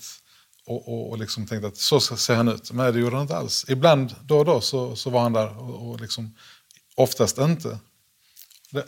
och, 0.67 0.89
och, 0.89 1.11
och 1.11 1.19
liksom 1.19 1.47
tänkt 1.47 1.65
att 1.65 1.77
så 1.77 2.01
ser 2.01 2.35
han 2.35 2.49
ut. 2.49 2.73
Men 2.73 2.95
det 2.95 3.01
gjorde 3.01 3.17
han 3.17 3.23
inte 3.23 3.37
alls. 3.37 3.65
Ibland, 3.69 4.15
då 4.23 4.39
och 4.39 4.45
då, 4.45 4.61
så, 4.61 4.97
så 4.97 5.11
var 5.11 5.21
han 5.21 5.33
där 5.33 5.59
och, 5.59 5.91
och 5.91 6.01
liksom, 6.01 6.37
oftast 6.95 7.39
inte. 7.39 7.79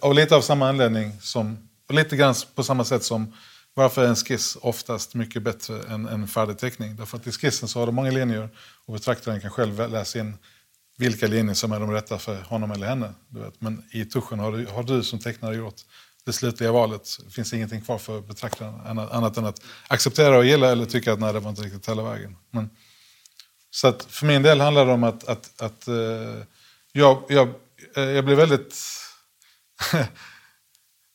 Av 0.01 0.09
och 0.09 0.15
lite 0.15 0.37
av 0.37 0.41
samma 0.41 0.69
anledning 0.69 1.21
som, 1.21 1.69
och 1.89 1.95
lite 1.95 2.17
grann 2.17 2.35
på 2.55 2.63
samma 2.63 2.85
sätt 2.85 3.05
som 3.05 3.35
varför 3.75 4.05
är 4.05 4.09
en 4.09 4.17
skiss 4.17 4.57
oftast 4.61 5.15
mycket 5.15 5.43
bättre 5.43 5.83
än 5.83 6.09
en 6.09 6.29
färdig 6.29 6.59
teckning? 6.59 6.97
Därför 6.97 7.17
att 7.17 7.27
i 7.27 7.33
skissen 7.33 7.69
så 7.69 7.79
har 7.79 7.87
du 7.87 7.93
många 7.93 8.11
linjer 8.11 8.49
och 8.87 8.95
betraktaren 8.95 9.41
kan 9.41 9.51
själv 9.51 9.91
läsa 9.91 10.19
in 10.19 10.37
vilka 10.97 11.27
linjer 11.27 11.55
som 11.55 11.73
är 11.73 11.81
de 11.81 11.91
rätta 11.91 12.19
för 12.19 12.41
honom 12.41 12.71
eller 12.71 12.87
henne. 12.87 13.15
Du 13.29 13.41
vet. 13.41 13.61
Men 13.61 13.85
i 13.93 14.05
tuschen 14.05 14.39
har 14.39 14.53
du, 14.53 14.67
har 14.67 14.83
du 14.83 15.03
som 15.03 15.19
tecknare 15.19 15.57
gjort 15.57 15.83
det 16.27 16.33
slutliga 16.33 16.73
valet. 16.73 17.09
Det 17.25 17.31
finns 17.31 17.53
ingenting 17.53 17.81
kvar 17.81 17.99
för 17.99 18.21
betraktaren 18.21 18.81
annat, 18.87 19.13
annat 19.13 19.37
än 19.37 19.47
att 19.47 19.63
acceptera 19.89 20.39
och 20.39 20.45
gilla 20.45 20.73
eller 20.73 20.87
tycka 20.87 21.13
att 21.13 21.21
nej, 21.21 21.33
det 21.33 21.41
var 21.41 21.51
inte 21.51 21.63
riktigt 21.63 21.89
hela 21.89 22.03
vägen. 22.03 22.37
Men, 22.51 22.71
så 23.71 23.89
att 23.89 24.05
för 24.05 24.27
min 24.27 24.43
del 24.43 24.61
handlar 24.61 24.87
det 24.87 24.93
om 24.93 25.05
att, 25.05 25.29
att, 25.29 25.63
att 25.63 25.89
eh, 25.89 25.95
jag, 26.93 27.23
jag, 27.29 27.49
eh, 27.97 28.03
jag 28.03 28.25
blev 28.25 28.37
väldigt... 28.37 28.77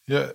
jag, 0.05 0.25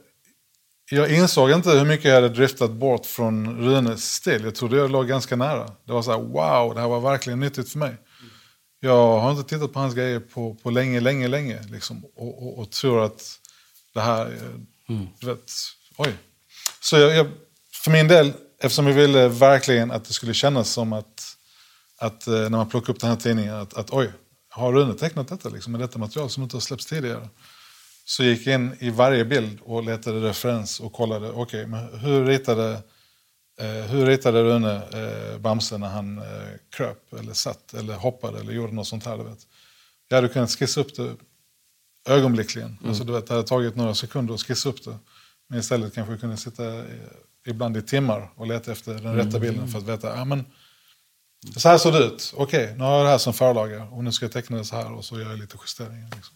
jag 0.91 1.13
insåg 1.13 1.51
inte 1.51 1.71
hur 1.71 1.85
mycket 1.85 2.05
jag 2.05 2.15
hade 2.15 2.29
driftat 2.29 2.71
bort 2.71 3.07
från 3.07 3.59
Runes 3.61 4.15
stil. 4.15 4.45
Jag 4.45 4.55
trodde 4.55 4.77
jag 4.77 4.91
låg 4.91 5.09
ganska 5.09 5.37
nära. 5.37 5.73
Det 5.85 5.93
var 5.93 6.03
så 6.03 6.11
här, 6.11 6.19
wow, 6.19 6.75
det 6.75 6.81
här 6.81 6.89
var 6.89 7.01
verkligen 7.01 7.41
nyttigt 7.41 7.73
för 7.73 7.79
mig. 7.79 7.97
Jag 8.87 9.21
har 9.21 9.31
inte 9.31 9.55
tittat 9.55 9.73
på 9.73 9.79
hans 9.79 9.95
grejer 9.95 10.21
på, 10.21 10.55
på 10.55 10.71
länge, 10.71 11.01
länge, 11.01 11.29
länge. 11.29 11.63
Liksom, 11.71 12.05
och, 12.17 12.43
och, 12.43 12.59
och 12.59 12.71
tror 12.71 13.05
att 13.05 13.39
det 13.95 14.01
här, 14.01 14.27
eh, 14.27 15.01
du 15.21 15.27
vet, 15.27 15.51
oj. 15.97 16.15
Så 16.81 16.97
jag, 16.97 17.17
jag, 17.17 17.27
för 17.85 17.91
min 17.91 18.09
del, 18.09 18.33
eftersom 18.61 18.87
jag 18.87 18.95
ville 18.95 19.29
verkligen 19.29 19.91
att 19.91 20.05
det 20.05 20.13
skulle 20.13 20.35
kännas 20.35 20.71
som 20.71 20.93
att, 20.93 21.37
att 21.99 22.27
eh, 22.27 22.35
när 22.35 22.51
man 22.51 22.69
plockar 22.69 22.93
upp 22.93 23.01
den 23.01 23.11
här 23.11 23.17
tidningen, 23.17 23.55
att, 23.55 23.75
att 23.75 23.91
oj, 23.91 24.13
har 24.49 24.73
Rune 24.73 24.95
tecknat 24.95 25.29
detta 25.29 25.49
liksom, 25.49 25.73
med 25.73 25.81
detta 25.81 25.99
material 25.99 26.31
som 26.31 26.43
inte 26.43 26.57
har 26.57 26.61
släppts 26.61 26.87
tidigare? 26.87 27.29
Så 28.05 28.25
gick 28.25 28.47
jag 28.47 28.55
in 28.55 28.77
i 28.79 28.91
varje 28.91 29.25
bild 29.25 29.59
och 29.63 29.85
letade 29.85 30.21
referens 30.21 30.81
och 30.81 30.93
kollade, 30.93 31.31
okej, 31.31 31.43
okay, 31.43 31.67
men 31.67 31.99
hur 31.99 32.25
ritade, 32.25 32.83
hur 33.65 34.07
ritade 34.07 34.43
Rune 34.43 34.75
eh, 34.75 35.39
Bamse 35.39 35.79
när 35.79 35.89
han 35.89 36.19
eh, 36.19 36.25
kröp 36.71 37.13
eller 37.13 37.33
satt 37.33 37.75
eller 37.75 37.95
hoppade 37.95 38.41
eller 38.41 38.53
gjorde 38.53 38.73
något 38.75 38.87
sånt 38.87 39.07
här, 39.07 39.19
du 39.19 39.25
vet. 39.25 39.39
Jag 40.09 40.17
hade 40.17 40.29
kunnat 40.29 40.51
skissa 40.51 40.81
upp 40.81 40.97
det 40.97 41.15
ögonblickligen. 42.09 42.77
Mm. 42.79 42.89
Alltså, 42.89 43.05
du 43.05 43.13
vet, 43.13 43.27
det 43.27 43.35
hade 43.35 43.47
tagit 43.47 43.77
några 43.77 43.95
sekunder 43.95 44.35
att 44.35 44.43
skissa 44.43 44.69
upp 44.69 44.85
det. 44.85 44.99
Men 45.49 45.59
istället 45.61 45.95
kanske 45.95 46.13
jag 46.13 46.21
kunde 46.21 46.37
sitta 46.37 46.79
eh, 46.79 46.85
ibland 47.47 47.77
i 47.77 47.83
timmar 47.83 48.31
och 48.37 48.47
leta 48.47 48.73
efter 48.73 48.95
den 48.95 49.07
Mm. 49.07 49.17
rätta 49.27 49.39
bilden 49.39 49.69
för 49.69 49.79
att 49.79 49.85
veta, 49.85 50.17
ja 50.17 50.25
men 50.25 50.45
så 51.57 51.69
här 51.69 51.79
såg 51.79 51.93
det 51.93 51.99
ut. 52.05 52.35
Okej, 52.37 52.75
nu 52.77 52.85
har 52.85 52.97
jag 52.97 53.07
det 53.07 53.11
här 53.11 53.19
som 53.19 53.33
förlaga 53.35 53.85
och 53.85 54.05
nu 54.05 54.13
ska 54.13 54.25
jag 54.25 54.33
teckna 54.33 54.57
det 54.57 54.65
så 54.65 54.77
här 54.77 54.93
och 54.93 55.05
så 55.05 55.21
gör 55.21 55.31
jag 55.31 55.39
lite 55.39 55.57
justeringar. 55.67 56.11
Liksom. 56.17 56.35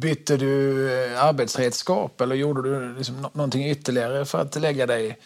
Bytte 0.00 0.36
du 0.36 0.90
eh, 0.92 1.24
arbetsredskap 1.24 2.20
eller 2.20 2.36
gjorde 2.36 2.62
du 2.62 2.96
liksom 2.98 3.22
nå- 3.22 3.30
någonting 3.34 3.70
ytterligare 3.70 4.24
för 4.24 4.38
att 4.38 4.56
lägga 4.56 4.86
dig 4.86 5.18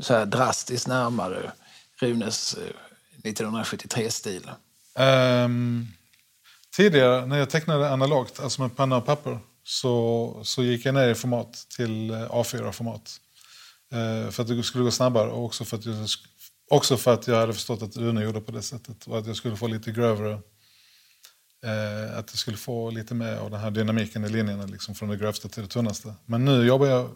så 0.00 0.14
här 0.14 0.26
drastiskt 0.26 0.86
närmare 0.86 1.52
Runes 2.00 2.54
eh, 2.54 3.30
1973-stil? 3.30 4.42
Um, 4.44 5.04
ehm, 5.04 5.86
tidigare 6.76 7.26
när 7.26 7.38
jag 7.38 7.50
tecknade 7.50 7.90
analogt, 7.90 8.40
alltså 8.40 8.62
med 8.62 8.76
penna 8.76 8.96
och 8.96 9.06
papper, 9.06 9.38
så, 9.64 10.40
så 10.44 10.62
gick 10.62 10.86
jag 10.86 10.94
ner 10.94 11.08
i 11.08 11.14
format 11.14 11.66
till 11.76 12.10
eh, 12.10 12.16
A4-format. 12.16 13.20
Uh, 13.94 14.00
eh, 14.00 14.30
för 14.30 14.42
att 14.42 14.48
det 14.48 14.62
skulle 14.62 14.84
gå 14.84 14.90
snabbare 14.90 15.30
och 15.30 15.44
också 15.44 15.64
för, 15.64 15.76
att 15.76 15.84
jag, 15.84 15.96
också 16.70 16.96
för 16.96 17.14
att 17.14 17.26
jag 17.26 17.36
hade 17.36 17.52
förstått 17.52 17.82
att 17.82 17.96
Rune 17.96 18.22
gjorde 18.22 18.40
på 18.40 18.52
det 18.52 18.62
sättet. 18.62 19.06
Och 19.06 19.18
att 19.18 19.26
jag 19.26 19.36
skulle 19.36 19.56
få 19.56 19.66
lite 19.66 19.92
grövre, 19.92 20.40
att 22.14 22.30
jag 22.30 22.38
skulle 22.38 22.56
få 22.56 22.90
lite 22.90 23.14
mer 23.14 23.36
av 23.36 23.50
den 23.50 23.60
här 23.60 23.70
dynamiken 23.70 24.24
i 24.24 24.28
linjerna 24.28 24.66
liksom, 24.66 24.94
från 24.94 25.08
det 25.08 25.16
grövsta 25.16 25.48
till 25.48 25.62
det 25.62 25.68
tunnaste. 25.68 26.14
Men 26.24 26.44
nu 26.44 26.66
jobbar 26.66 26.86
jag 26.86 27.10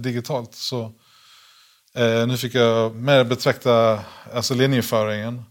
digitalt 0.00 0.54
så 0.54 0.92
eh, 1.96 2.26
nu 2.26 2.36
fick 2.36 2.54
jag 2.54 2.94
mer 2.94 3.24
betrakta 3.24 4.04
alltså 4.32 4.54
linjeföringen 4.54 5.42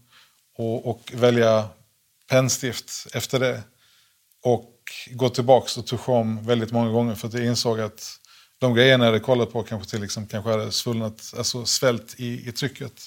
och, 0.56 0.90
och 0.90 1.12
välja 1.14 1.68
pennstift 2.30 3.06
efter 3.14 3.38
det. 3.38 3.62
Och 4.42 4.74
gå 5.10 5.28
tillbaka 5.28 5.80
och 5.80 5.86
tuscha 5.86 6.12
om 6.12 6.46
väldigt 6.46 6.72
många 6.72 6.90
gånger 6.90 7.14
för 7.14 7.28
att 7.28 7.34
jag 7.34 7.44
insåg 7.44 7.80
att 7.80 8.16
de 8.58 8.74
grejerna 8.74 9.04
jag 9.04 9.12
hade 9.12 9.24
kollat 9.24 9.52
på 9.52 9.62
kanske 9.62 9.90
till 9.90 10.00
liksom, 10.00 10.26
kanske 10.26 10.50
hade 10.50 10.72
svullnat, 10.72 11.34
alltså 11.36 11.64
svält 11.64 12.14
i, 12.18 12.48
i 12.48 12.52
trycket. 12.52 13.02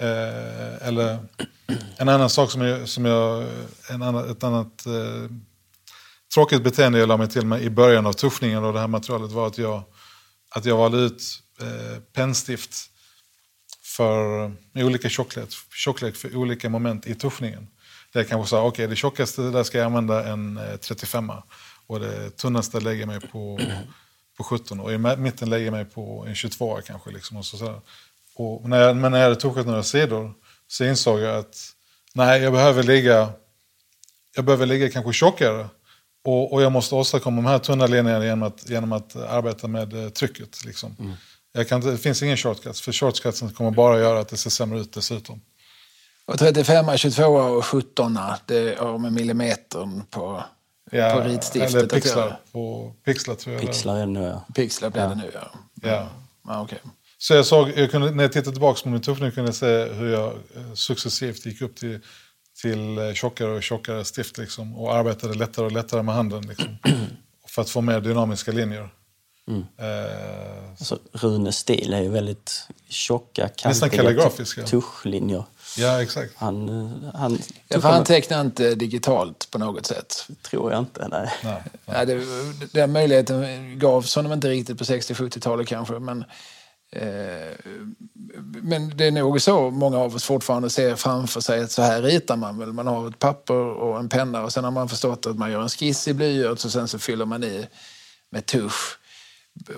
Eh, 0.00 0.88
eller 0.88 1.18
en 1.96 2.08
annan 2.08 2.30
sak 2.30 2.50
som 2.50 2.60
jag, 2.60 2.88
som 2.88 3.04
jag 3.04 3.46
en 3.88 4.02
annan, 4.02 4.30
ett 4.30 4.44
annat 4.44 4.86
eh, 4.86 5.36
tråkigt 6.34 6.62
beteende 6.62 6.98
jag 6.98 7.08
la 7.08 7.16
mig 7.16 7.28
till 7.28 7.46
med 7.46 7.62
i 7.62 7.70
början 7.70 8.06
av 8.06 8.12
tuschningen 8.12 8.64
av 8.64 8.72
det 8.72 8.80
här 8.80 8.88
materialet 8.88 9.32
var 9.32 9.46
att 9.46 9.58
jag, 9.58 9.82
att 10.50 10.64
jag 10.64 10.76
valde 10.76 10.98
ut 10.98 11.22
eh, 11.62 12.00
pennstift 12.12 12.90
för, 13.82 14.48
med 14.72 14.84
olika 14.84 15.08
tjocklek, 15.08 15.48
tjocklek 15.74 16.16
för 16.16 16.36
olika 16.36 16.68
moment 16.68 17.06
i 17.06 17.14
tuschningen. 17.14 17.68
Det 18.12 18.18
jag 18.18 18.28
kanske 18.28 18.50
sa, 18.50 18.58
okej 18.58 18.68
okay, 18.68 18.86
det 18.86 18.96
tjockaste 18.96 19.42
där 19.42 19.62
ska 19.62 19.78
jag 19.78 19.86
använda 19.86 20.28
en 20.28 20.56
eh, 20.56 20.76
35 20.76 21.32
och 21.86 22.00
det 22.00 22.30
tunnaste 22.30 22.80
lägger 22.80 23.00
jag 23.00 23.08
mig 23.08 23.20
på, 23.20 23.60
på 24.36 24.44
17 24.44 24.80
och 24.80 24.92
i 24.92 24.98
mitten 24.98 25.50
lägger 25.50 25.64
jag 25.64 25.72
mig 25.72 25.84
på 25.84 26.24
en 26.28 26.34
22 26.34 26.80
kanske. 26.86 27.10
Liksom, 27.10 27.36
och 27.36 27.44
så, 27.44 27.56
så. 27.56 27.82
Och 28.34 28.68
när 28.68 28.80
jag, 28.80 28.96
men 28.96 29.12
när 29.12 29.18
jag 29.18 29.24
hade 29.24 29.40
tuschat 29.40 29.66
några 29.66 29.82
sidor 29.82 30.34
så 30.66 30.84
insåg 30.84 31.20
jag 31.20 31.36
att 31.36 31.72
nej, 32.14 32.42
jag 32.42 32.52
behöver 32.52 32.82
ligga, 32.82 33.32
jag 34.36 34.44
behöver 34.44 34.66
ligga 34.66 34.90
kanske 34.90 35.12
tjockare 35.12 35.68
Och, 36.24 36.52
och 36.52 36.62
jag 36.62 36.72
måste 36.72 36.94
åstadkomma 36.94 37.36
de 37.36 37.48
här 37.48 37.58
tunna 37.58 37.86
linjerna 37.86 38.24
genom 38.24 38.42
att, 38.42 38.70
genom 38.70 38.92
att 38.92 39.16
arbeta 39.16 39.68
med 39.68 40.04
eh, 40.04 40.08
trycket. 40.08 40.64
Liksom. 40.64 40.96
Mm. 40.98 41.12
Jag 41.52 41.68
kan, 41.68 41.80
det 41.80 41.98
finns 41.98 42.22
ingen 42.22 42.36
shortcuts, 42.36 42.80
för 42.80 42.92
shortcutsen 42.92 43.50
kommer 43.50 43.70
bara 43.70 43.98
göra 43.98 44.20
att 44.20 44.28
det 44.28 44.36
ser 44.36 44.50
sämre 44.50 44.80
ut 44.80 44.92
dessutom. 44.92 45.40
Och 46.24 46.38
35, 46.38 46.96
22 46.96 47.24
och 47.24 47.64
17 47.64 48.18
det 48.46 48.78
har 48.78 48.98
med 48.98 49.12
millimetern 49.12 50.02
på, 50.10 50.44
Ja, 50.90 51.10
på 51.14 51.28
ritstiftet 51.28 51.74
eller 51.74 51.86
pixlar, 51.86 52.40
på, 52.52 52.94
pixlar 53.04 53.34
tror 53.34 53.54
jag. 53.54 53.62
är. 53.62 53.66
Pixlar 53.66 53.96
är 53.96 54.00
det 54.00 54.06
nu, 54.06 54.20
ja. 54.22 54.44
Pixlar 54.54 54.90
blir 54.90 55.02
det 55.02 55.14
nu, 55.14 55.30
ja. 55.34 55.50
Ja. 55.82 56.08
ja 56.46 56.62
okej. 56.62 56.78
Så 57.18 57.34
jag 57.34 57.46
såg, 57.46 57.72
jag 57.76 57.90
kunde, 57.90 58.10
när 58.10 58.24
jag 58.24 58.32
tittade 58.32 58.52
tillbaka 58.52 58.80
på 58.82 58.88
min 58.88 59.00
tuffning 59.00 59.30
kunde 59.30 59.48
jag 59.48 59.54
se 59.54 59.84
hur 59.84 60.12
jag 60.12 60.28
eh, 60.28 60.74
successivt 60.74 61.46
gick 61.46 61.62
upp 61.62 61.76
till, 61.76 62.00
till 62.62 62.98
eh, 62.98 63.12
tjockare 63.12 63.50
och 63.50 63.62
tjockare 63.62 64.04
stift 64.04 64.38
liksom, 64.38 64.78
och 64.78 64.94
arbetade 64.94 65.34
lättare 65.34 65.66
och 65.66 65.72
lättare 65.72 66.02
med 66.02 66.14
handen 66.14 66.42
liksom, 66.42 66.76
för 67.48 67.62
att 67.62 67.70
få 67.70 67.80
mer 67.80 68.00
dynamiska 68.00 68.52
linjer. 68.52 68.88
Mm. 69.48 69.64
Eh, 69.78 70.70
Alltså, 70.70 70.98
Runes 71.12 71.56
stil 71.58 71.92
är 71.94 72.00
ju 72.02 72.08
väldigt 72.08 72.66
tjocka, 72.88 73.48
kantiga 73.48 73.88
kalligrafiska. 73.88 74.62
tuschlinjer. 74.62 75.44
ja, 75.78 76.02
exakt. 76.02 76.32
Han, 76.36 76.68
han, 77.14 77.38
Ja, 77.68 77.80
för 77.80 77.88
han 77.88 78.04
tecknar 78.04 78.40
inte 78.40 78.74
digitalt 78.74 79.48
på 79.50 79.58
något 79.58 79.86
sätt. 79.86 80.26
tror 80.42 80.72
jag 80.72 80.80
inte, 80.80 81.08
nej. 81.08 81.32
Nej. 81.44 81.62
Ja, 81.84 82.04
det, 82.04 82.24
den 82.72 82.92
möjligheten 82.92 83.78
gavs 83.78 84.16
honom 84.16 84.32
inte 84.32 84.48
riktigt 84.48 84.78
på 84.78 84.84
60-70-talet 84.84 85.66
kanske. 85.68 85.94
Men, 85.98 86.24
eh, 86.92 87.56
men 88.62 88.96
det 88.96 89.06
är 89.06 89.10
nog 89.10 89.40
så 89.40 89.70
många 89.70 89.98
av 89.98 90.14
oss 90.14 90.24
fortfarande 90.24 90.70
ser 90.70 90.96
framför 90.96 91.40
sig 91.40 91.60
att 91.62 91.70
så 91.72 91.82
här 91.82 92.02
ritar 92.02 92.36
man 92.36 92.58
väl. 92.58 92.72
Man 92.72 92.86
har 92.86 93.08
ett 93.08 93.18
papper 93.18 93.54
och 93.54 93.98
en 93.98 94.08
penna 94.08 94.42
och 94.42 94.52
sen 94.52 94.64
har 94.64 94.70
man 94.70 94.88
förstått 94.88 95.26
att 95.26 95.38
man 95.38 95.50
gör 95.50 95.62
en 95.62 95.68
skiss 95.68 96.08
i 96.08 96.14
blyerts 96.14 96.64
och 96.64 96.72
sen 96.72 96.88
så 96.88 96.98
fyller 96.98 97.24
man 97.24 97.44
i 97.44 97.66
med 98.30 98.46
tusch. 98.46 98.96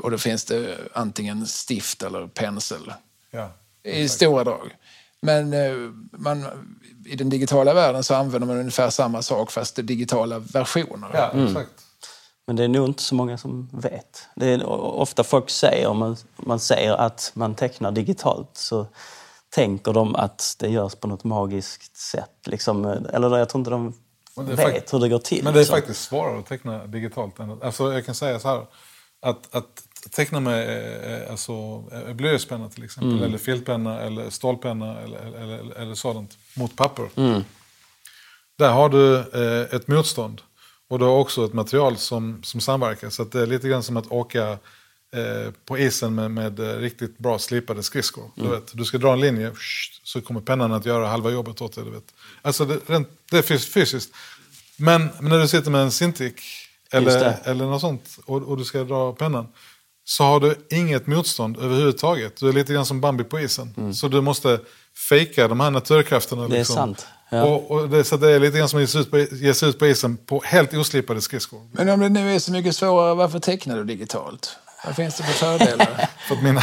Och 0.00 0.10
då 0.10 0.18
finns 0.18 0.44
det 0.44 0.78
antingen 0.92 1.46
stift 1.46 2.02
eller 2.02 2.26
pensel 2.26 2.92
Ja. 3.30 3.50
i 3.82 4.08
stora 4.08 4.44
drag. 4.44 4.76
Men 5.22 5.52
eh, 5.52 5.72
man, 6.12 6.46
i 7.06 7.16
den 7.16 7.30
digitala 7.30 7.74
världen 7.74 8.04
så 8.04 8.14
använder 8.14 8.46
man 8.48 8.56
ungefär 8.56 8.90
samma 8.90 9.22
sak 9.22 9.50
fast 9.50 9.76
det 9.76 9.82
är 9.82 9.84
digitala 9.84 10.38
versioner. 10.38 11.10
Ja, 11.14 11.46
exakt. 11.48 11.70
Men 12.46 12.56
det 12.56 12.64
är 12.64 12.68
nog 12.68 12.88
inte 12.88 13.02
så 13.02 13.14
många 13.14 13.38
som 13.38 13.68
vet. 13.72 14.28
Det 14.36 14.46
är 14.46 14.66
ofta 14.66 15.24
folk 15.24 15.50
säger, 15.50 15.86
om 15.86 15.98
man, 15.98 16.10
om 16.10 16.44
man 16.46 16.60
säger 16.60 16.92
att 16.92 17.32
man 17.34 17.54
tecknar 17.54 17.90
digitalt 17.92 18.50
så 18.52 18.86
tänker 19.54 19.92
de 19.92 20.16
att 20.16 20.56
det 20.58 20.68
görs 20.68 20.94
på 20.94 21.08
något 21.08 21.24
magiskt 21.24 21.96
sätt. 21.96 22.46
Liksom. 22.46 22.84
Eller 22.86 23.38
jag 23.38 23.48
tror 23.48 23.60
inte 23.60 23.70
de 23.70 23.94
Men 24.36 24.46
det 24.46 24.52
är 24.52 24.72
vet 24.72 24.94
hur 24.94 24.98
det 24.98 25.08
går 25.08 25.18
till. 25.18 25.44
Men 25.44 25.52
det 25.52 25.58
är 25.58 25.60
liksom. 25.60 25.76
faktiskt 25.76 26.02
svårare 26.02 26.38
att 26.38 26.46
teckna 26.46 26.86
digitalt. 26.86 27.38
Än 27.38 27.62
alltså 27.62 27.92
jag 27.92 28.06
kan 28.06 28.14
säga 28.14 28.40
så 28.40 28.48
här. 28.48 28.66
Att, 29.24 29.54
att 29.54 29.82
teckna 30.10 30.40
med 30.40 31.22
eh, 31.22 31.30
alltså, 31.30 31.52
eh, 31.92 32.12
blyertspenna 32.14 32.68
till 32.68 32.84
exempel. 32.84 33.12
Mm. 33.12 33.24
Eller 33.24 33.38
filtpenna 33.38 34.00
eller 34.00 34.30
stålpenna 34.30 35.00
eller, 35.00 35.18
eller, 35.18 35.78
eller, 35.78 35.94
sådant. 35.94 36.38
Mot 36.54 36.76
papper. 36.76 37.08
Mm. 37.16 37.44
Där 38.58 38.70
har 38.70 38.88
du 38.88 39.16
eh, 39.16 39.74
ett 39.74 39.88
motstånd. 39.88 40.40
Och 40.88 40.98
du 40.98 41.04
har 41.04 41.12
också 41.12 41.44
ett 41.44 41.52
material 41.52 41.96
som, 41.96 42.42
som 42.42 42.60
samverkar. 42.60 43.10
Så 43.10 43.24
det 43.24 43.40
är 43.40 43.46
lite 43.46 43.68
grann 43.68 43.82
som 43.82 43.96
att 43.96 44.12
åka 44.12 44.50
eh, 45.14 45.52
på 45.64 45.78
isen 45.78 46.14
med, 46.14 46.30
med 46.30 46.80
riktigt 46.80 47.18
bra 47.18 47.38
slipade 47.38 47.82
skridskor. 47.82 48.30
Du, 48.34 48.48
vet, 48.48 48.76
du 48.76 48.84
ska 48.84 48.98
dra 48.98 49.12
en 49.12 49.20
linje, 49.20 49.52
så 50.04 50.20
kommer 50.20 50.40
pennan 50.40 50.72
att 50.72 50.86
göra 50.86 51.06
halva 51.06 51.30
jobbet 51.30 51.60
åt 51.60 51.74
dig. 51.74 51.84
Du 51.84 51.90
vet. 51.90 52.14
Alltså 52.42 52.64
det, 52.64 53.04
det 53.30 53.38
är 53.38 53.42
fys- 53.42 53.72
fysiskt. 53.72 54.14
Men, 54.76 55.08
men 55.20 55.28
när 55.28 55.38
du 55.38 55.48
sitter 55.48 55.70
med 55.70 55.80
en 55.80 55.90
Cintiq 55.90 56.61
eller, 56.92 57.36
eller 57.44 57.64
något 57.64 57.80
sånt 57.80 58.18
och, 58.26 58.42
och 58.42 58.56
du 58.56 58.64
ska 58.64 58.84
dra 58.84 59.12
pennan. 59.12 59.46
Så 60.04 60.24
har 60.24 60.40
du 60.40 60.66
inget 60.70 61.06
motstånd 61.06 61.56
överhuvudtaget. 61.56 62.36
Du 62.36 62.48
är 62.48 62.52
lite 62.52 62.72
grann 62.72 62.86
som 62.86 63.00
Bambi 63.00 63.24
på 63.24 63.40
isen. 63.40 63.94
Så 63.94 64.08
du 64.08 64.20
måste 64.20 64.60
fejka 65.08 65.48
de 65.48 65.60
här 65.60 65.70
naturkrafterna. 65.70 66.42
Mm. 66.42 66.50
Det 66.50 66.56
är 66.56 66.58
liksom. 66.58 66.76
sant, 66.76 67.06
ja. 67.30 67.44
Och, 67.44 67.70
och 67.70 67.88
det, 67.88 68.04
så 68.04 68.16
det 68.16 68.30
är 68.30 68.40
lite 68.40 68.58
grann 68.58 68.68
som 68.68 68.76
att 68.76 68.82
ge 68.82 68.86
sig 68.86 69.00
ut 69.00 69.10
på, 69.10 69.18
ge 69.18 69.54
sig 69.54 69.68
ut 69.68 69.78
på 69.78 69.86
isen 69.86 70.16
på 70.16 70.42
helt 70.44 70.74
oslipade 70.74 71.20
skridskor. 71.20 71.60
Men 71.72 71.88
om 71.88 72.00
det 72.00 72.08
nu 72.08 72.34
är 72.34 72.38
så 72.38 72.52
mycket 72.52 72.76
svårare, 72.76 73.14
varför 73.14 73.38
tecknar 73.38 73.76
du 73.76 73.84
digitalt? 73.84 74.56
Vad 74.84 74.96
finns 74.96 75.16
det 75.16 75.22
för 75.22 75.32
fördelar? 75.32 76.08
För 76.28 76.34
att 76.34 76.42
mina... 76.42 76.62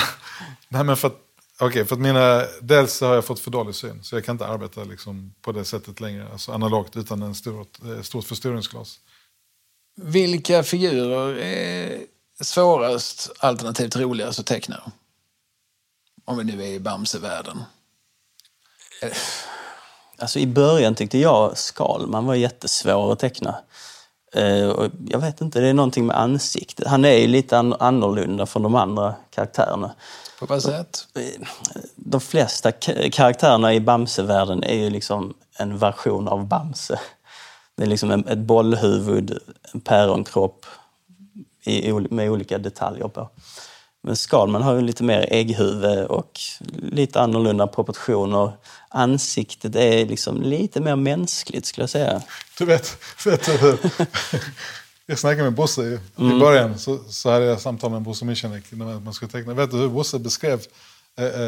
Nej, 0.68 0.84
men 0.84 0.98
för 0.98 1.08
att, 1.08 1.18
okej, 1.60 1.86
för 1.86 1.96
att 1.96 2.02
mina... 2.02 2.46
Dels 2.62 2.94
så 2.94 3.08
har 3.08 3.16
jag 3.16 3.26
fått 3.26 3.40
för 3.40 3.52
dålig 3.52 3.76
syn. 3.76 4.04
Så 4.04 4.16
jag 4.16 4.26
kan 4.26 4.36
inte 4.36 4.48
arbeta 4.48 4.84
liksom 4.84 5.34
på 5.42 5.52
det 5.52 5.66
sättet 5.66 6.00
längre. 6.00 6.28
Alltså 6.32 6.52
analogt 6.52 6.98
utan 6.98 7.22
en 7.22 7.36
stort, 7.36 7.80
eh, 7.84 8.02
stort 8.02 8.26
förstoringsglas. 8.26 9.00
Vilka 10.02 10.64
figurer 10.64 11.36
är 11.38 12.02
svårast 12.42 13.32
alternativt 13.40 13.96
roligast 13.96 14.40
att 14.40 14.46
teckna? 14.46 14.92
Om 16.26 16.38
vi 16.38 16.44
nu 16.44 16.64
är 16.64 16.68
i 16.68 16.80
Bamse-världen. 16.80 17.64
Alltså 20.18 20.40
i 20.40 20.48
början 20.48 20.96
tyckte 20.96 21.18
jag 21.18 21.58
Skalman 21.58 22.26
var 22.26 22.36
jättesvår 22.36 23.12
att 23.14 23.20
teckna. 23.20 23.56
Eh, 24.34 24.88
jag 25.10 25.20
vet 25.20 25.42
inte, 25.42 25.60
det 25.60 25.68
är 25.68 25.74
någonting 25.74 26.06
med 26.06 26.18
ansiktet. 26.20 26.88
Han 26.88 27.06
är 27.06 27.18
ju 27.18 27.28
lite 27.28 27.58
an- 27.58 27.76
annorlunda 27.80 28.46
från 28.46 28.64
de 28.64 28.76
andra 28.76 29.16
karaktärerna. 29.30 29.92
På 30.40 30.46
vad 30.46 30.62
sätt? 30.64 31.08
Eh, 31.16 31.48
De 31.96 32.22
flesta 32.22 32.70
ka- 32.72 33.10
karaktärerna 33.12 33.74
i 33.74 33.80
Bamse-världen 33.80 34.64
är 34.64 34.76
ju 34.76 34.90
liksom 34.90 35.34
en 35.58 35.78
version 35.78 36.28
av 36.28 36.46
Bamse. 36.48 37.00
Det 37.80 37.86
är 37.86 37.88
liksom 37.88 38.12
ett 38.12 38.38
bollhuvud, 38.38 39.40
en 39.74 39.80
päronkropp 39.82 40.66
i, 41.64 41.92
med 41.92 42.32
olika 42.32 42.58
detaljer 42.58 43.08
på. 43.08 43.30
Men 44.04 44.16
Skalman 44.16 44.62
har 44.62 44.76
ju 44.76 44.82
lite 44.82 45.04
mer 45.04 45.26
ägghuvud 45.30 46.06
och 46.06 46.40
lite 46.78 47.22
annorlunda 47.22 47.68
proportioner. 47.68 48.52
Ansiktet 48.90 49.76
är 49.76 50.06
liksom 50.06 50.42
lite 50.42 50.82
mer 50.82 50.96
mänskligt 50.96 51.66
skulle 51.66 51.84
jag 51.84 51.90
säga. 51.90 52.22
Du 52.58 52.66
vet, 52.66 52.98
vet 53.26 53.46
du 53.46 53.52
hur... 53.52 53.80
Jag 55.06 55.20
snackade 55.20 55.44
med 55.44 55.54
Bosse 55.54 55.82
i, 55.82 56.00
i 56.18 56.40
början. 56.40 56.80
Så, 56.80 57.00
så 57.10 57.30
hade 57.30 57.46
jag 57.46 57.62
samtal 57.62 57.92
med 57.92 58.02
Bosse 58.02 58.26
Michanek 58.26 58.64
när 58.72 59.00
man 59.00 59.14
skulle 59.14 59.32
teckna. 59.32 59.54
Vet 59.54 59.72
du 59.72 59.78
hur 59.78 59.90
Bosse 59.90 60.20
beskrev 60.20 60.62
eh, 61.20 61.42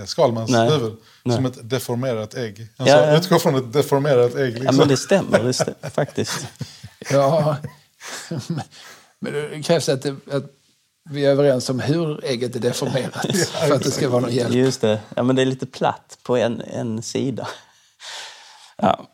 eh, 0.00 0.04
Skalmans 0.04 0.50
Nej. 0.50 0.70
huvud? 0.70 0.96
Nej. 1.24 1.36
Som 1.36 1.46
ett 1.46 1.70
deformerat 1.70 2.34
ägg. 2.34 2.66
Han 2.78 2.86
Ja, 2.86 2.94
sa, 2.96 3.06
ja. 3.06 3.16
utgå 3.16 3.38
från 3.38 3.54
ett 3.54 3.72
deformerat 3.72 4.34
ägg. 4.34 4.46
Liksom. 4.52 4.66
Ja, 4.66 4.72
men 4.72 4.88
det 4.88 4.96
stämmer, 4.96 5.42
det 5.44 5.52
stämmer 5.52 5.90
faktiskt. 5.94 6.46
Ja, 7.10 7.56
men 9.20 9.32
det 9.32 9.62
krävs 9.62 9.88
att, 9.88 10.02
det, 10.02 10.16
att 10.32 10.44
vi 11.10 11.24
är 11.26 11.30
överens 11.30 11.70
om 11.70 11.80
hur 11.80 12.24
ägget 12.24 12.56
är 12.56 12.60
deformerat 12.60 13.36
för 13.48 13.74
att 13.74 13.82
det 13.82 13.90
ska 13.90 14.08
vara 14.08 14.20
någon 14.20 14.32
hjälp. 14.32 14.54
Just 14.54 14.80
det, 14.80 15.00
ja, 15.16 15.22
men 15.22 15.36
det 15.36 15.42
är 15.42 15.46
lite 15.46 15.66
platt 15.66 16.18
på 16.22 16.36
en, 16.36 16.60
en 16.60 17.02
sida. 17.02 17.48
Ja, 18.76 19.08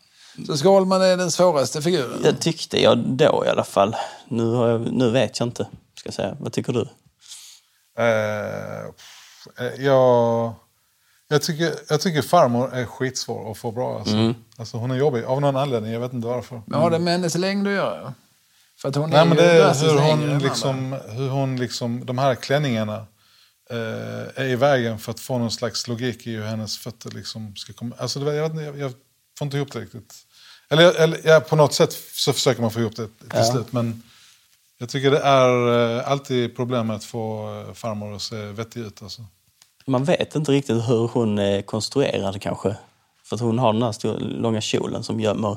Så 0.47 0.57
Skalman 0.57 1.03
är 1.03 1.17
den 1.17 1.31
svåraste 1.31 1.83
figuren. 1.83 2.23
det 2.23 2.33
tyckte 2.35 2.83
jag 2.83 2.99
då 2.99 3.43
i 3.47 3.49
alla 3.49 3.65
fall. 3.65 3.97
Nu, 4.29 4.45
har 4.53 4.69
jag, 4.69 4.93
nu 4.93 5.11
vet 5.11 5.39
jag 5.41 5.47
inte, 5.47 5.67
ska 5.99 6.07
jag 6.07 6.15
säga. 6.15 6.37
Vad 6.41 6.53
tycker 6.53 6.73
du? 6.73 6.81
Eh, 7.99 8.91
jag, 9.79 10.55
jag, 11.29 11.43
tycker, 11.43 11.75
jag 11.89 12.01
tycker 12.01 12.23
farmor 12.23 12.75
är 12.75 12.85
skitsvår 12.85 13.51
att 13.51 13.59
få 13.59 13.73
bra. 13.73 13.99
Alltså. 13.99 14.15
Mm. 14.15 14.35
Alltså, 14.57 14.77
hon 14.77 14.91
är 14.91 14.95
jobbig 14.95 15.25
av 15.25 15.41
någon 15.41 15.57
anledning, 15.57 15.93
jag 15.93 16.01
vet 16.01 16.13
inte 16.13 16.27
varför. 16.27 16.63
Men 16.67 16.81
har 16.81 16.91
det 16.91 16.99
med 16.99 17.13
hennes 17.13 17.35
längd 17.35 17.67
att 17.67 17.73
göra? 17.75 18.15
För 18.79 18.89
att 18.89 18.95
hon 18.95 19.11
Nej, 19.11 19.19
är 19.19 19.25
men 19.25 19.37
det 19.37 19.45
är 19.45 19.75
hur 19.75 19.99
hon, 19.99 20.39
liksom, 20.39 20.97
hur 21.09 21.29
hon 21.29 21.57
liksom, 21.57 22.07
de 22.07 22.19
här 22.19 22.35
klänningarna 22.35 23.07
eh, 23.71 24.43
är 24.43 24.45
i 24.45 24.57
vägen 24.57 24.99
för 24.99 25.11
att 25.13 25.21
få 25.21 25.39
någon 25.39 25.51
slags 25.51 25.89
logik 25.89 26.27
i 26.27 26.37
hur 26.37 26.45
hennes 26.45 26.79
fötter 26.79 27.11
liksom 27.11 27.57
ska 27.57 27.73
komma. 27.73 27.95
Alltså, 27.99 28.21
det, 28.21 28.35
jag, 28.35 28.43
vet 28.43 28.53
inte, 28.53 28.65
jag, 28.65 28.79
jag 28.79 28.93
får 29.39 29.45
inte 29.47 29.57
ihop 29.57 29.73
det 29.73 29.81
riktigt. 29.81 30.15
Eller, 30.69 30.95
eller 31.01 31.21
ja, 31.25 31.41
på 31.41 31.57
något 31.57 31.75
sätt 31.75 31.93
så 32.13 32.33
försöker 32.33 32.63
man 32.63 32.71
få 32.71 32.81
ihop 32.81 32.97
det 32.97 33.07
till 33.07 33.29
Ja. 33.35 33.45
slut. 33.45 33.73
Men 33.73 34.03
jag 34.85 34.89
tycker 34.89 35.11
det 35.11 35.21
är 35.21 35.99
eh, 35.99 36.11
alltid 36.11 36.57
problem 36.57 36.91
att 36.91 37.05
få 37.05 37.49
eh, 37.61 37.75
farmor 37.75 38.15
att 38.15 38.23
se 38.23 38.37
vettig 38.37 38.81
ut. 38.81 39.03
Alltså. 39.03 39.25
Man 39.87 40.05
vet 40.05 40.35
inte 40.35 40.53
riktigt 40.53 40.89
hur 40.89 41.09
hon 41.09 41.39
är 41.39 41.63
konstruerad 41.63 42.43
kanske. 42.43 42.77
För 43.25 43.37
att 43.37 43.43
hon 43.43 43.59
har 43.59 43.73
den 43.73 43.83
här 43.83 43.93
stora, 43.93 44.19
långa 44.19 44.61
kjolen 44.61 45.05
som 45.05 45.21
gömmer 45.21 45.57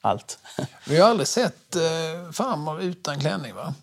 allt. 0.00 0.38
Vi 0.86 0.98
har 1.00 1.10
aldrig 1.10 1.26
sett 1.26 1.76
eh, 1.76 2.32
farmor 2.32 2.80
utan 2.80 3.20
klänning, 3.20 3.54
va? 3.54 3.74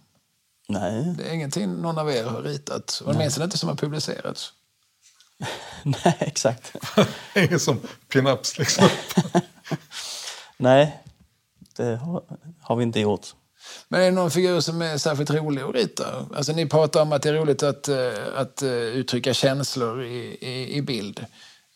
Nej, 0.67 1.15
Det 1.17 1.29
är 1.29 1.33
ingenting 1.33 1.81
någon 1.81 1.97
av 1.97 2.11
er 2.11 2.23
har 2.23 2.41
ritat. 2.41 3.01
Åtminstone 3.05 3.43
inte 3.43 3.57
som 3.57 3.69
har 3.69 3.75
publicerats. 3.75 4.53
nej 5.83 6.17
exakt. 6.19 6.75
Ingen 7.35 7.59
som 7.59 7.79
pin-ups 8.07 8.59
liksom. 8.59 8.89
Nej, 10.57 11.03
det 11.75 11.95
har, 11.95 12.23
har 12.61 12.75
vi 12.75 12.83
inte 12.83 12.99
gjort. 12.99 13.27
Men 13.87 14.01
är 14.01 14.05
det 14.05 14.11
någon 14.11 14.31
figur 14.31 14.59
som 14.59 14.81
är 14.81 14.97
särskilt 14.97 15.31
rolig 15.31 15.61
att 15.61 15.75
rita? 15.75 16.25
Alltså, 16.35 16.51
ni 16.53 16.65
pratar 16.69 17.01
om 17.01 17.11
att 17.11 17.21
det 17.21 17.29
är 17.29 17.33
roligt 17.33 17.63
att, 17.63 17.87
eh, 17.87 17.97
att 18.35 18.61
eh, 18.61 18.69
uttrycka 18.71 19.33
känslor 19.33 20.03
i, 20.03 20.37
i, 20.41 20.77
i 20.77 20.81
bild. 20.81 21.25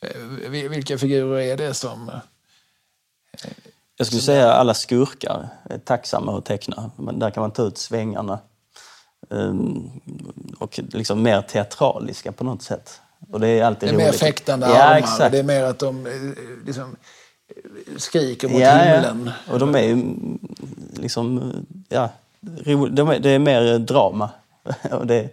Eh, 0.01 0.21
vi- 0.49 0.67
Vilka 0.67 0.97
figurer 0.97 1.39
är 1.41 1.57
det 1.57 1.73
som... 1.73 2.11
Jag 3.97 4.07
skulle 4.07 4.21
säga 4.21 4.53
alla 4.53 4.73
skurkar 4.73 5.49
är 5.69 5.77
tacksamma 5.77 6.37
att 6.37 6.45
teckna. 6.45 6.91
Men 6.97 7.19
där 7.19 7.29
kan 7.31 7.41
man 7.41 7.51
ta 7.51 7.63
ut 7.63 7.77
svängarna. 7.77 8.39
Ehm, 9.31 9.89
och 10.59 10.79
liksom 10.93 11.23
mer 11.23 11.41
teatraliska 11.41 12.31
på 12.31 12.43
något 12.43 12.61
sätt. 12.63 13.01
Och 13.31 13.39
det 13.39 13.47
är 13.47 13.63
alltid 13.63 13.89
Det 13.89 13.93
är 13.93 13.97
mer 13.97 14.07
roligt. 14.07 14.19
fäktande 14.19 14.67
ja, 14.67 14.83
armar. 14.83 14.97
Exakt. 14.97 15.31
Det 15.31 15.39
är 15.39 15.43
mer 15.43 15.63
att 15.63 15.79
de 15.79 16.07
liksom, 16.65 16.95
skriker 17.97 18.49
mot 18.49 18.61
ja, 18.61 18.71
himlen. 18.77 19.31
Ja. 19.47 19.53
Och 19.53 19.59
de 19.59 19.75
är 19.75 19.81
ju 19.83 20.03
liksom, 20.93 21.53
ja, 21.93 22.09
ro, 22.65 22.87
de 22.87 23.15
det 23.21 23.29
är 23.29 23.39
mer 23.39 23.79
drama. 23.79 24.29
och 24.91 25.07
det 25.07 25.15
är 25.15 25.29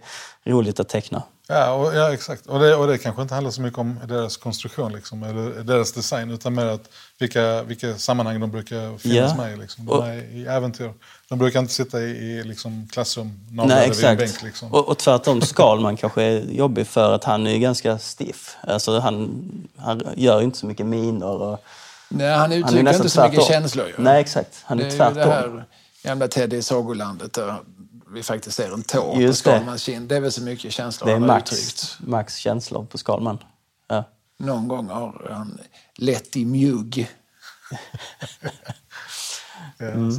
roligt 0.51 0.79
att 0.79 0.89
teckna. 0.89 1.23
Ja, 1.47 1.71
och, 1.73 1.95
ja 1.95 2.13
exakt. 2.13 2.45
Och 2.47 2.59
det, 2.59 2.75
och 2.75 2.87
det 2.87 2.97
kanske 2.97 3.21
inte 3.21 3.33
handlar 3.33 3.51
så 3.51 3.61
mycket 3.61 3.79
om 3.79 3.99
deras 4.07 4.37
konstruktion 4.37 4.93
liksom, 4.93 5.23
eller 5.23 5.63
deras 5.63 5.91
design 5.93 6.31
utan 6.31 6.55
mer 6.55 6.65
att 6.65 6.81
vilka, 7.19 7.63
vilka 7.63 7.97
sammanhang 7.97 8.39
de 8.39 8.51
brukar 8.51 8.97
finnas 8.97 9.31
Ja. 9.37 9.43
med 9.43 9.53
i. 9.53 9.57
Liksom. 9.57 9.85
De 9.85 9.91
Och- 9.91 10.07
är 10.07 10.13
i 10.35 10.45
äventyr. 10.47 10.93
De 11.29 11.39
brukar 11.39 11.59
inte 11.59 11.73
sitta 11.73 12.01
i, 12.01 12.03
i 12.09 12.43
liksom, 12.43 12.87
klassrum 12.91 13.39
Nej, 13.51 13.55
naglade 13.67 13.81
vid 13.81 14.05
en 14.05 14.13
exakt. 14.13 14.17
bänk. 14.19 14.43
Liksom. 14.43 14.73
Och, 14.73 14.89
och 14.89 14.97
tvärtom, 14.97 15.41
Skalman 15.41 15.97
kanske 15.97 16.23
är 16.23 16.39
jobbig 16.41 16.87
för 16.87 17.13
att 17.13 17.23
han 17.23 17.47
är 17.47 17.57
ganska 17.57 17.97
stiff. 17.97 18.55
Alltså 18.61 18.99
han, 18.99 19.43
han 19.77 20.03
gör 20.15 20.41
inte 20.41 20.57
så 20.57 20.65
mycket 20.65 20.85
miner. 20.85 21.25
Och, 21.41 21.63
Nej, 22.09 22.29
han 22.31 22.39
han 22.39 22.51
är 22.51 22.57
uttrycker 22.57 22.83
nästan 22.83 23.05
inte 23.05 23.09
så 23.15 23.27
mycket 23.27 23.45
känslor. 23.45 23.87
Ju. 23.87 23.93
Nej, 23.97 24.21
exakt. 24.21 24.61
Han 24.65 24.79
är, 24.79 24.83
det 24.83 24.87
är 24.89 24.91
ju 24.91 24.97
tvärtom. 24.97 25.61
Gamla 26.03 26.27
Teddy 26.27 26.57
i 26.57 26.61
Sagolandet 26.61 27.33
där 27.33 27.55
vi 28.13 28.23
faktiskt 28.23 28.57
ser 28.57 28.73
en 28.73 28.83
tår 28.83 29.21
Just 29.21 29.43
på. 29.43 29.49
Skalmans 29.49 29.81
kind. 29.81 30.09
Det 30.09 30.15
är 30.15 30.19
väl 30.21 30.31
så 30.31 30.41
mycket 30.41 30.73
känslor 30.73 31.07
Det 31.07 31.11
är 31.11 31.19
han 31.19 31.29
har 31.29 31.35
max, 31.35 31.51
uttryckt. 31.53 31.97
max 31.99 32.35
känslor 32.35 32.85
på 32.85 32.97
Skalman. 32.97 33.37
Ja. 33.87 34.03
Någon 34.39 34.67
gång 34.67 34.89
har 34.89 35.27
han 35.31 35.59
lett 35.95 36.35
i 36.37 36.45
mjugg. 36.45 37.07
Ja, 39.77 39.85
Mm. 39.87 40.11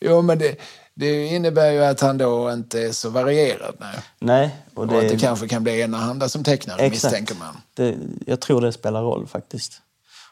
Jo, 0.00 0.22
men 0.22 0.38
det, 0.38 0.56
det 0.94 1.26
innebär 1.26 1.70
ju 1.70 1.84
att 1.84 2.00
han 2.00 2.18
då 2.18 2.52
inte 2.52 2.80
är 2.80 2.92
så 2.92 3.10
varierad. 3.10 3.76
Nej. 3.78 3.98
Nej, 4.18 4.56
och 4.74 4.78
Och 4.78 4.86
det, 4.88 4.98
att 4.98 5.08
det 5.08 5.18
kanske 5.18 5.48
kan 5.48 5.62
bli 5.62 5.80
enahanda 5.80 6.28
som 6.28 6.44
tecknare, 6.44 6.90
misstänker 6.90 7.34
man. 7.34 7.56
Det, 7.74 7.96
jag 8.26 8.40
tror 8.40 8.60
det 8.60 8.72
spelar 8.72 9.02
roll 9.02 9.26
faktiskt. 9.26 9.80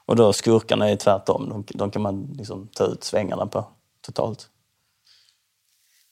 Och 0.07 0.17
då 0.17 0.33
skurkarna 0.33 0.89
är 0.91 0.97
tvärtom. 0.97 1.49
De, 1.49 1.65
de 1.79 1.91
kan 1.91 2.03
man 2.03 2.35
liksom 2.39 2.69
ta 2.75 2.85
ut 2.85 3.05
svängarna 3.05 3.47
på 3.47 3.67
totalt. 4.01 4.49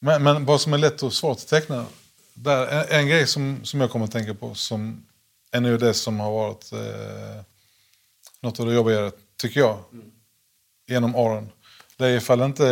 Men, 0.00 0.22
men 0.22 0.44
vad 0.44 0.60
som 0.60 0.72
är 0.72 0.78
lätt 0.78 1.02
och 1.02 1.12
svårt 1.12 1.38
att 1.38 1.48
teckna. 1.48 1.86
Där, 2.34 2.66
en, 2.66 3.00
en 3.00 3.08
grej 3.08 3.26
som, 3.26 3.64
som 3.64 3.80
jag 3.80 3.90
kommer 3.90 4.04
att 4.04 4.12
tänka 4.12 4.34
på 4.34 4.54
som 4.54 5.06
är 5.52 5.60
nu 5.60 5.78
det 5.78 5.94
som 5.94 6.20
har 6.20 6.30
varit 6.30 6.72
eh, 6.72 7.42
något 8.40 8.60
av 8.60 8.66
det 8.66 8.74
jobbigare, 8.74 9.10
tycker 9.36 9.60
jag, 9.60 9.78
genom 10.88 11.14
åren. 11.14 11.50
Det 11.96 12.06
är 12.06 12.16
ifall, 12.16 12.40
inte, 12.40 12.64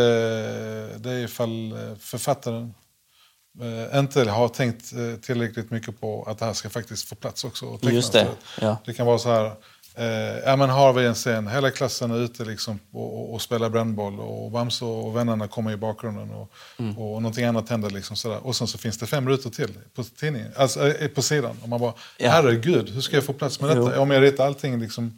det 0.97 1.11
är 1.11 1.23
ifall 1.23 1.71
eh, 1.71 1.95
författaren 1.99 2.73
eh, 3.61 3.99
inte 3.99 4.29
har 4.29 4.47
tänkt 4.47 4.93
eh, 4.93 5.15
tillräckligt 5.21 5.71
mycket 5.71 6.01
på 6.01 6.23
att 6.23 6.39
det 6.39 6.45
här 6.45 6.53
ska 6.53 6.69
faktiskt 6.69 7.09
få 7.09 7.15
plats 7.15 7.43
också. 7.43 7.65
Och. 7.65 7.83
Just 7.83 8.13
det, 8.13 8.27
ja. 8.61 8.77
det 8.85 8.93
kan 8.93 9.05
vara 9.05 9.19
så 9.19 9.29
här, 9.29 9.55
eh, 9.99 10.05
ja 10.45 10.55
men 10.55 10.69
har 10.69 10.93
vi 10.93 11.05
en 11.05 11.13
scen, 11.15 11.47
hela 11.47 11.71
klassen 11.71 12.11
är 12.11 12.17
ute 12.19 12.45
liksom 12.45 12.79
och, 12.93 13.19
och, 13.19 13.33
och 13.33 13.41
spelar 13.41 13.69
brännboll 13.69 14.19
och 14.19 14.51
Bamse 14.51 14.85
och 14.85 15.15
vännerna 15.15 15.47
kommer 15.47 15.71
i 15.71 15.77
bakgrunden 15.77 16.31
och, 16.31 16.51
Mm. 16.79 16.97
och 16.97 17.21
någonting 17.21 17.45
annat 17.45 17.69
händer 17.69 17.89
liksom 17.89 18.15
sådär. 18.15 18.39
Och 18.43 18.55
sen 18.55 18.67
så 18.67 18.77
finns 18.77 18.97
det 18.97 19.05
fem 19.05 19.29
rutor 19.29 19.49
till 19.49 19.69
på 19.95 20.03
tidningen, 20.03 20.51
alltså 20.57 20.87
eh, 20.87 21.07
på 21.07 21.21
sidan. 21.21 21.57
Och 21.63 21.69
man 21.69 21.79
bara, 21.79 21.93
Ja. 22.17 22.29
herregud, 22.31 22.89
hur 22.89 23.01
ska 23.01 23.15
jag 23.15 23.23
få 23.25 23.33
plats 23.33 23.61
med 23.61 23.69
detta? 23.69 23.91
Jo. 23.95 24.01
Om 24.01 24.11
jag 24.11 24.23
ritar 24.23 24.45
allting 24.45 24.79
liksom 24.79 25.17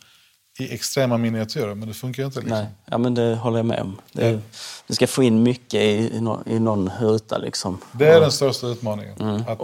i 0.60 0.74
extrema 0.74 1.18
miniatyrer, 1.18 1.76
men 1.76 1.88
det 1.88 1.94
funkar 1.94 2.24
ju 2.24 2.28
inte 2.28 2.40
liksom. 2.40 2.58
Nej, 2.58 2.68
ja, 2.86 2.98
men 2.98 3.14
det 3.14 3.36
håller 3.36 3.58
jag 3.60 3.66
med 3.66 3.82
om. 3.82 3.98
Det, 4.12 4.40
det 4.88 4.96
ska 4.96 5.08
få 5.08 5.24
in 5.24 5.44
mycket 5.44 5.82
i, 5.82 6.12
i, 6.16 6.22
nå- 6.22 6.44
i 6.46 6.60
någon 6.60 6.92
ruta. 7.00 7.38
Liksom. 7.38 7.78
Det 7.92 8.08
är 8.08 8.22
den 8.22 8.32
största 8.32 8.68
utmaningen. 8.68 9.18
Mm. 9.22 9.42
Att, 9.48 9.60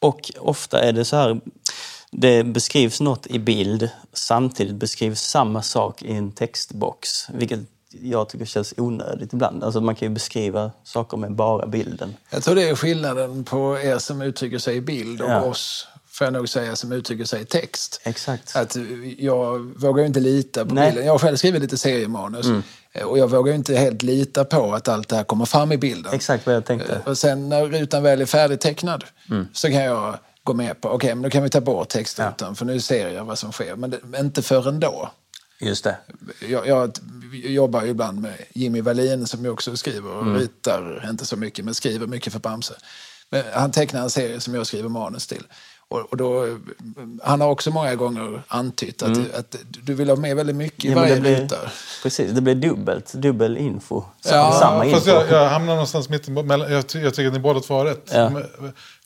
Och 0.00 0.30
ofta 0.38 0.80
är 0.82 0.92
det 0.92 1.04
så 1.04 1.16
här, 1.16 1.40
det 2.10 2.44
beskrivs 2.44 3.00
något 3.00 3.26
i 3.26 3.38
bild, 3.38 3.90
samtidigt 4.12 4.74
beskrivs 4.76 5.20
samma 5.20 5.62
sak 5.62 6.02
i 6.02 6.12
en 6.12 6.32
textbox. 6.32 7.26
Vilket 7.34 7.60
jag 8.02 8.28
tycker 8.28 8.44
känns 8.44 8.74
onödigt 8.76 9.32
ibland. 9.32 9.64
Alltså 9.64 9.80
man 9.80 9.94
kan 9.94 10.08
ju 10.08 10.14
beskriva 10.14 10.70
saker 10.84 11.16
med 11.16 11.32
bara 11.32 11.66
bilden. 11.66 12.14
Jag 12.30 12.42
tror 12.42 12.54
det 12.54 12.68
är 12.68 12.74
skillnaden 12.74 13.44
på 13.44 13.78
er 13.78 13.98
som 13.98 14.22
uttrycker 14.22 14.58
sig 14.58 14.76
i 14.76 14.80
bild 14.80 15.20
och 15.20 15.30
Ja. 15.30 15.40
oss, 15.42 15.88
får 16.10 16.24
jag 16.24 16.32
nog 16.34 16.48
säga, 16.48 16.76
som 16.76 16.92
uttrycker 16.92 17.24
sig 17.24 17.42
i 17.42 17.44
text. 17.44 18.00
Exakt. 18.04 18.56
Att 18.56 18.76
jag 19.18 19.58
vågar 19.80 20.00
ju 20.02 20.06
inte 20.06 20.20
lita 20.20 20.64
på 20.66 20.74
Nej. 20.74 20.82
Mm. 20.82 20.90
bilden. 20.94 21.06
Jag 21.06 21.12
har 21.14 21.18
själv 21.18 21.36
skrivit 21.36 21.62
lite 21.62 21.78
seriemanus 21.78 22.46
och 23.04 23.18
jag 23.18 23.30
vågar 23.30 23.54
inte 23.54 23.74
helt 23.76 24.02
lita 24.02 24.44
på 24.44 24.72
att 24.74 24.88
allt 24.88 25.08
det 25.08 25.16
här 25.16 25.24
kommer 25.24 25.44
fram 25.44 25.72
i 25.72 25.76
bilden. 25.78 26.14
Exakt 26.14 26.46
vad 26.46 26.54
jag 26.54 26.64
tänkte. 26.64 27.00
Och 27.06 27.18
sen 27.18 27.48
när 27.48 27.64
rutan 27.66 28.02
väl 28.02 28.20
är 28.20 28.26
färdigtecknad 28.26 29.04
Mm. 29.30 29.46
så 29.52 29.68
kan 29.68 29.82
jag 29.82 30.18
gå 30.48 30.54
med 30.54 30.80
på, 30.80 30.88
okej 30.88 31.14
men 31.14 31.22
då 31.22 31.30
kan 31.30 31.42
vi 31.42 31.50
ta 31.50 31.60
bort 31.60 31.88
textrutan 31.88 32.56
för 32.56 32.64
nu 32.64 32.80
ser 32.80 33.08
jag 33.08 33.24
vad 33.24 33.38
som 33.38 33.52
sker. 33.52 33.76
Men 33.76 33.90
det, 33.90 34.00
inte 34.18 34.42
förrän 34.42 34.80
då. 34.80 35.10
Just 35.60 35.84
det. 35.84 35.96
Jag, 36.48 36.66
jag 36.66 36.92
jobbar 37.32 37.82
ju 37.82 37.88
ibland 37.90 38.20
med 38.20 38.32
Jimmy 38.54 38.80
Wallin 38.80 39.26
som 39.26 39.44
ju 39.44 39.50
också 39.50 39.76
skriver 39.76 40.10
och 40.10 40.22
Mm. 40.22 40.36
ritar, 40.38 41.06
inte 41.10 41.26
så 41.26 41.36
mycket, 41.36 41.64
men 41.64 41.74
skriver 41.74 42.06
mycket 42.06 42.32
för 42.32 42.40
Bamse. 42.40 42.74
Men 43.30 43.42
han 43.54 43.70
tecknar 43.72 44.00
en 44.02 44.10
serie 44.10 44.40
som 44.40 44.54
jag 44.54 44.66
skriver 44.66 44.88
manus 44.88 45.26
till. 45.26 45.42
Och, 45.90 46.00
och 46.00 46.16
då, 46.16 46.58
han 47.22 47.40
har 47.40 47.48
också 47.48 47.70
många 47.70 47.94
gånger 47.94 48.42
antytt 48.48 49.02
att, 49.02 49.34
att 49.34 49.56
du 49.82 49.94
vill 49.94 50.08
ha 50.08 50.16
med 50.16 50.36
väldigt 50.36 50.56
mycket 50.56 50.84
i 50.84 50.88
Mm. 50.88 50.98
Ja, 50.98 51.02
varje 51.02 51.14
det 51.14 51.20
blir, 51.20 51.36
ruta. 51.40 51.56
precis, 52.02 52.32
det 52.32 52.40
blir 52.40 52.54
dubbelt. 52.54 53.12
Dubbel 53.12 53.56
info. 53.56 54.02
Ja, 54.24 54.56
samma 54.60 54.84
info. 54.84 54.96
fast 54.96 55.06
jag, 55.06 55.30
jag 55.30 55.48
hamnar 55.48 55.72
någonstans 55.74 56.08
mitt 56.08 56.28
emellan. 56.28 56.72
Jag, 56.72 56.78
jag 56.78 57.14
tycker 57.14 57.26
att 57.26 57.32
ni 57.32 57.38
båda 57.38 57.60
två 57.60 57.74
har 57.74 57.84
rätt. 57.84 58.10
Ja. 58.12 58.32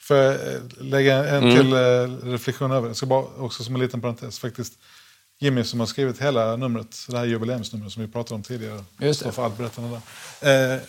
Får 0.03 0.17
jag 0.17 0.35
eh, 0.35 0.61
lägga 0.81 1.25
en 1.25 1.45
Mm. 1.45 1.57
till 1.57 1.73
eh, 1.73 2.31
reflektion 2.33 2.73
över 2.73 2.83
det? 2.83 2.89
Jag 2.89 2.97
ska 2.97 3.07
bara, 3.07 3.25
också 3.25 3.65
som 3.65 3.75
en 3.75 3.81
liten 3.81 4.01
parentes. 4.01 4.39
Faktiskt, 4.39 4.73
Jimmy 5.41 5.65
som 5.65 5.81
har 5.81 5.87
skrivit 5.87 6.23
hela 6.23 6.57
numret, 6.57 6.97
det 7.09 7.19
här 7.19 7.25
jubileumsnumret 7.25 7.93
som 7.93 8.03
vi 8.03 8.09
pratade 8.09 8.35
om 8.35 8.43
tidigare. 8.43 8.85
Just 8.99 9.25
det. 9.25 9.33
För 9.33 9.45
allt 9.45 9.59
berättande 9.59 10.01
där. 10.41 10.75
Eh, 10.75 10.81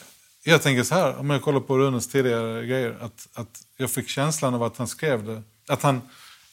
jag 0.43 0.61
tänker 0.61 0.83
så 0.83 0.95
här, 0.95 1.15
om 1.17 1.29
jag 1.29 1.41
kollar 1.41 1.59
på 1.59 1.77
Runes 1.77 2.07
tidigare 2.07 2.65
grejer, 2.65 2.97
att, 3.01 3.27
att 3.33 3.61
jag 3.77 3.91
fick 3.91 4.09
känslan 4.09 4.53
av 4.53 4.63
att 4.63 4.77
han 4.77 4.87
skrev 4.87 5.25
det. 5.25 5.43
Att, 5.67 5.81
han, 5.83 6.01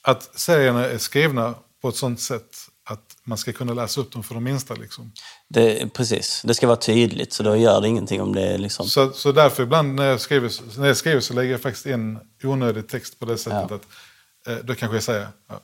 att 0.03 0.39
serierna 0.39 0.87
är 0.87 0.99
skrivna 0.99 1.55
på 1.83 1.89
ett 1.89 1.97
sånt 1.97 2.21
sätt 2.21 2.57
att 2.85 3.17
man 3.25 3.39
ska 3.39 3.53
kunna 3.53 3.75
läsa 3.75 4.01
upp 4.01 4.13
dem 4.13 4.23
för 4.23 4.35
de 4.35 4.45
minsta. 4.45 4.75
Liksom. 4.75 5.13
Det, 5.53 5.93
precis, 5.95 6.43
det 6.45 6.55
ska 6.55 6.67
vara 6.67 6.77
tydligt 6.77 7.33
så 7.33 7.43
då 7.43 7.57
gör 7.57 7.81
det 7.81 7.89
ingenting 7.89 8.23
om 8.23 8.35
det 8.35 8.43
är 8.43 8.59
liksom... 8.59 8.87
Så, 8.87 9.13
så 9.13 9.33
därför 9.33 9.63
ibland 9.63 9.95
när 9.95 10.07
jag, 10.07 10.21
skriver, 10.21 10.79
när 10.79 10.87
jag 10.87 10.97
skriver 10.97 11.21
så 11.21 11.35
lägger 11.35 11.51
jag 11.53 11.61
faktiskt 11.61 11.87
in 11.87 12.19
onödig 12.43 12.89
text 12.89 13.19
på 13.19 13.27
det 13.27 13.39
sättet 13.39 13.71
Ja. 13.71 13.77
att 13.77 13.87
eh, 14.59 14.65
då 14.65 14.75
kanske 14.75 14.97
jag 14.97 15.03
säger 15.03 15.29
ja, 15.49 15.61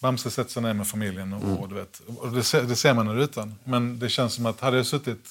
Bamse 0.00 0.30
sätter 0.30 0.50
sig 0.50 0.62
ner 0.62 0.74
med 0.74 0.86
familjen 0.88 1.32
och, 1.32 1.60
och 1.62 1.68
du 1.68 1.74
vet, 1.74 2.00
och 2.18 2.32
det, 2.32 2.42
ser, 2.42 2.62
det 2.62 2.76
ser 2.76 2.94
man 2.94 3.08
i 3.08 3.14
rutan. 3.14 3.54
Men 3.64 3.98
det 3.98 4.08
känns 4.08 4.34
som 4.34 4.46
att 4.46 4.60
hade 4.60 4.76
jag 4.76 4.86
suttit 4.86 5.24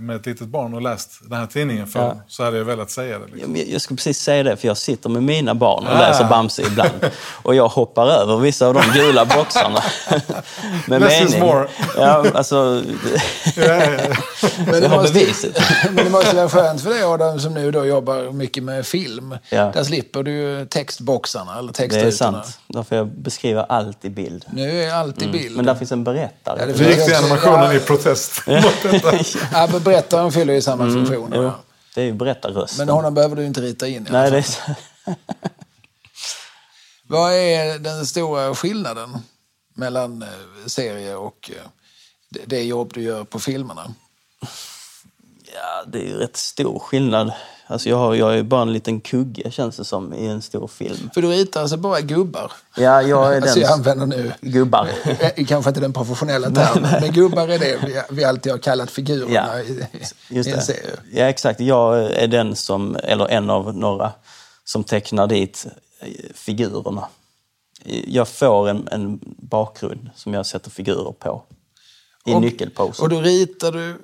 med 0.00 0.16
ett 0.16 0.26
litet 0.26 0.46
barn 0.48 0.74
och 0.74 0.82
läst 0.82 1.10
den 1.22 1.38
här 1.38 1.46
tidningen 1.46 1.86
för 1.86 2.00
Ja. 2.00 2.16
så 2.28 2.44
hade 2.44 2.56
jag 2.56 2.64
velat 2.64 2.90
säga 2.90 3.18
det. 3.18 3.24
Ja, 3.24 3.34
Liksom. 3.34 3.52
men 3.52 3.70
Jag 3.72 3.80
skulle 3.80 3.96
precis 3.96 4.18
säga 4.20 4.42
det, 4.42 4.56
för 4.56 4.68
jag 4.68 4.76
sitter 4.76 5.08
med 5.10 5.22
mina 5.22 5.54
barn 5.54 5.86
och 5.86 5.92
Ah. 5.92 5.98
läser 5.98 6.24
Bamse 6.24 6.62
ibland. 6.62 6.90
Och 7.42 7.54
jag 7.54 7.68
hoppar 7.68 8.06
över 8.08 8.36
vissa 8.36 8.66
av 8.66 8.74
de 8.74 8.82
gula 8.94 9.24
boxarna. 9.24 9.82
med 10.86 11.00
Less 11.00 11.20
is 11.22 11.32
mening. 11.34 11.48
more. 11.48 11.68
Ja, 11.96 12.24
alltså... 12.34 12.82
Ja, 13.56 13.62
ja, 13.64 13.90
ja. 13.92 14.16
Men 14.66 14.82
jag 14.82 14.88
har 14.88 14.96
måste, 14.96 15.12
beviset. 15.14 15.58
men 15.92 16.04
det 16.04 16.10
måste 16.10 16.36
vara 16.36 16.48
skönt 16.48 16.80
för 16.82 16.90
dig 16.90 17.02
Adam 17.04 17.40
som 17.40 17.54
nu 17.54 17.70
då 17.70 17.84
jobbar 17.86 18.32
mycket 18.32 18.62
med 18.62 18.86
film. 18.86 19.34
Ja. 19.48 19.70
Där 19.74 19.84
slipper 19.84 20.22
du 20.22 20.66
textboxarna 20.70 21.58
eller 21.58 21.72
Det 21.72 21.84
är 21.84 21.88
textrutorna. 21.88 22.42
sant. 22.42 22.58
Där 22.68 22.82
får 22.82 22.96
jag 22.98 23.06
beskriva 23.08 23.62
allt 23.64 24.04
i 24.04 24.10
bild. 24.10 24.44
Nu 24.52 24.82
är 24.82 24.94
allt 24.94 25.22
i 25.22 25.26
bild. 25.28 25.56
Men 25.56 25.64
där 25.64 25.74
finns 25.74 25.92
en 25.92 26.04
berättare. 26.04 26.56
Ja, 26.60 26.66
det 26.66 26.72
Vi 26.72 26.88
gick 26.88 27.04
till 27.04 27.14
animationen 27.14 27.64
ja. 27.64 27.74
i 27.74 27.80
protest 27.80 28.46
mot 28.46 28.64
detta. 28.82 29.10
Ja, 29.52 29.68
men 29.72 29.82
berättaren 29.82 30.32
fyller 30.32 30.54
ju 30.54 30.62
samma 30.62 30.90
funktion. 30.90 31.32
Jo, 31.34 31.42
ja. 31.42 31.60
det 31.94 32.00
är 32.00 32.04
ju 32.04 32.12
berättarrösten. 32.12 32.86
Men 32.86 32.94
honom 32.94 33.14
behöver 33.14 33.36
du 33.36 33.46
inte 33.46 33.60
rita 33.60 33.88
in. 33.88 34.08
Nej, 34.10 34.30
det 34.30 34.38
är. 34.38 34.46
Vad 37.08 37.32
är 37.32 37.78
den 37.78 38.06
stora 38.06 38.54
skillnaden 38.54 39.18
mellan 39.74 40.22
eh, 40.22 40.28
serie 40.66 41.14
och 41.16 41.50
eh, 41.54 41.68
det- 42.30 42.44
det 42.46 42.62
jobb 42.62 42.90
du 42.94 43.02
gör 43.02 43.24
på 43.24 43.38
filmerna? 43.40 43.94
Ja, 45.54 45.84
det 45.86 45.98
är 45.98 46.02
ju 46.04 46.14
rätt 46.18 46.36
stor 46.36 46.78
skillnad. 46.78 47.32
Alltså 47.68 47.88
jag, 47.88 47.96
har, 47.96 48.14
jag 48.14 48.38
är 48.38 48.42
bara 48.42 48.62
en 48.62 48.72
liten 48.72 49.00
kugge, 49.00 49.50
känns 49.50 49.76
det 49.76 49.84
som, 49.84 50.14
i 50.14 50.26
en 50.26 50.42
stor 50.42 50.68
film. 50.68 51.10
För 51.14 51.22
du 51.22 51.28
ritar 51.28 51.60
alltså 51.60 51.76
bara 51.76 52.00
gubbar. 52.00 52.52
Ja, 52.76 53.02
jag 53.02 53.36
är 53.36 53.40
Alltså 53.42 53.54
den... 53.54 53.62
jag 53.62 53.72
använder 53.72 54.06
nu, 54.06 54.32
Gubbar. 54.40 54.88
eh, 55.36 55.46
kanske 55.46 55.70
inte 55.70 55.80
den 55.80 55.92
professionella 55.92 56.50
termen, 56.50 56.90
men 57.00 57.12
gubbar 57.12 57.48
är 57.48 57.58
det 57.58 57.78
vi, 57.86 58.00
vi 58.10 58.24
alltid 58.24 58.52
har 58.52 58.58
kallat 58.58 58.90
figurerna 58.90 59.32
Ja, 59.34 59.60
i, 59.60 59.86
Just 60.30 60.48
i 60.48 60.52
en 60.52 60.62
serie. 60.62 60.90
Ja, 61.12 61.24
exakt. 61.24 61.60
Jag 61.60 61.98
är 62.12 62.26
den 62.28 62.56
som, 62.56 62.96
eller 63.02 63.28
en 63.28 63.50
av 63.50 63.76
några, 63.76 64.12
som 64.64 64.84
tecknar 64.84 65.26
dit 65.26 65.66
eh, 66.00 66.08
figurerna. 66.34 67.08
Jag 68.06 68.28
får 68.28 68.68
en, 68.68 68.88
en 68.90 69.20
bakgrund 69.38 70.10
som 70.14 70.34
jag 70.34 70.46
sätter 70.46 70.70
figurer 70.70 71.12
på. 71.12 71.42
I 72.26 72.34
Och- 72.34 72.40
nyckelposen. 72.40 73.02
Och 73.02 73.08
då 73.08 73.20
ritar 73.20 73.72
du 73.72 73.96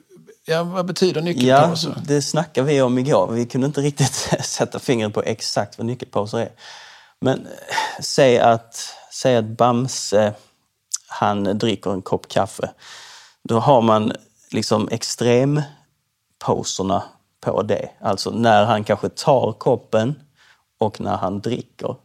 Ja, 0.44 0.64
vad 0.64 0.86
betyder 0.86 1.20
Ja, 1.20 1.24
nyckelpåse? 1.24 1.94
det 2.06 2.22
snackade 2.22 2.66
vi 2.66 2.82
om 2.82 2.98
igår. 2.98 3.32
Vi 3.32 3.46
kunde 3.46 3.66
inte 3.66 3.80
riktigt 3.80 4.12
sätta 4.44 4.78
fingret 4.78 5.14
på 5.14 5.22
exakt 5.22 5.78
vad 5.78 5.86
nyckelpåsar 5.86 6.38
är. 6.38 6.52
Men 7.20 7.38
eh, 7.38 7.46
säg 8.00 8.38
att, 8.38 8.94
säg 9.12 9.36
att 9.36 9.44
Bamse, 9.44 10.34
han 11.08 11.58
dricker 11.58 11.92
en 11.92 12.02
kopp 12.02 12.28
kaffe. 12.28 12.70
Då 13.42 13.58
har 13.58 13.82
man 13.82 14.12
liksom 14.50 14.88
extremposerna 14.90 17.02
på 17.40 17.62
det. 17.62 17.90
Alltså 18.00 18.30
när 18.30 18.64
han 18.64 18.84
kanske 18.84 19.08
tar 19.08 19.52
koppen 19.52 20.14
och 20.78 21.00
när 21.00 21.16
han 21.16 21.40
dricker. 21.40 21.96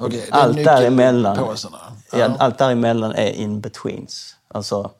Okej, 0.00 0.28
allt 0.30 0.56
däremellan, 0.56 1.56
ja. 2.12 2.36
allt 2.38 2.58
däremellan 2.58 3.12
är 3.12 3.30
in-betweens. 3.30 4.36
Alltså, 4.48 4.90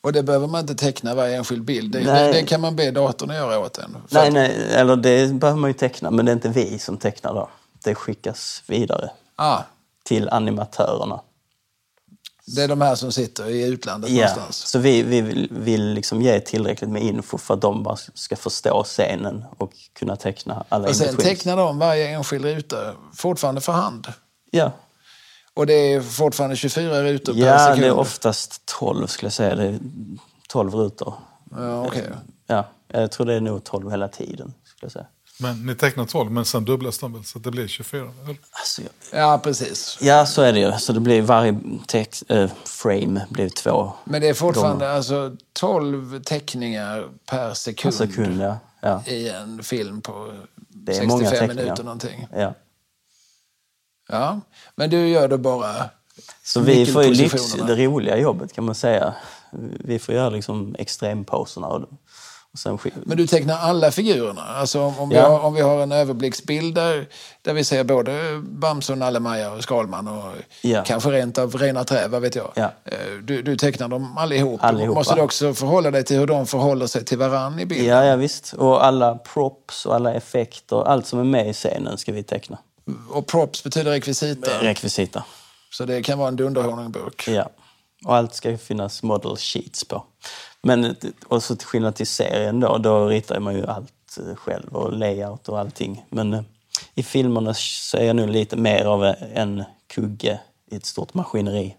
Och 0.00 0.12
det 0.12 0.22
behöver 0.22 0.46
man 0.46 0.60
inte 0.60 0.74
teckna 0.74 1.14
varje 1.14 1.36
enskild 1.36 1.64
bild. 1.64 1.92
Det, 1.92 2.00
det, 2.00 2.32
det 2.32 2.42
kan 2.42 2.60
man 2.60 2.76
be 2.76 2.90
datorn 2.90 3.30
att 3.30 3.36
göra 3.36 3.58
åt 3.58 3.78
en. 3.78 3.96
Nej, 4.10 4.26
att- 4.28 4.32
nej, 4.34 4.66
eller 4.74 4.96
det 4.96 5.34
behöver 5.34 5.60
man 5.60 5.70
ju 5.70 5.74
teckna, 5.74 6.10
men 6.10 6.24
det 6.26 6.30
är 6.32 6.34
inte 6.34 6.48
vi 6.48 6.78
som 6.78 6.96
tecknar 6.96 7.34
då. 7.34 7.48
Det 7.84 7.94
skickas 7.94 8.62
vidare 8.66 9.10
Ah, 9.36 9.58
till 10.04 10.28
animatörerna. 10.28 11.20
det 12.46 12.62
är 12.62 12.68
de 12.68 12.80
här 12.80 12.94
som 12.94 13.12
sitter 13.12 13.46
i 13.50 13.64
utlandet 13.66 14.10
Ja, 14.10 14.16
någonstans. 14.26 14.56
så 14.56 14.78
vi, 14.78 15.02
vi 15.02 15.20
vill, 15.20 15.48
vill 15.50 15.84
liksom 15.92 16.22
ge 16.22 16.40
tillräckligt 16.40 16.90
med 16.90 17.02
info 17.02 17.38
för 17.38 17.54
att 17.54 17.60
de 17.60 17.82
bara 17.82 17.96
ska 18.14 18.36
förstå 18.36 18.82
scenen 18.84 19.44
och 19.58 19.72
kunna 19.98 20.16
teckna 20.16 20.64
alla 20.68 20.88
Och 20.88 20.96
sen 20.96 21.16
tecknar 21.16 21.56
de 21.56 21.78
varje 21.78 22.08
enskild 22.08 22.44
ruta 22.44 22.76
fortfarande 23.14 23.60
för 23.60 23.72
hand. 23.72 24.06
Ja, 24.50 24.72
Och 25.56 25.66
det 25.66 25.72
är 25.94 26.00
fortfarande 26.00 26.56
24 26.56 27.02
rutor 27.02 27.32
per 27.32 27.40
ja 27.40 27.58
sekund. 27.58 27.80
det 27.82 27.86
är 27.86 27.98
oftast 27.98 28.62
12 28.78 29.06
skulle 29.06 29.26
jag 29.26 29.32
säga. 29.32 29.54
Det 29.54 29.64
är 29.64 29.78
12 30.48 30.74
rutor. 30.74 31.14
Ja, 31.50 31.86
okej. 31.86 32.04
Ja, 32.46 32.64
jag 32.88 33.10
tror 33.10 33.26
det 33.26 33.34
är 33.34 33.40
nog 33.40 33.64
12 33.64 33.90
hela 33.90 34.08
tiden. 34.08 34.54
Skulle 34.64 34.84
jag 34.86 34.92
säga. 34.92 35.06
Men 35.38 35.66
ni 35.66 35.74
tecknar 35.74 36.04
12, 36.04 36.30
men 36.30 36.44
sen 36.44 36.64
dubblas 36.64 36.98
de 36.98 37.12
väl 37.12 37.24
så 37.24 37.38
det 37.38 37.50
blir 37.50 37.66
24? 37.68 38.00
eller? 38.24 38.36
Alltså, 38.50 38.82
jag- 38.82 39.20
Ja, 39.20 39.40
precis. 39.44 39.98
ja, 40.00 40.26
så 40.26 40.42
är 40.42 40.52
det 40.52 40.60
ju. 40.60 40.72
Så 40.72 40.92
det 40.92 41.00
blir 41.00 41.22
varje 41.22 41.60
text, 41.86 42.22
eh, 42.28 42.50
frame 42.64 43.26
blir 43.30 43.48
två 43.48 43.92
Men 44.04 44.20
det 44.20 44.28
är 44.28 44.34
fortfarande 44.34 44.92
alltså 44.92 45.36
12 45.52 46.22
teckningar 46.22 47.08
per 47.26 47.54
sekund, 47.54 47.98
per 47.98 48.06
sekund. 48.06 48.40
Ja. 48.42 48.58
Ja. 48.80 49.02
i 49.06 49.28
en 49.28 49.62
film 49.62 50.00
på 50.00 50.12
är 50.86 50.92
65 50.92 51.08
många 51.08 51.30
teckningar. 51.30 51.54
minuter 51.54 51.82
någonting. 51.84 52.26
Ja. 52.36 52.54
Ja, 54.08 54.40
men 54.74 54.90
du 54.90 55.08
gör 55.08 55.28
det 55.28 55.38
bara 55.38 55.74
Så 56.44 56.60
vi 56.60 56.86
får 56.86 57.02
ju 57.04 57.14
lyx, 57.14 57.52
det 57.52 57.86
roliga 57.86 58.16
jobbet 58.18 58.52
kan 58.52 58.64
man 58.64 58.74
säga. 58.74 59.14
Vi 59.84 59.98
får 59.98 60.14
göra 60.14 60.28
liksom 60.30 60.76
extremposerna 60.78 61.66
och, 61.66 61.82
och 62.52 62.58
sen 62.58 62.78
Men 63.04 63.16
du 63.16 63.26
tecknar 63.26 63.58
alla 63.58 63.90
figurerna? 63.90 64.42
Alltså 64.42 64.80
om, 64.80 64.98
om, 64.98 65.08
vi, 65.08 65.14
Ja. 65.16 65.28
har, 65.28 65.40
om 65.40 65.54
vi 65.54 65.60
har 65.60 65.82
en 65.82 65.92
överblicksbild 65.92 66.74
där, 66.74 67.08
där 67.42 67.52
vi 67.54 67.64
ser 67.64 67.84
både 67.84 68.42
Bamse, 68.42 68.92
och 68.92 68.98
Nallemaja 68.98 69.52
och 69.52 69.62
Skalman 69.62 70.08
och 70.08 70.32
Ja. 70.62 70.82
kanske 70.86 71.10
rent 71.10 71.38
av 71.38 71.54
Rena 71.56 71.84
Trä, 71.84 72.08
vad 72.08 72.22
vet 72.22 72.34
jag. 72.34 72.52
Ja. 72.54 72.72
Eh, 72.84 72.98
Du, 73.24 73.42
du 73.42 73.56
tecknar 73.56 73.88
dem 73.88 74.18
allihop. 74.18 74.64
Allihopa. 74.64 74.98
Måste 75.00 75.14
du 75.14 75.20
också 75.20 75.54
förhålla 75.54 75.90
dig 75.90 76.04
till 76.04 76.18
hur 76.18 76.26
de 76.26 76.46
förhåller 76.46 76.86
sig 76.86 77.04
till 77.04 77.18
varann 77.18 77.60
i 77.60 77.66
bilden? 77.66 77.86
Ja, 77.86 78.04
ja, 78.04 78.16
visst. 78.16 78.52
Och 78.52 78.84
alla 78.84 79.14
props 79.14 79.86
och 79.86 79.94
alla 79.94 80.14
effekter, 80.14 80.88
allt 80.88 81.06
som 81.06 81.18
är 81.18 81.24
med 81.24 81.48
i 81.48 81.52
scenen 81.52 81.98
ska 81.98 82.12
vi 82.12 82.22
teckna. 82.22 82.58
Och 83.10 83.26
props 83.26 83.64
betyder 83.64 83.90
rekvisita. 83.90 84.62
Rekvisita. 84.62 85.24
Så 85.70 85.84
det 85.84 86.02
kan 86.02 86.18
vara 86.18 86.28
en 86.28 86.36
dunderhonungburk. 86.36 87.28
Ja. 87.28 87.50
Och 88.04 88.16
allt 88.16 88.34
ska 88.34 88.58
finnas 88.58 89.02
model 89.02 89.36
sheets 89.36 89.84
på. 89.84 90.04
Men 90.62 90.96
och 91.26 91.42
så 91.42 91.56
till 91.56 91.66
skillnad 91.66 91.94
till 91.94 92.06
serien 92.06 92.60
då, 92.60 92.78
då 92.78 93.06
ritar 93.06 93.40
man 93.40 93.54
ju 93.54 93.66
allt 93.66 94.18
eh, 94.18 94.34
själv 94.34 94.76
och 94.76 94.92
layout 94.92 95.48
och 95.48 95.58
allting. 95.58 96.04
Men 96.10 96.34
eh, 96.34 96.42
i 96.94 97.02
filmerna 97.02 97.54
så 97.54 97.96
är 97.96 98.04
jag 98.04 98.16
nu 98.16 98.26
lite 98.26 98.56
mer 98.56 98.84
av 98.84 99.14
en 99.34 99.64
kugge 99.94 100.40
i 100.70 100.76
ett 100.76 100.86
stort 100.86 101.14
maskineri. 101.14 101.76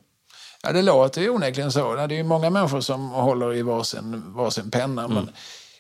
Ja, 0.64 0.72
det 0.72 0.82
låter 0.82 1.22
ju 1.22 1.30
onekligen 1.30 1.72
så. 1.72 1.96
Det 1.96 2.02
är 2.02 2.10
ju 2.10 2.24
många 2.24 2.50
människor 2.50 2.82
som 2.82 3.10
håller 3.10 3.54
i 3.54 3.62
varsin, 3.62 4.24
varsin 4.26 4.72
penna. 4.72 5.04
Mm. 5.04 5.16
Men, 5.16 5.30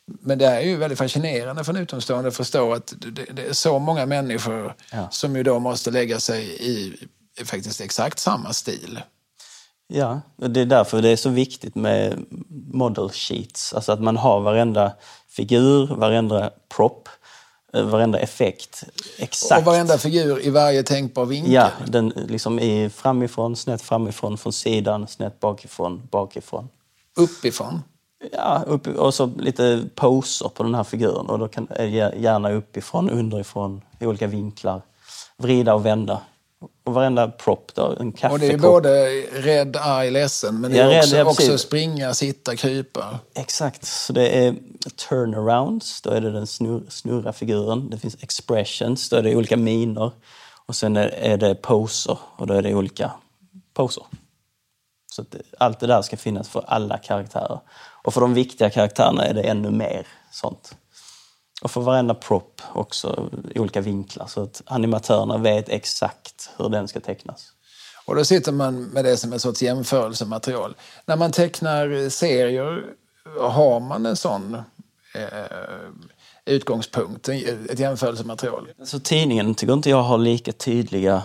men 0.08 0.38
det 0.38 0.45
är 0.45 0.62
ju 0.62 0.78
väldigt 0.78 0.97
fascinerande 0.99 1.64
för 1.64 1.74
en 1.74 1.80
utomstående 1.82 2.28
att 2.28 2.36
förstå 2.36 2.74
att 2.74 2.93
det, 2.97 3.26
det 3.34 3.41
är 3.47 3.53
så 3.53 3.80
många 3.80 4.05
människor 4.05 4.76
Ja. 4.91 5.08
som 5.12 5.36
ju 5.36 5.43
då 5.43 5.60
måste 5.60 5.91
lägga 5.91 6.20
sig 6.20 6.43
i 6.72 6.93
faktiskt 7.45 7.82
exakt 7.82 8.20
samma 8.20 8.53
stil. 8.53 8.99
Ja, 9.88 10.22
och 10.36 10.49
det 10.51 10.62
är 10.62 10.66
därför 10.66 11.01
det 11.01 11.10
är 11.10 11.16
så 11.16 11.30
viktigt 11.30 11.76
med 11.76 12.26
model 12.74 13.10
sheets. 13.10 13.74
Alltså 13.74 13.91
att 13.91 14.01
man 14.01 14.18
har 14.18 14.39
varenda 14.39 14.93
figur, 15.30 15.88
varenda 15.95 16.51
prop, 16.76 17.10
eh, 17.74 17.84
varenda 17.84 18.20
effekt 18.20 18.84
exakt. 19.18 19.60
Och 19.60 19.66
varenda 19.66 19.97
figur 19.97 20.45
i 20.45 20.49
varje 20.49 20.84
tänkbar 20.84 21.26
vinkel. 21.26 21.53
Ja, 21.53 21.72
den 21.88 22.10
liksom 22.10 22.60
i 22.60 22.89
framifrån, 22.89 23.55
snett 23.55 23.82
framifrån, 23.82 24.38
från 24.38 24.53
sidan, 24.53 25.08
snett 25.08 25.39
bakifrån, 25.39 26.08
bakifrån. 26.12 26.70
Uppifrån. 27.16 27.82
Ja, 28.32 28.63
upp, 28.68 28.88
och 28.88 29.13
så 29.13 29.26
lite 29.26 29.86
poser 29.95 30.49
på 30.49 30.63
den 30.63 30.76
här 30.76 30.84
figuren. 30.84 31.26
Och 31.26 31.39
då 31.39 31.47
kan 31.47 31.68
gärna 32.15 32.51
uppifrån, 32.51 33.09
underifrån, 33.09 33.82
i 33.99 34.05
olika 34.05 34.28
vinklar. 34.28 34.82
Vrida 35.38 35.74
och 35.74 35.86
vända. 35.86 36.22
Och 36.86 36.93
varenda 36.93 37.28
prop 37.28 37.72
då, 37.76 37.95
en 37.99 38.11
kaffekopp. 38.11 38.34
Och 38.34 38.39
det 38.39 38.53
är 38.53 38.57
både 38.57 39.07
rädd, 39.32 39.76
arg, 39.76 40.11
ledsen. 40.11 40.61
Men 40.61 40.72
det 40.72 40.78
Ja, 40.78 40.84
är 40.84 40.89
rädd, 40.89 41.03
också, 41.03 41.15
ja, 41.15 41.26
också 41.26 41.57
springa, 41.57 42.13
sitta, 42.13 42.55
krypa. 42.55 43.20
Exakt, 43.36 43.86
så 43.86 44.13
det 44.13 44.30
är 44.30 44.55
turnarounds, 45.09 46.01
då 46.01 46.09
är 46.09 46.22
det 46.22 46.32
den 46.32 46.47
snurr, 46.47 46.84
snurra 46.89 47.34
figuren. 47.34 47.89
Det 47.89 47.97
finns 47.97 48.18
expressions, 48.20 49.09
då 49.09 49.15
är 49.15 49.24
det 49.24 49.36
olika 49.36 49.57
miner. 49.57 50.11
Och 50.65 50.76
sen 50.76 50.97
är, 50.97 51.38
det 51.38 51.55
poser, 51.55 52.18
och 52.38 52.47
då 52.47 52.53
är 52.53 52.61
det 52.61 52.76
olika 52.76 53.11
poser. 53.74 54.03
Så 55.11 55.26
allt 55.57 55.80
det 55.80 55.88
där 55.88 56.01
ska 56.01 56.18
finnas 56.18 56.49
för 56.49 56.63
alla 56.68 56.97
karaktärer. 56.97 57.59
Och 58.04 58.14
för 58.14 58.22
de 58.22 58.34
viktiga 58.34 58.70
karaktärerna 58.70 59.26
är 59.26 59.34
det 59.34 59.41
ännu 59.41 59.72
mer 59.72 60.08
sånt. 60.32 60.76
Och 61.62 61.72
för 61.72 61.82
varenda 61.82 62.14
prop 62.14 62.62
också 62.74 63.30
i 63.56 63.60
olika 63.60 63.82
vinklar, 63.82 64.28
så 64.28 64.43
att 64.43 64.62
animatörerna 64.66 65.38
vet 65.38 65.70
exakt 65.70 66.50
hur 66.58 66.70
den 66.70 66.88
ska 66.88 67.00
tecknas. 67.00 67.52
Och 68.06 68.16
då 68.16 68.26
sitter 68.26 68.52
man 68.52 68.84
med 68.84 69.06
det 69.06 69.18
som 69.18 69.34
en 69.34 69.39
sorts 69.39 69.62
jämförelsematerial. 69.62 70.76
När 71.06 71.16
man 71.16 71.32
tecknar 71.32 72.10
serier, 72.10 72.84
har 73.39 73.80
man 73.80 74.06
en 74.06 74.16
sån 74.16 74.54
eh, 75.16 75.22
utgångspunkt, 76.45 77.30
ett 77.70 77.80
jämförelsematerial? 77.80 78.68
Så 78.84 79.00
tidningen 79.00 79.56
tycker 79.56 79.74
inte 79.74 79.89
jag 79.89 80.04
har 80.04 80.18
lika 80.18 80.52
tydliga 80.52 81.24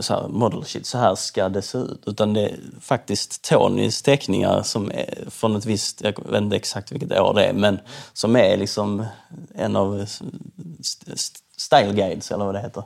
så 0.00 0.14
här, 0.14 0.28
model 0.28 0.64
sheet, 0.64 0.86
så 0.86 0.98
här 0.98 1.14
ska 1.14 1.48
det 1.48 1.62
se 1.62 1.78
ut. 1.78 2.02
Utan 2.06 2.34
det 2.34 2.40
är 2.40 2.58
faktiskt 2.80 3.42
Tonys 3.42 4.02
teckningar 4.02 4.62
som 4.62 4.90
är 4.90 5.24
från 5.30 5.56
ett 5.56 5.64
visst, 5.66 6.00
jag 6.00 6.30
vet 6.30 6.42
inte 6.42 6.56
exakt 6.56 6.92
vilket 6.92 7.20
år 7.20 7.34
det 7.34 7.44
är, 7.44 7.52
men 7.52 7.78
som 8.12 8.36
är 8.36 8.56
liksom 8.56 9.06
en 9.54 9.76
av 9.76 10.00
st- 10.00 11.12
st- 11.12 11.38
style 11.56 11.92
guides 11.92 12.30
eller 12.30 12.44
vad 12.44 12.54
det 12.54 12.60
heter. 12.60 12.82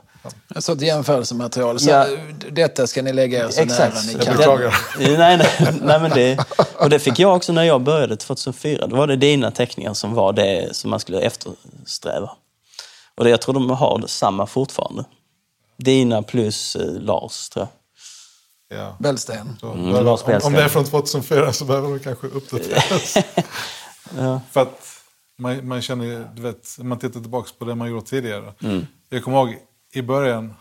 En 0.55 0.61
sorts 0.61 0.81
jämförelsematerial. 0.81 1.79
Så 1.79 1.89
Ja. 1.89 2.05
Detta 2.51 2.87
ska 2.87 3.01
ni 3.01 3.13
lägga 3.13 3.45
er 3.45 3.49
så 3.49 3.61
Exakt. 3.61 3.95
nära 3.95 4.03
ni 4.03 4.13
Jag 4.13 4.21
kan. 4.21 4.37
beklagar. 4.37 4.75
nej, 4.99 5.17
nej, 5.37 5.47
nej, 5.81 5.99
men 5.99 6.11
det, 6.11 6.45
och 6.79 6.89
det 6.89 6.99
fick 6.99 7.19
jag 7.19 7.35
också 7.35 7.53
när 7.53 7.63
jag 7.63 7.81
började 7.81 8.15
2004. 8.17 8.87
Då 8.87 8.95
var 8.95 9.07
det 9.07 9.15
dina 9.15 9.51
teckningar 9.51 9.93
som 9.93 10.13
var 10.13 10.33
det 10.33 10.75
som 10.75 10.89
man 10.89 10.99
skulle 10.99 11.19
eftersträva. 11.21 12.31
Och 13.17 13.23
det, 13.23 13.29
jag 13.29 13.41
tror 13.41 13.53
de 13.53 13.69
har 13.69 14.03
samma 14.07 14.45
fortfarande. 14.47 15.03
Dina 15.77 16.23
plus 16.23 16.75
eh, 16.75 17.01
Lars, 17.01 17.49
tror 17.49 17.67
jag. 18.69 18.79
Ja. 18.79 18.95
Bällsten. 18.99 19.57
Så, 19.59 19.71
Mm, 19.71 20.05
Lars 20.05 20.21
om, 20.23 20.39
om 20.43 20.53
det 20.53 20.63
är 20.63 20.67
från 20.69 20.85
2004 20.85 21.53
så 21.53 21.65
behöver 21.65 21.93
det 21.93 21.99
kanske 21.99 22.27
uppdateras. 22.27 23.13
För 24.51 24.61
att 24.61 24.87
man, 25.37 25.67
man 25.67 25.81
känner 25.81 26.05
ju, 26.05 26.25
du 26.35 26.41
vet, 26.41 26.77
man 26.79 26.99
tittar 26.99 27.19
tillbaka 27.19 27.49
på 27.59 27.65
det 27.65 27.75
man 27.75 27.89
gjort 27.89 28.05
tidigare. 28.05 28.53
Mm. 28.63 28.85
Jag 29.09 29.23
kommer 29.23 29.37
ihåg 29.37 29.55
i 29.93 30.01
början 30.01 30.53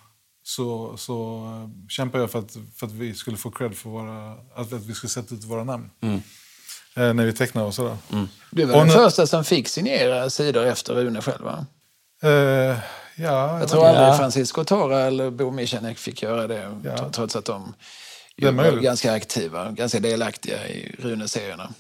så, 0.43 0.97
så 0.97 1.45
eh, 1.47 1.89
kämpade 1.89 2.23
jag 2.23 2.31
för 2.31 2.39
att, 2.39 2.57
för 2.77 2.87
att 2.87 2.93
vi 2.93 3.15
skulle 3.15 3.37
få 3.37 3.51
cred 3.51 3.77
för 3.77 3.91
våra, 3.91 4.33
att, 4.33 4.73
att 4.73 4.85
vi 4.85 4.95
skulle 4.95 5.11
sätta 5.11 5.35
ut 5.35 5.45
våra 5.45 5.65
namn. 5.65 5.91
Mm. 6.01 6.23
Eh, 6.97 7.15
när 7.15 7.27
vi 7.27 7.33
tecknade 7.33 7.67
och 7.67 7.75
sådär. 7.75 7.97
Du 8.51 8.65
var 8.65 8.73
Och 8.75 8.79
den 8.79 8.87
nu- 8.89 8.93
första 8.95 9.27
som 9.27 9.45
fick 9.45 9.69
signera 9.69 10.31
sidor 10.31 10.65
efter 10.67 10.95
Rune 10.95 11.23
själv, 11.23 11.45
va? 11.45 11.67
Eh, 12.31 12.79
ja, 13.17 13.61
Jag 13.61 13.69
tror 13.69 13.87
aldrig 13.87 14.07
Ja. 14.09 14.17
Francisco 14.19 14.65
Torra 14.65 15.01
eller 15.01 15.31
Bo 15.31 15.51
Michanek 15.51 15.99
fick 15.99 16.23
göra 16.23 16.47
det, 16.47 16.81
Ja. 16.85 16.91
tr- 16.97 17.11
trots 17.13 17.37
att 17.37 17.45
de 17.45 17.75
Det 18.37 18.51
var 18.51 18.71
ganska 18.73 19.13
aktiva, 19.13 19.71
ganska 19.71 20.01
delaktiga 20.01 20.69
i 20.69 20.97
Rune-serierna. 20.99 21.73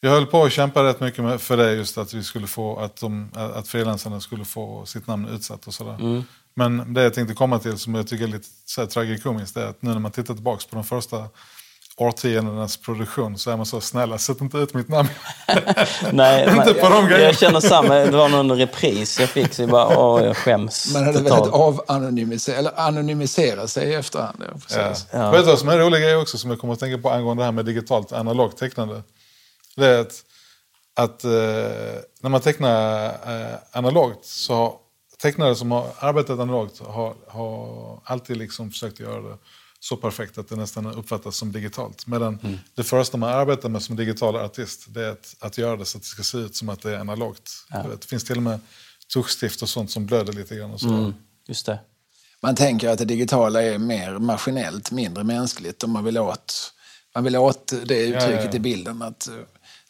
Jag 0.00 0.10
höll 0.10 0.26
på 0.26 0.44
att 0.44 0.52
kämpa 0.52 0.84
rätt 0.84 1.00
mycket 1.00 1.40
för 1.40 1.56
det 1.56 1.72
just 1.72 1.98
att 1.98 2.14
vi 2.14 2.22
skulle 2.22 2.46
få 2.46 2.76
att, 2.80 2.96
de, 2.96 3.30
att 3.34 3.68
frilansarna 3.68 4.20
skulle 4.20 4.44
få 4.44 4.86
sitt 4.86 5.06
namn 5.06 5.28
utsatt 5.28 5.66
och 5.66 5.74
sådär. 5.74 5.94
Mm. 6.00 6.22
Men 6.56 6.94
det 6.94 7.02
jag 7.02 7.14
tänkte 7.14 7.34
komma 7.34 7.58
till 7.58 7.78
som 7.78 7.94
jag 7.94 8.06
tycker 8.06 8.24
är 8.24 8.28
lite 8.28 8.48
så 8.64 8.80
här 8.80 8.88
tragikomiskt 8.88 9.56
är 9.56 9.66
att 9.66 9.82
nu 9.82 9.90
när 9.90 9.98
man 9.98 10.10
tittar 10.12 10.34
tillbaka 10.34 10.64
på 10.70 10.76
de 10.76 10.84
första 10.84 11.24
årtiondenas 11.96 12.76
produktion 12.76 13.38
så 13.38 13.50
är 13.50 13.56
man 13.56 13.66
så 13.66 13.80
snälla, 13.80 14.18
sätt 14.18 14.40
inte 14.40 14.58
ut 14.58 14.74
mitt 14.74 14.88
namn. 14.88 15.08
Nej, 16.12 16.42
Inte 16.48 16.56
man, 16.56 16.74
på 16.74 16.88
de 16.88 17.10
jag, 17.10 17.38
känner 17.38 17.60
samma. 17.60 17.94
Det 17.94 18.16
var 18.16 18.28
någon 18.28 18.58
repris 18.58 19.20
jag 19.20 19.28
fick 19.28 19.54
så 19.54 19.62
jag 19.62 19.70
bara, 19.70 19.98
åh, 19.98 20.24
jag 20.24 20.36
skäms. 20.36 20.94
Man 20.94 21.04
hade 21.04 21.22
velat 21.22 21.48
avanonymisera, 21.48 22.56
eller 22.56 22.80
anonymisera 22.80 23.68
sig 23.68 23.88
i 23.88 23.94
efterhand. 23.94 24.44
Ja, 24.68 24.94
Ja. 25.10 25.30
Vet 25.30 25.40
du 25.40 25.46
vad 25.46 25.58
som 25.58 25.68
är 25.68 25.72
en 25.72 25.78
rolig 25.78 26.02
grej 26.02 26.16
också 26.16 26.38
som 26.38 26.50
jag 26.50 26.60
kommer 26.60 26.74
att 26.74 26.80
tänka 26.80 26.98
på 26.98 27.10
angående 27.10 27.40
det 27.40 27.44
här 27.44 27.52
med 27.52 27.64
digitalt 27.64 28.12
analogt 28.12 28.58
tecknande? 28.58 29.02
Det 29.76 29.86
är 29.86 30.00
att, 30.00 30.24
att 30.96 31.24
eh, 31.24 31.30
när 32.20 32.28
man 32.28 32.40
tecknar 32.40 33.04
eh, 33.06 33.56
analogt 33.72 34.24
så 34.24 34.80
tecknare 35.22 35.54
som 35.54 35.70
har 35.70 35.86
arbetat 35.98 36.38
analogt 36.40 36.80
har, 36.86 37.14
har 37.28 38.00
alltid 38.04 38.36
liksom 38.36 38.70
försökt 38.70 39.00
göra 39.00 39.20
det 39.20 39.36
så 39.84 39.96
perfekt 39.96 40.38
att 40.38 40.48
det 40.48 40.56
nästan 40.56 40.86
uppfattas 40.86 41.36
som 41.36 41.52
digitalt. 41.52 42.06
Medan 42.06 42.38
Mm. 42.42 42.58
det 42.74 42.84
första 42.84 43.16
man 43.16 43.32
arbetar 43.32 43.68
med 43.68 43.82
som 43.82 43.96
digital 43.96 44.36
artist 44.36 44.84
det 44.88 45.04
är 45.04 45.10
att, 45.10 45.36
att 45.38 45.58
göra 45.58 45.76
det 45.76 45.84
så 45.84 45.98
att 45.98 46.02
det 46.02 46.08
ska 46.08 46.22
se 46.22 46.38
ut 46.38 46.56
som 46.56 46.68
att 46.68 46.82
det 46.82 46.90
är 46.90 46.98
analogt. 46.98 47.50
Vet, 47.88 48.00
Det 48.00 48.06
finns 48.06 48.24
till 48.24 48.36
och 48.36 48.42
med 48.42 48.60
tuschstift 49.14 49.62
och 49.62 49.68
sånt 49.68 49.90
som 49.90 50.06
blöder 50.06 50.32
lite 50.32 50.56
grann. 50.56 50.70
Och 50.70 50.80
sådär. 50.80 50.98
Mm, 50.98 51.14
just 51.48 51.66
det. 51.66 51.78
Man 52.40 52.54
tänker 52.54 52.88
att 52.88 52.98
det 52.98 53.04
digitala 53.04 53.62
är 53.62 53.78
mer 53.78 54.18
maskinellt, 54.18 54.90
mindre 54.90 55.24
mänskligt. 55.24 55.82
Och 55.82 55.88
man 55.88 56.04
vill 56.04 56.18
åt, 56.18 56.72
man 57.14 57.24
vill 57.24 57.36
åt 57.36 57.72
det 57.84 58.02
uttrycket 58.02 58.44
ja, 58.44 58.44
ja. 58.44 58.52
i 58.52 58.58
bilden. 58.58 59.02
Att 59.02 59.28
eh, 59.28 59.34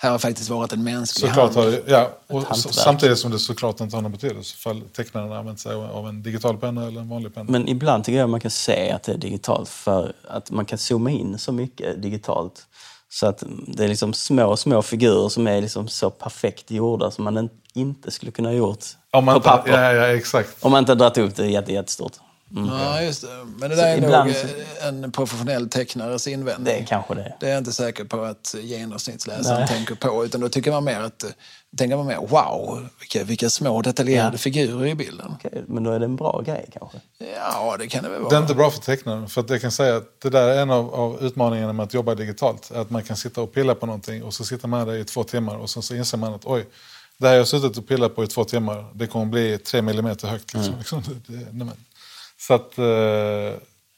här 0.04 0.10
har 0.10 0.18
faktiskt 0.18 0.50
varit 0.50 0.72
en 0.72 0.84
mänsklig 0.84 1.28
Såklart 1.30 1.54
har 1.54 1.62
hand. 1.62 1.74
det, 1.86 1.92
ja. 1.92 2.10
Och 2.26 2.56
samtidigt 2.56 3.18
som 3.18 3.30
det 3.30 3.38
såklart 3.38 3.80
inte 3.80 3.96
har 3.96 4.02
någon 4.02 4.12
betydelse 4.12 4.56
för 4.56 4.80
tecknaren 4.96 5.32
använt 5.32 5.60
sig 5.60 5.74
av 5.74 6.08
en 6.08 6.22
digital 6.22 6.56
penna 6.56 6.86
eller 6.86 7.00
en 7.00 7.08
vanlig 7.08 7.34
penna. 7.34 7.52
Men 7.52 7.68
ibland 7.68 8.04
tycker 8.04 8.18
jag 8.18 8.28
man 8.30 8.40
kan 8.40 8.50
se 8.50 8.90
att 8.90 9.02
det 9.02 9.12
är 9.12 9.16
digitalt 9.18 9.68
för 9.68 10.12
att 10.28 10.50
man 10.50 10.64
kan 10.64 10.78
zooma 10.78 11.10
in 11.10 11.38
så 11.38 11.52
mycket 11.52 12.02
digitalt. 12.02 12.66
Så 13.08 13.26
att 13.26 13.42
det 13.68 13.84
är 13.84 13.88
liksom 13.88 14.12
små, 14.12 14.56
små 14.56 14.82
figurer 14.82 15.28
som 15.28 15.46
är 15.46 15.60
liksom 15.60 15.88
så 15.88 16.10
perfekt 16.10 16.70
gjorda 16.70 17.10
som 17.10 17.24
man 17.24 17.48
inte 17.74 18.10
skulle 18.10 18.32
kunna 18.32 18.48
ha 18.48 18.54
gjort 18.56 18.84
Om 19.10 19.24
man 19.24 19.32
på 19.34 19.36
inte, 19.36 19.48
papper. 19.48 19.82
ja, 19.82 19.92
ja, 19.92 20.06
exakt. 20.06 20.64
Om 20.64 20.70
man 20.72 20.78
inte 20.78 20.92
har 20.92 20.96
dragit 20.96 21.18
upp 21.18 21.36
det 21.36 21.46
jätte, 21.46 21.72
jättestort. 21.72 22.12
Ja, 22.48 23.02
just 23.02 23.22
det. 23.22 23.44
Men 23.58 23.70
det 23.70 23.76
Så 23.76 23.82
där 23.82 23.88
är 23.92 23.96
ibland 23.98 24.26
nog 24.28 24.36
så- 24.36 24.86
en 24.88 25.12
professionell 25.12 25.68
tecknares 25.68 26.26
invändning. 26.26 26.64
Det 26.64 26.80
är 26.80 26.84
kanske 26.86 27.14
det. 27.14 27.34
Det 27.40 27.46
är 27.46 27.50
jag 27.50 27.58
inte 27.58 27.72
säker 27.72 28.04
på 28.04 28.22
att 28.22 28.54
genomsnittsläsaren 28.62 29.60
Nej. 29.60 29.68
tänker 29.68 29.94
på. 29.94 30.24
Utan 30.24 30.40
då 30.40 30.48
tycker 30.48 30.70
man 30.72 30.84
mer 30.84 31.00
att 31.00 31.24
tänker 31.76 31.96
man 31.96 32.06
mer, 32.06 32.16
wow, 32.16 32.88
vilka, 33.00 33.24
vilka 33.24 33.50
små 33.50 33.82
detaljerade 33.82 34.34
Ja. 34.34 34.38
figurer 34.38 34.86
i 34.86 34.94
bilden. 34.94 35.32
Okej, 35.38 35.62
Men 35.66 35.82
då 35.84 35.90
är 35.90 35.98
det 35.98 36.04
en 36.04 36.16
bra 36.16 36.42
grej 36.46 36.68
kanske. 36.72 36.98
Ja, 37.36 37.76
det 37.78 37.86
kan 37.86 38.02
det 38.04 38.08
väl 38.10 38.20
vara. 38.20 38.30
Det 38.30 38.36
är 38.36 38.40
inte 38.40 38.54
bra 38.54 38.70
för 38.70 38.80
tecknaren. 38.80 39.28
För 39.28 39.40
att 39.40 39.50
jag 39.50 39.60
kan 39.60 39.72
säga 39.72 39.96
att 39.96 40.20
det 40.22 40.30
där 40.30 40.48
är 40.48 40.62
en 40.62 40.70
av, 40.70 40.94
av 40.94 41.22
utmaningarna 41.24 41.72
med 41.72 41.84
att 41.84 41.94
jobba 41.94 42.14
digitalt. 42.14 42.70
Att 42.74 42.90
man 42.90 43.02
kan 43.02 43.16
sitta 43.16 43.40
och 43.40 43.52
pilla 43.52 43.74
på 43.74 43.86
någonting 43.86 44.22
och 44.22 44.34
så 44.34 44.44
sitter 44.44 44.68
man 44.68 44.86
där 44.86 44.94
i 44.94 45.04
två 45.04 45.24
timmar 45.24 45.56
och 45.56 45.70
sen 45.70 45.82
så 45.82 45.94
inser 45.94 46.18
man 46.18 46.34
att 46.34 46.44
oj, 46.44 46.66
det 47.18 47.26
här 47.26 47.34
jag 47.34 47.40
har 47.40 47.46
suttit 47.46 47.78
och 47.78 47.88
pillat 47.88 48.16
på 48.16 48.24
i 48.24 48.26
två 48.26 48.44
timmar, 48.44 48.84
det 48.94 49.06
kommer 49.06 49.26
bli 49.26 49.58
tre 49.58 49.82
millimeter 49.82 50.28
högt. 50.28 50.54
Liksom. 50.54 50.74
Liksom, 50.78 51.02
det, 51.26 51.32
det, 51.32 51.38
nej, 51.38 51.52
men. 51.52 51.72
Så 52.46 52.54
att 52.54 52.78
eh, 52.78 52.84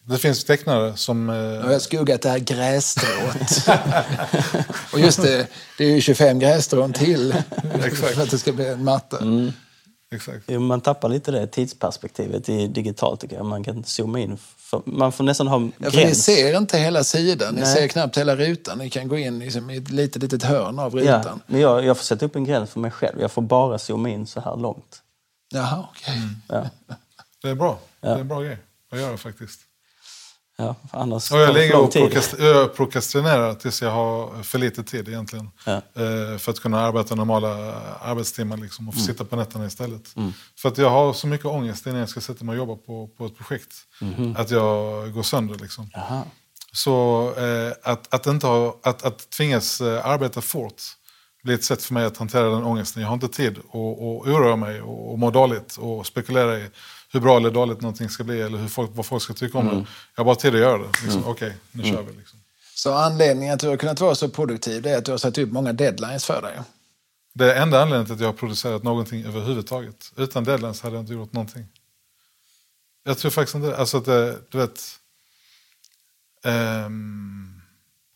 det 0.08 0.18
finns 0.18 0.44
tecknare 0.44 0.96
som... 0.96 1.26
Nu 1.26 1.32
har 1.32 1.66
Eh, 1.66 1.72
jag 1.72 1.82
skuggat 1.82 2.22
det 2.22 2.28
här 2.28 2.38
grässtrået. 2.38 3.68
och 4.92 5.00
just 5.00 5.22
det, 5.22 5.46
det 5.78 5.84
är 5.84 5.94
ju 5.94 6.00
25 6.00 6.38
grässtrån 6.38 6.92
till 6.92 7.34
för 7.94 8.22
att 8.22 8.30
det 8.30 8.38
ska 8.38 8.52
bli 8.52 8.66
en 8.68 8.84
matta. 8.84 9.18
exakt. 10.14 10.44
Jo, 10.46 10.60
Man 10.60 10.80
tappar 10.80 11.08
lite 11.08 11.30
det 11.30 11.46
tidsperspektivet 11.46 12.48
i 12.48 12.66
digitalt 12.66 13.20
tycker 13.20 13.36
jag. 13.36 13.46
Man 13.46 13.64
kan 13.64 13.84
zooma 13.84 14.18
in. 14.20 14.38
För 14.58 14.82
man 14.84 15.12
får 15.12 15.24
nästan 15.24 15.46
ha 15.46 15.60
Ja, 15.78 15.90
för 15.90 15.96
ni 15.98 16.02
gräns. 16.04 16.24
ser 16.24 16.56
inte 16.58 16.78
hela 16.78 17.04
sidan, 17.04 17.54
ni 17.54 17.60
Nej. 17.60 17.74
ser 17.74 17.88
knappt 17.88 18.18
hela 18.18 18.36
rutan. 18.36 18.78
Ni 18.78 18.90
kan 18.90 19.08
gå 19.08 19.18
in 19.18 19.38
liksom 19.38 19.70
i 19.70 19.76
ett 19.76 19.90
litet, 19.90 20.22
litet 20.22 20.42
hörn 20.42 20.78
av 20.78 21.00
Ja, 21.04 21.18
rutan. 21.18 21.40
men 21.46 21.60
jag, 21.60 21.84
jag 21.84 21.96
får 21.96 22.04
sätta 22.04 22.26
upp 22.26 22.36
en 22.36 22.44
gräns 22.44 22.70
för 22.70 22.80
mig 22.80 22.90
själv. 22.90 23.20
Jag 23.20 23.30
får 23.32 23.42
bara 23.42 23.78
zooma 23.78 24.08
in 24.08 24.26
så 24.26 24.40
här 24.40 24.56
långt. 24.56 25.02
Jaha, 25.54 25.86
okej. 25.90 26.20
Ja. 26.48 26.66
Det 27.46 27.50
är 27.50 27.54
bra. 27.54 27.78
Det 28.00 28.08
är 28.08 28.18
en 28.18 28.28
bra 28.28 28.40
grej 28.42 28.58
att 28.92 28.98
göra 28.98 29.16
faktiskt. 29.16 29.60
Ja, 30.58 30.74
annars 30.90 31.32
Och 31.32 31.38
jag 31.38 31.54
ligger 31.54 31.80
och 32.64 32.76
prokrastinerar 32.76 33.54
tills 33.54 33.82
jag 33.82 33.90
har 33.90 34.42
för 34.42 34.58
lite 34.58 34.82
tid 34.82 35.08
egentligen. 35.08 35.50
Ja. 35.66 35.72
Eh, 35.72 36.38
för 36.38 36.50
att 36.50 36.60
kunna 36.60 36.80
arbeta 36.80 37.14
normala 37.14 37.48
arbetstimmar 38.00 38.56
liksom, 38.56 38.88
och 38.88 38.94
Mm. 38.94 39.06
få 39.06 39.12
sitta 39.12 39.24
på 39.24 39.36
nätterna 39.36 39.66
istället. 39.66 40.14
För 40.58 40.68
att 40.68 40.78
jag 40.78 40.90
har 40.90 41.12
så 41.12 41.26
mycket 41.26 41.46
ångest 41.46 41.86
innan 41.86 42.00
jag 42.00 42.08
ska 42.08 42.20
sätta 42.20 42.44
mig 42.44 42.52
och 42.52 42.58
jobba 42.58 42.76
på, 42.76 43.08
på 43.18 43.26
ett 43.26 43.36
projekt. 43.36 43.74
Att 44.36 44.50
jag 44.50 45.12
går 45.12 45.22
sönder 45.22 45.54
liksom. 45.58 45.90
Jaha. 45.92 46.22
Så 46.72 47.32
eh, 47.38 47.72
att, 47.82 48.14
att, 48.14 48.26
inte 48.26 48.46
ha, 48.46 48.80
att, 48.82 49.02
att 49.02 49.30
tvingas 49.30 49.80
eh, 49.80 50.06
arbeta 50.06 50.40
fort 50.40 50.82
blir 51.44 51.54
ett 51.54 51.64
sätt 51.64 51.82
för 51.82 51.94
mig 51.94 52.04
att 52.04 52.16
hantera 52.16 52.42
den 52.50 52.64
ångesten. 52.64 53.02
Jag 53.02 53.08
har 53.08 53.14
inte 53.14 53.28
tid 53.28 53.58
att, 53.58 53.64
att 53.74 54.26
oroa 54.26 54.56
mig 54.56 54.82
och, 54.82 55.12
och 55.12 55.18
må 55.18 55.30
dåligt 55.30 55.76
och 55.76 56.06
spekulera 56.06 56.58
i 56.58 56.70
hur 57.16 57.20
bra 57.20 57.36
eller 57.36 57.50
dåligt 57.50 57.80
någonting 57.80 58.08
ska 58.08 58.24
bli 58.24 58.40
eller 58.40 58.58
hur 58.58 58.68
folk, 58.68 58.90
vad 58.94 59.06
folk 59.06 59.22
ska 59.22 59.34
tycka 59.34 59.58
om 59.58 59.66
det. 59.68 59.86
Jag 60.16 60.26
bara 60.26 60.36
tid 60.36 60.54
att 60.54 60.60
göra 60.60 60.78
det. 60.78 60.88
Liksom. 61.02 61.24
Okej, 61.26 61.56
nu 61.72 61.82
kör 61.82 62.02
vi. 62.02 62.12
Liksom. 62.12 62.38
Så 62.74 62.94
anledningen 62.94 63.54
att 63.54 63.60
du 63.60 63.68
har 63.68 63.76
kunnat 63.76 64.00
vara 64.00 64.14
så 64.14 64.28
produktiv 64.28 64.82
det 64.82 64.90
är 64.90 64.98
att 64.98 65.04
du 65.04 65.10
har 65.10 65.18
satt 65.18 65.38
upp 65.38 65.52
många 65.52 65.72
deadlines 65.72 66.24
för 66.24 66.42
dig. 66.42 66.60
Det 67.32 67.52
är 67.54 67.62
enda 67.62 67.82
anledningen 67.82 68.06
till 68.06 68.14
att 68.14 68.20
jag 68.20 68.28
har 68.28 68.32
producerat 68.32 68.82
någonting 68.82 69.24
överhuvudtaget. 69.24 70.12
Utan 70.16 70.44
deadlines 70.44 70.80
hade 70.82 70.96
jag 70.96 71.02
inte 71.02 71.12
gjort 71.12 71.32
någonting. 71.32 71.66
Jag 73.04 73.18
tror 73.18 73.30
faktiskt 73.30 73.54
inte 73.54 73.76
Alltså 73.76 73.96
att 73.96 74.04
det, 74.04 74.38
du 74.48 74.58
vet... 74.58 74.80
ehm, 76.44 77.60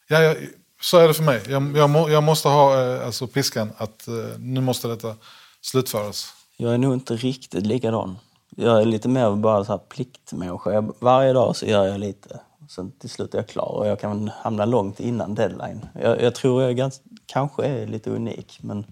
ja, 0.08 0.22
jag, 0.22 0.36
så 0.80 0.98
är 0.98 1.08
det 1.08 1.14
för 1.14 1.22
mig. 1.22 1.42
Jag, 1.48 1.76
jag, 1.76 1.90
må, 1.90 2.10
jag 2.10 2.22
måste 2.22 2.48
ha 2.48 2.84
eh, 2.84 3.06
alltså, 3.06 3.26
piskan 3.26 3.72
att 3.76 4.08
eh, 4.08 4.14
nu 4.38 4.60
måste 4.60 4.88
detta 4.88 5.16
slutföras. 5.60 6.34
Jag 6.56 6.74
är 6.74 6.78
nog 6.78 6.94
inte 6.94 7.16
riktigt 7.16 7.66
likadan. 7.66 8.18
Jag 8.56 8.80
är 8.80 8.84
lite 8.84 9.08
mer 9.08 9.30
bara 9.30 9.64
så 9.64 9.72
här 9.72 9.78
pliktmänniska. 9.78 10.72
Jag, 10.72 10.94
varje 11.00 11.32
dag 11.32 11.56
så 11.56 11.66
gör 11.66 11.86
jag 11.86 12.00
lite. 12.00 12.40
Sen 12.70 12.92
till 12.98 13.10
slut 13.10 13.34
är 13.34 13.38
jag 13.38 13.48
klar 13.48 13.72
och 13.78 13.86
jag 13.86 14.00
kan 14.00 14.30
hamna 14.42 14.64
långt 14.64 15.00
innan 15.00 15.34
deadline. 15.34 15.86
Jag, 16.02 16.22
jag 16.22 16.34
tror 16.34 16.62
jag 16.62 16.70
är 16.70 16.74
ganska, 16.74 17.04
kanske 17.26 17.64
är 17.64 17.86
lite 17.86 18.10
unik, 18.10 18.58
men 18.62 18.84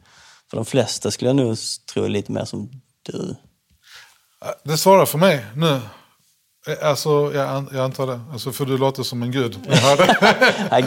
för 0.50 0.56
de 0.56 0.64
flesta 0.64 1.10
skulle 1.10 1.28
jag 1.28 1.36
nog 1.36 1.56
tro 1.92 2.06
lite 2.06 2.32
mer 2.32 2.44
som 2.44 2.70
du. 3.02 3.34
Eh, 4.44 4.48
Det 4.64 4.76
svarar 4.76 5.06
för 5.06 5.18
mig 5.18 5.46
nu. 5.56 5.80
Alltså, 6.82 7.32
jag, 7.34 7.48
an, 7.48 7.68
jag 7.72 7.84
antar 7.84 8.06
det. 8.06 8.20
Alltså, 8.32 8.52
för 8.52 8.64
du 8.64 8.78
låter 8.78 9.02
som 9.02 9.22
en 9.22 9.32
gud. 9.32 9.58
Jag 9.68 9.76
hör 9.76 9.96
det. 9.96 10.16
Jag, 10.70 10.80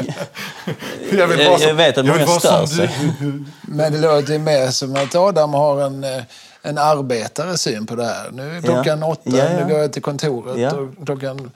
Jag, 1.20 1.28
vill 1.28 1.48
vara 1.48 1.58
som- 1.58 1.68
jag 1.68 1.76
vet 1.76 1.98
att 1.98 2.06
många 2.06 2.28
stör 2.28 2.58
som 2.58 2.68
sig. 2.68 2.90
Men 3.68 3.92
det 3.94 4.00
låter 4.02 4.40
mer 4.40 4.72
som 4.72 4.96
att 4.96 5.16
Adam 5.16 5.54
har 5.54 5.82
en, 5.82 6.04
eh, 6.04 6.24
en 6.62 6.78
arbetare 6.78 7.58
syn 7.58 7.86
på 7.86 7.96
det 7.96 8.06
här. 8.06 8.32
Nu 8.32 8.58
är 8.58 8.62
klockan 8.62 9.00
Ja. 9.00 9.08
åtta, 9.08 9.22
Ja, 9.26 9.38
ja. 9.38 9.60
nu 9.66 9.72
går 9.74 9.82
jag 9.82 9.94
till 9.94 10.02
kontoret 10.02 10.58
Ja. 10.58 10.72
och 10.72 11.06
klockan 11.06 11.52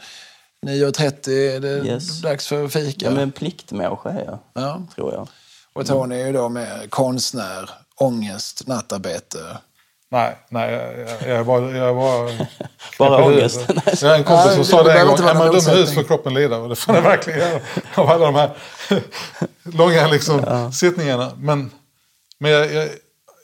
9.30 0.65 1.55
är 1.55 1.59
det 1.59 1.85
Yes. 1.87 2.21
dags 2.21 2.47
för 2.47 2.67
fika. 2.67 3.05
Ja, 3.05 3.11
men 3.11 3.31
pliktmänniska 3.31 4.09
är 4.09 4.25
jag, 4.25 4.39
Ja. 4.53 4.81
tror 4.95 5.13
jag. 5.13 5.27
Och 5.73 5.85
Tony 5.87 6.15
är 6.21 6.27
ju 6.27 6.33
då 6.33 6.49
med 6.49 6.89
konstnär, 6.89 7.69
ångest, 7.95 8.67
nattarbete. 8.67 9.37
Nej, 10.11 10.37
nej, 10.49 10.73
jag, 11.21 11.29
jag, 11.37 11.43
var... 11.43 11.61
Jag 11.73 11.93
var 11.93 12.47
Bara 12.99 13.25
ångest. 13.25 13.59
Jag 14.01 14.09
har 14.09 14.15
en 14.17 14.23
kompis 14.23 14.53
som 14.55 14.65
sa 14.65 14.83
det 14.83 14.99
en 14.99 15.07
gång. 15.07 15.17
Är 15.17 15.23
man 15.23 15.35
dum 15.37 15.51
i 15.51 15.55
motsättning. 15.55 15.95
får 15.95 16.03
kroppen 16.03 16.33
lida. 16.33 16.57
Och 16.57 16.69
det 16.69 16.75
får 16.75 16.93
den 16.93 17.03
verkligen 17.03 17.39
göra. 17.39 17.59
Av 17.95 18.09
alla 18.09 18.25
de 18.25 18.35
här 18.35 18.51
långa 19.63 20.07
liksom, 20.07 20.71
sittningarna. 20.73 21.31
Men, 21.37 21.71
men 22.39 22.51
jag, 22.51 22.73
jag, 22.73 22.89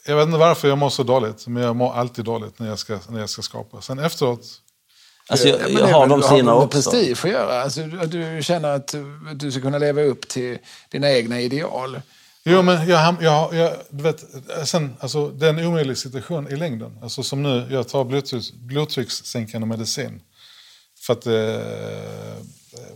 jag 0.06 0.16
vet 0.16 0.26
inte 0.26 0.38
varför 0.38 0.68
jag 0.68 0.78
mår 0.78 0.90
så 0.90 1.02
dåligt. 1.02 1.46
Men 1.46 1.62
jag 1.62 1.76
mår 1.76 1.94
alltid 1.94 2.24
dåligt 2.24 2.58
när 2.58 2.68
jag 2.68 2.78
ska, 2.78 2.98
när 3.08 3.20
jag 3.20 3.30
ska 3.30 3.42
skapa. 3.42 3.80
Sen 3.80 3.98
efteråt... 3.98 4.46
Alltså, 5.28 5.48
jag, 5.48 5.70
jag 5.70 5.88
det 5.88 5.92
har 5.92 6.06
de 6.06 6.44
med 6.44 6.54
också. 6.54 6.68
prestige 6.68 7.24
att 7.24 7.30
göra. 7.30 7.62
Alltså, 7.62 7.82
du 7.82 8.42
känner 8.42 8.68
att 8.68 8.94
du 9.34 9.52
ska 9.52 9.60
kunna 9.60 9.78
leva 9.78 10.02
upp 10.02 10.28
till 10.28 10.58
dina 10.90 11.10
egna 11.10 11.40
ideal. 11.40 12.00
Jo, 12.44 12.62
men 12.62 12.88
jag, 12.88 13.16
jag, 13.20 13.54
jag, 13.54 13.72
du 13.90 14.02
vet, 14.02 14.24
sen, 14.64 14.96
alltså, 15.00 15.28
det 15.28 15.46
är 15.46 15.50
en 15.50 15.66
omöjlig 15.66 15.98
situation 15.98 16.48
i 16.48 16.56
längden. 16.56 16.98
Alltså, 17.02 17.22
som 17.22 17.42
nu, 17.42 17.66
jag 17.70 17.88
tar 17.88 18.04
blodtrycks, 18.04 18.52
blodtryckssänkande 18.52 19.66
medicin. 19.66 20.20
För 21.00 21.12
att, 21.12 21.26
eh, 21.26 22.42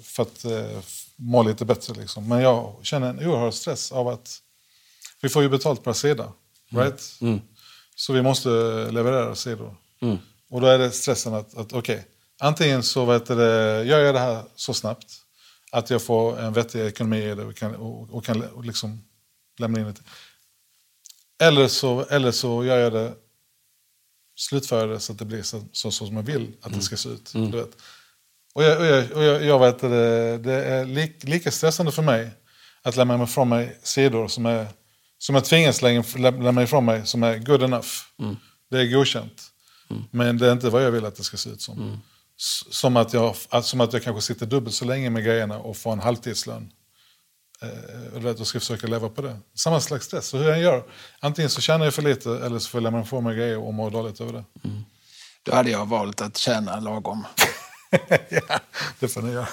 för 0.02 0.22
att 0.22 0.44
eh, 0.44 0.78
må 1.16 1.42
lite 1.42 1.64
bättre. 1.64 1.94
Liksom. 1.94 2.28
Men 2.28 2.40
jag 2.40 2.74
känner 2.82 3.10
en 3.10 3.26
oerhörd 3.26 3.54
stress 3.54 3.92
av 3.92 4.08
att 4.08 4.38
vi 5.22 5.28
får 5.28 5.42
ju 5.42 5.48
betalt 5.48 5.84
per 5.84 5.92
sida. 5.92 6.32
Right? 6.70 7.20
Så 7.96 8.12
vi 8.12 8.22
måste 8.22 8.48
leverera 8.90 9.34
sidor. 9.34 9.76
Och 10.50 10.60
då 10.60 10.66
är 10.66 10.78
det 10.78 10.90
stressen 10.90 11.34
att, 11.34 11.56
att 11.56 11.72
okej, 11.72 12.06
antingen 12.40 12.82
så 12.82 13.04
vet 13.04 13.26
det, 13.26 13.84
gör 13.84 13.98
jag 13.98 14.14
det 14.14 14.20
här 14.20 14.44
så 14.56 14.74
snabbt 14.74 15.06
att 15.72 15.90
jag 15.90 16.02
får 16.02 16.38
en 16.40 16.52
vettig 16.52 16.80
ekonomi 16.86 17.22
i 17.30 17.34
det 17.34 17.44
och 17.44 17.56
kan, 17.56 17.74
och, 17.74 18.10
och 18.10 18.24
kan 18.24 18.42
och 18.42 18.64
liksom 18.64 19.04
lämna 19.58 19.80
in 19.80 19.86
det. 19.86 20.02
Eller 21.44 21.68
så, 21.68 22.04
eller 22.04 22.30
så 22.30 22.64
gör 22.64 22.78
jag 22.78 22.92
det, 22.92 23.14
slutför 24.36 24.80
jag 24.80 24.88
det 24.88 25.00
så 25.00 25.12
att 25.12 25.18
det 25.18 25.24
blir 25.24 25.42
så, 25.42 25.64
så, 25.72 25.90
så 25.90 26.06
som 26.06 26.16
jag 26.16 26.22
vill 26.22 26.52
att 26.60 26.72
det 26.72 26.80
ska 26.80 26.96
se 26.96 27.08
ut. 27.08 27.32
Du 27.32 27.58
vet. 27.58 27.76
Och 28.54 28.62
jag, 28.62 28.80
och 28.80 28.86
jag, 28.86 29.12
och 29.12 29.22
jag, 29.24 29.44
jag 29.44 29.58
vet 29.58 29.78
det, 29.78 30.38
det 30.38 30.64
är 30.64 30.84
li, 30.84 31.16
lika 31.20 31.50
stressande 31.50 31.92
för 31.92 32.02
mig 32.02 32.30
att 32.82 32.96
lämna 32.96 33.24
ifrån 33.24 33.48
mig 33.48 33.78
sidor 33.82 34.28
som, 34.28 34.46
är, 34.46 34.66
som 35.18 35.34
jag 35.34 35.44
tvingas 35.44 35.82
lämna, 35.82 36.30
lämna 36.30 36.62
ifrån 36.62 36.84
mig 36.84 37.06
som 37.06 37.22
är 37.22 37.38
good 37.38 37.62
enough. 37.62 37.88
Mm. 38.18 38.36
Det 38.70 38.80
är 38.80 38.92
godkänt. 38.92 39.42
Mm. 39.90 40.04
Men 40.10 40.38
det 40.38 40.48
är 40.48 40.52
inte 40.52 40.70
vad 40.70 40.84
jag 40.84 40.90
vill 40.90 41.04
att 41.04 41.16
det 41.16 41.22
ska 41.22 41.36
se 41.36 41.50
ut 41.50 41.62
som. 41.62 41.78
Mm. 41.78 41.98
Som, 42.70 42.96
att 42.96 43.12
jag, 43.12 43.36
som 43.62 43.80
att 43.80 43.92
jag 43.92 44.02
kanske 44.02 44.22
sitter 44.22 44.46
dubbelt 44.46 44.74
så 44.74 44.84
länge 44.84 45.10
med 45.10 45.24
grejerna 45.24 45.58
och 45.58 45.76
får 45.76 45.92
en 45.92 46.00
halvtidslön. 46.00 46.72
Eh, 47.62 48.34
då 48.34 48.44
ska 48.44 48.56
jag 48.56 48.62
försöka 48.62 48.86
leva 48.86 49.08
på 49.08 49.22
det. 49.22 49.38
Samma 49.54 49.80
slags 49.80 50.06
stress. 50.06 50.26
Så 50.26 50.38
hur 50.38 50.48
jag 50.48 50.60
gör, 50.60 50.84
antingen 51.20 51.50
så 51.50 51.60
tjänar 51.60 51.84
jag 51.84 51.94
för 51.94 52.02
lite 52.02 52.30
eller 52.30 52.58
så 52.58 52.68
får 52.68 52.78
jag 52.78 52.82
lämna 52.82 53.02
ifrån 53.02 53.24
mig 53.24 53.36
grejer 53.36 53.58
och 53.58 53.74
må 53.74 53.90
dåligt 53.90 54.20
över 54.20 54.32
det. 54.32 54.44
Mm. 54.64 54.82
Då 55.42 55.54
hade 55.54 55.70
jag 55.70 55.86
valt 55.86 56.20
att 56.20 56.36
tjäna 56.36 56.80
lagom. 56.80 57.26
ja, 58.28 58.60
det 58.98 59.08
får 59.08 59.22
ni 59.22 59.32
göra. 59.32 59.48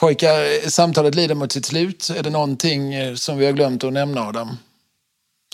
Pojkar, 0.00 0.68
samtalet 0.70 1.14
lider 1.14 1.34
mot 1.34 1.52
sitt 1.52 1.66
slut. 1.66 2.10
Är 2.16 2.22
det 2.22 2.30
någonting 2.30 2.94
eh, 2.94 3.14
som 3.14 3.38
vi 3.38 3.46
har 3.46 3.52
glömt 3.52 3.84
att 3.84 3.92
nämna 3.92 4.20
Adam? 4.20 4.58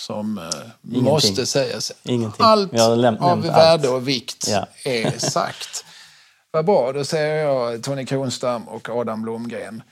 Som 0.01 0.37
eh, 0.37 1.01
måste 1.01 1.45
sägas. 1.45 1.91
Ingenting. 2.03 2.45
Allt 2.45 2.73
av 3.19 3.41
värde 3.41 3.89
och 3.89 4.07
vikt 4.07 4.47
ja. 4.47 4.67
är 4.83 5.19
sagt. 5.19 5.85
Vad 6.51 6.65
bra, 6.65 6.91
då 6.91 7.05
säger 7.05 7.45
jag 7.45 7.83
Tony 7.83 8.05
Kronstam 8.05 8.67
och 8.67 8.89
Adam 8.89 9.21
Blomgren. 9.21 9.83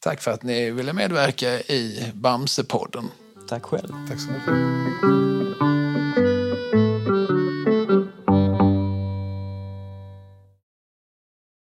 Tack 0.00 0.20
för 0.20 0.30
att 0.30 0.42
ni 0.42 0.70
ville 0.70 0.92
medverka 0.92 1.60
i 1.60 2.10
Bamsepodden. 2.14 3.10
Tack 3.48 3.62
själv. 3.62 3.92
Tack 4.08 4.20
så 4.20 4.30
mycket. 4.30 5.85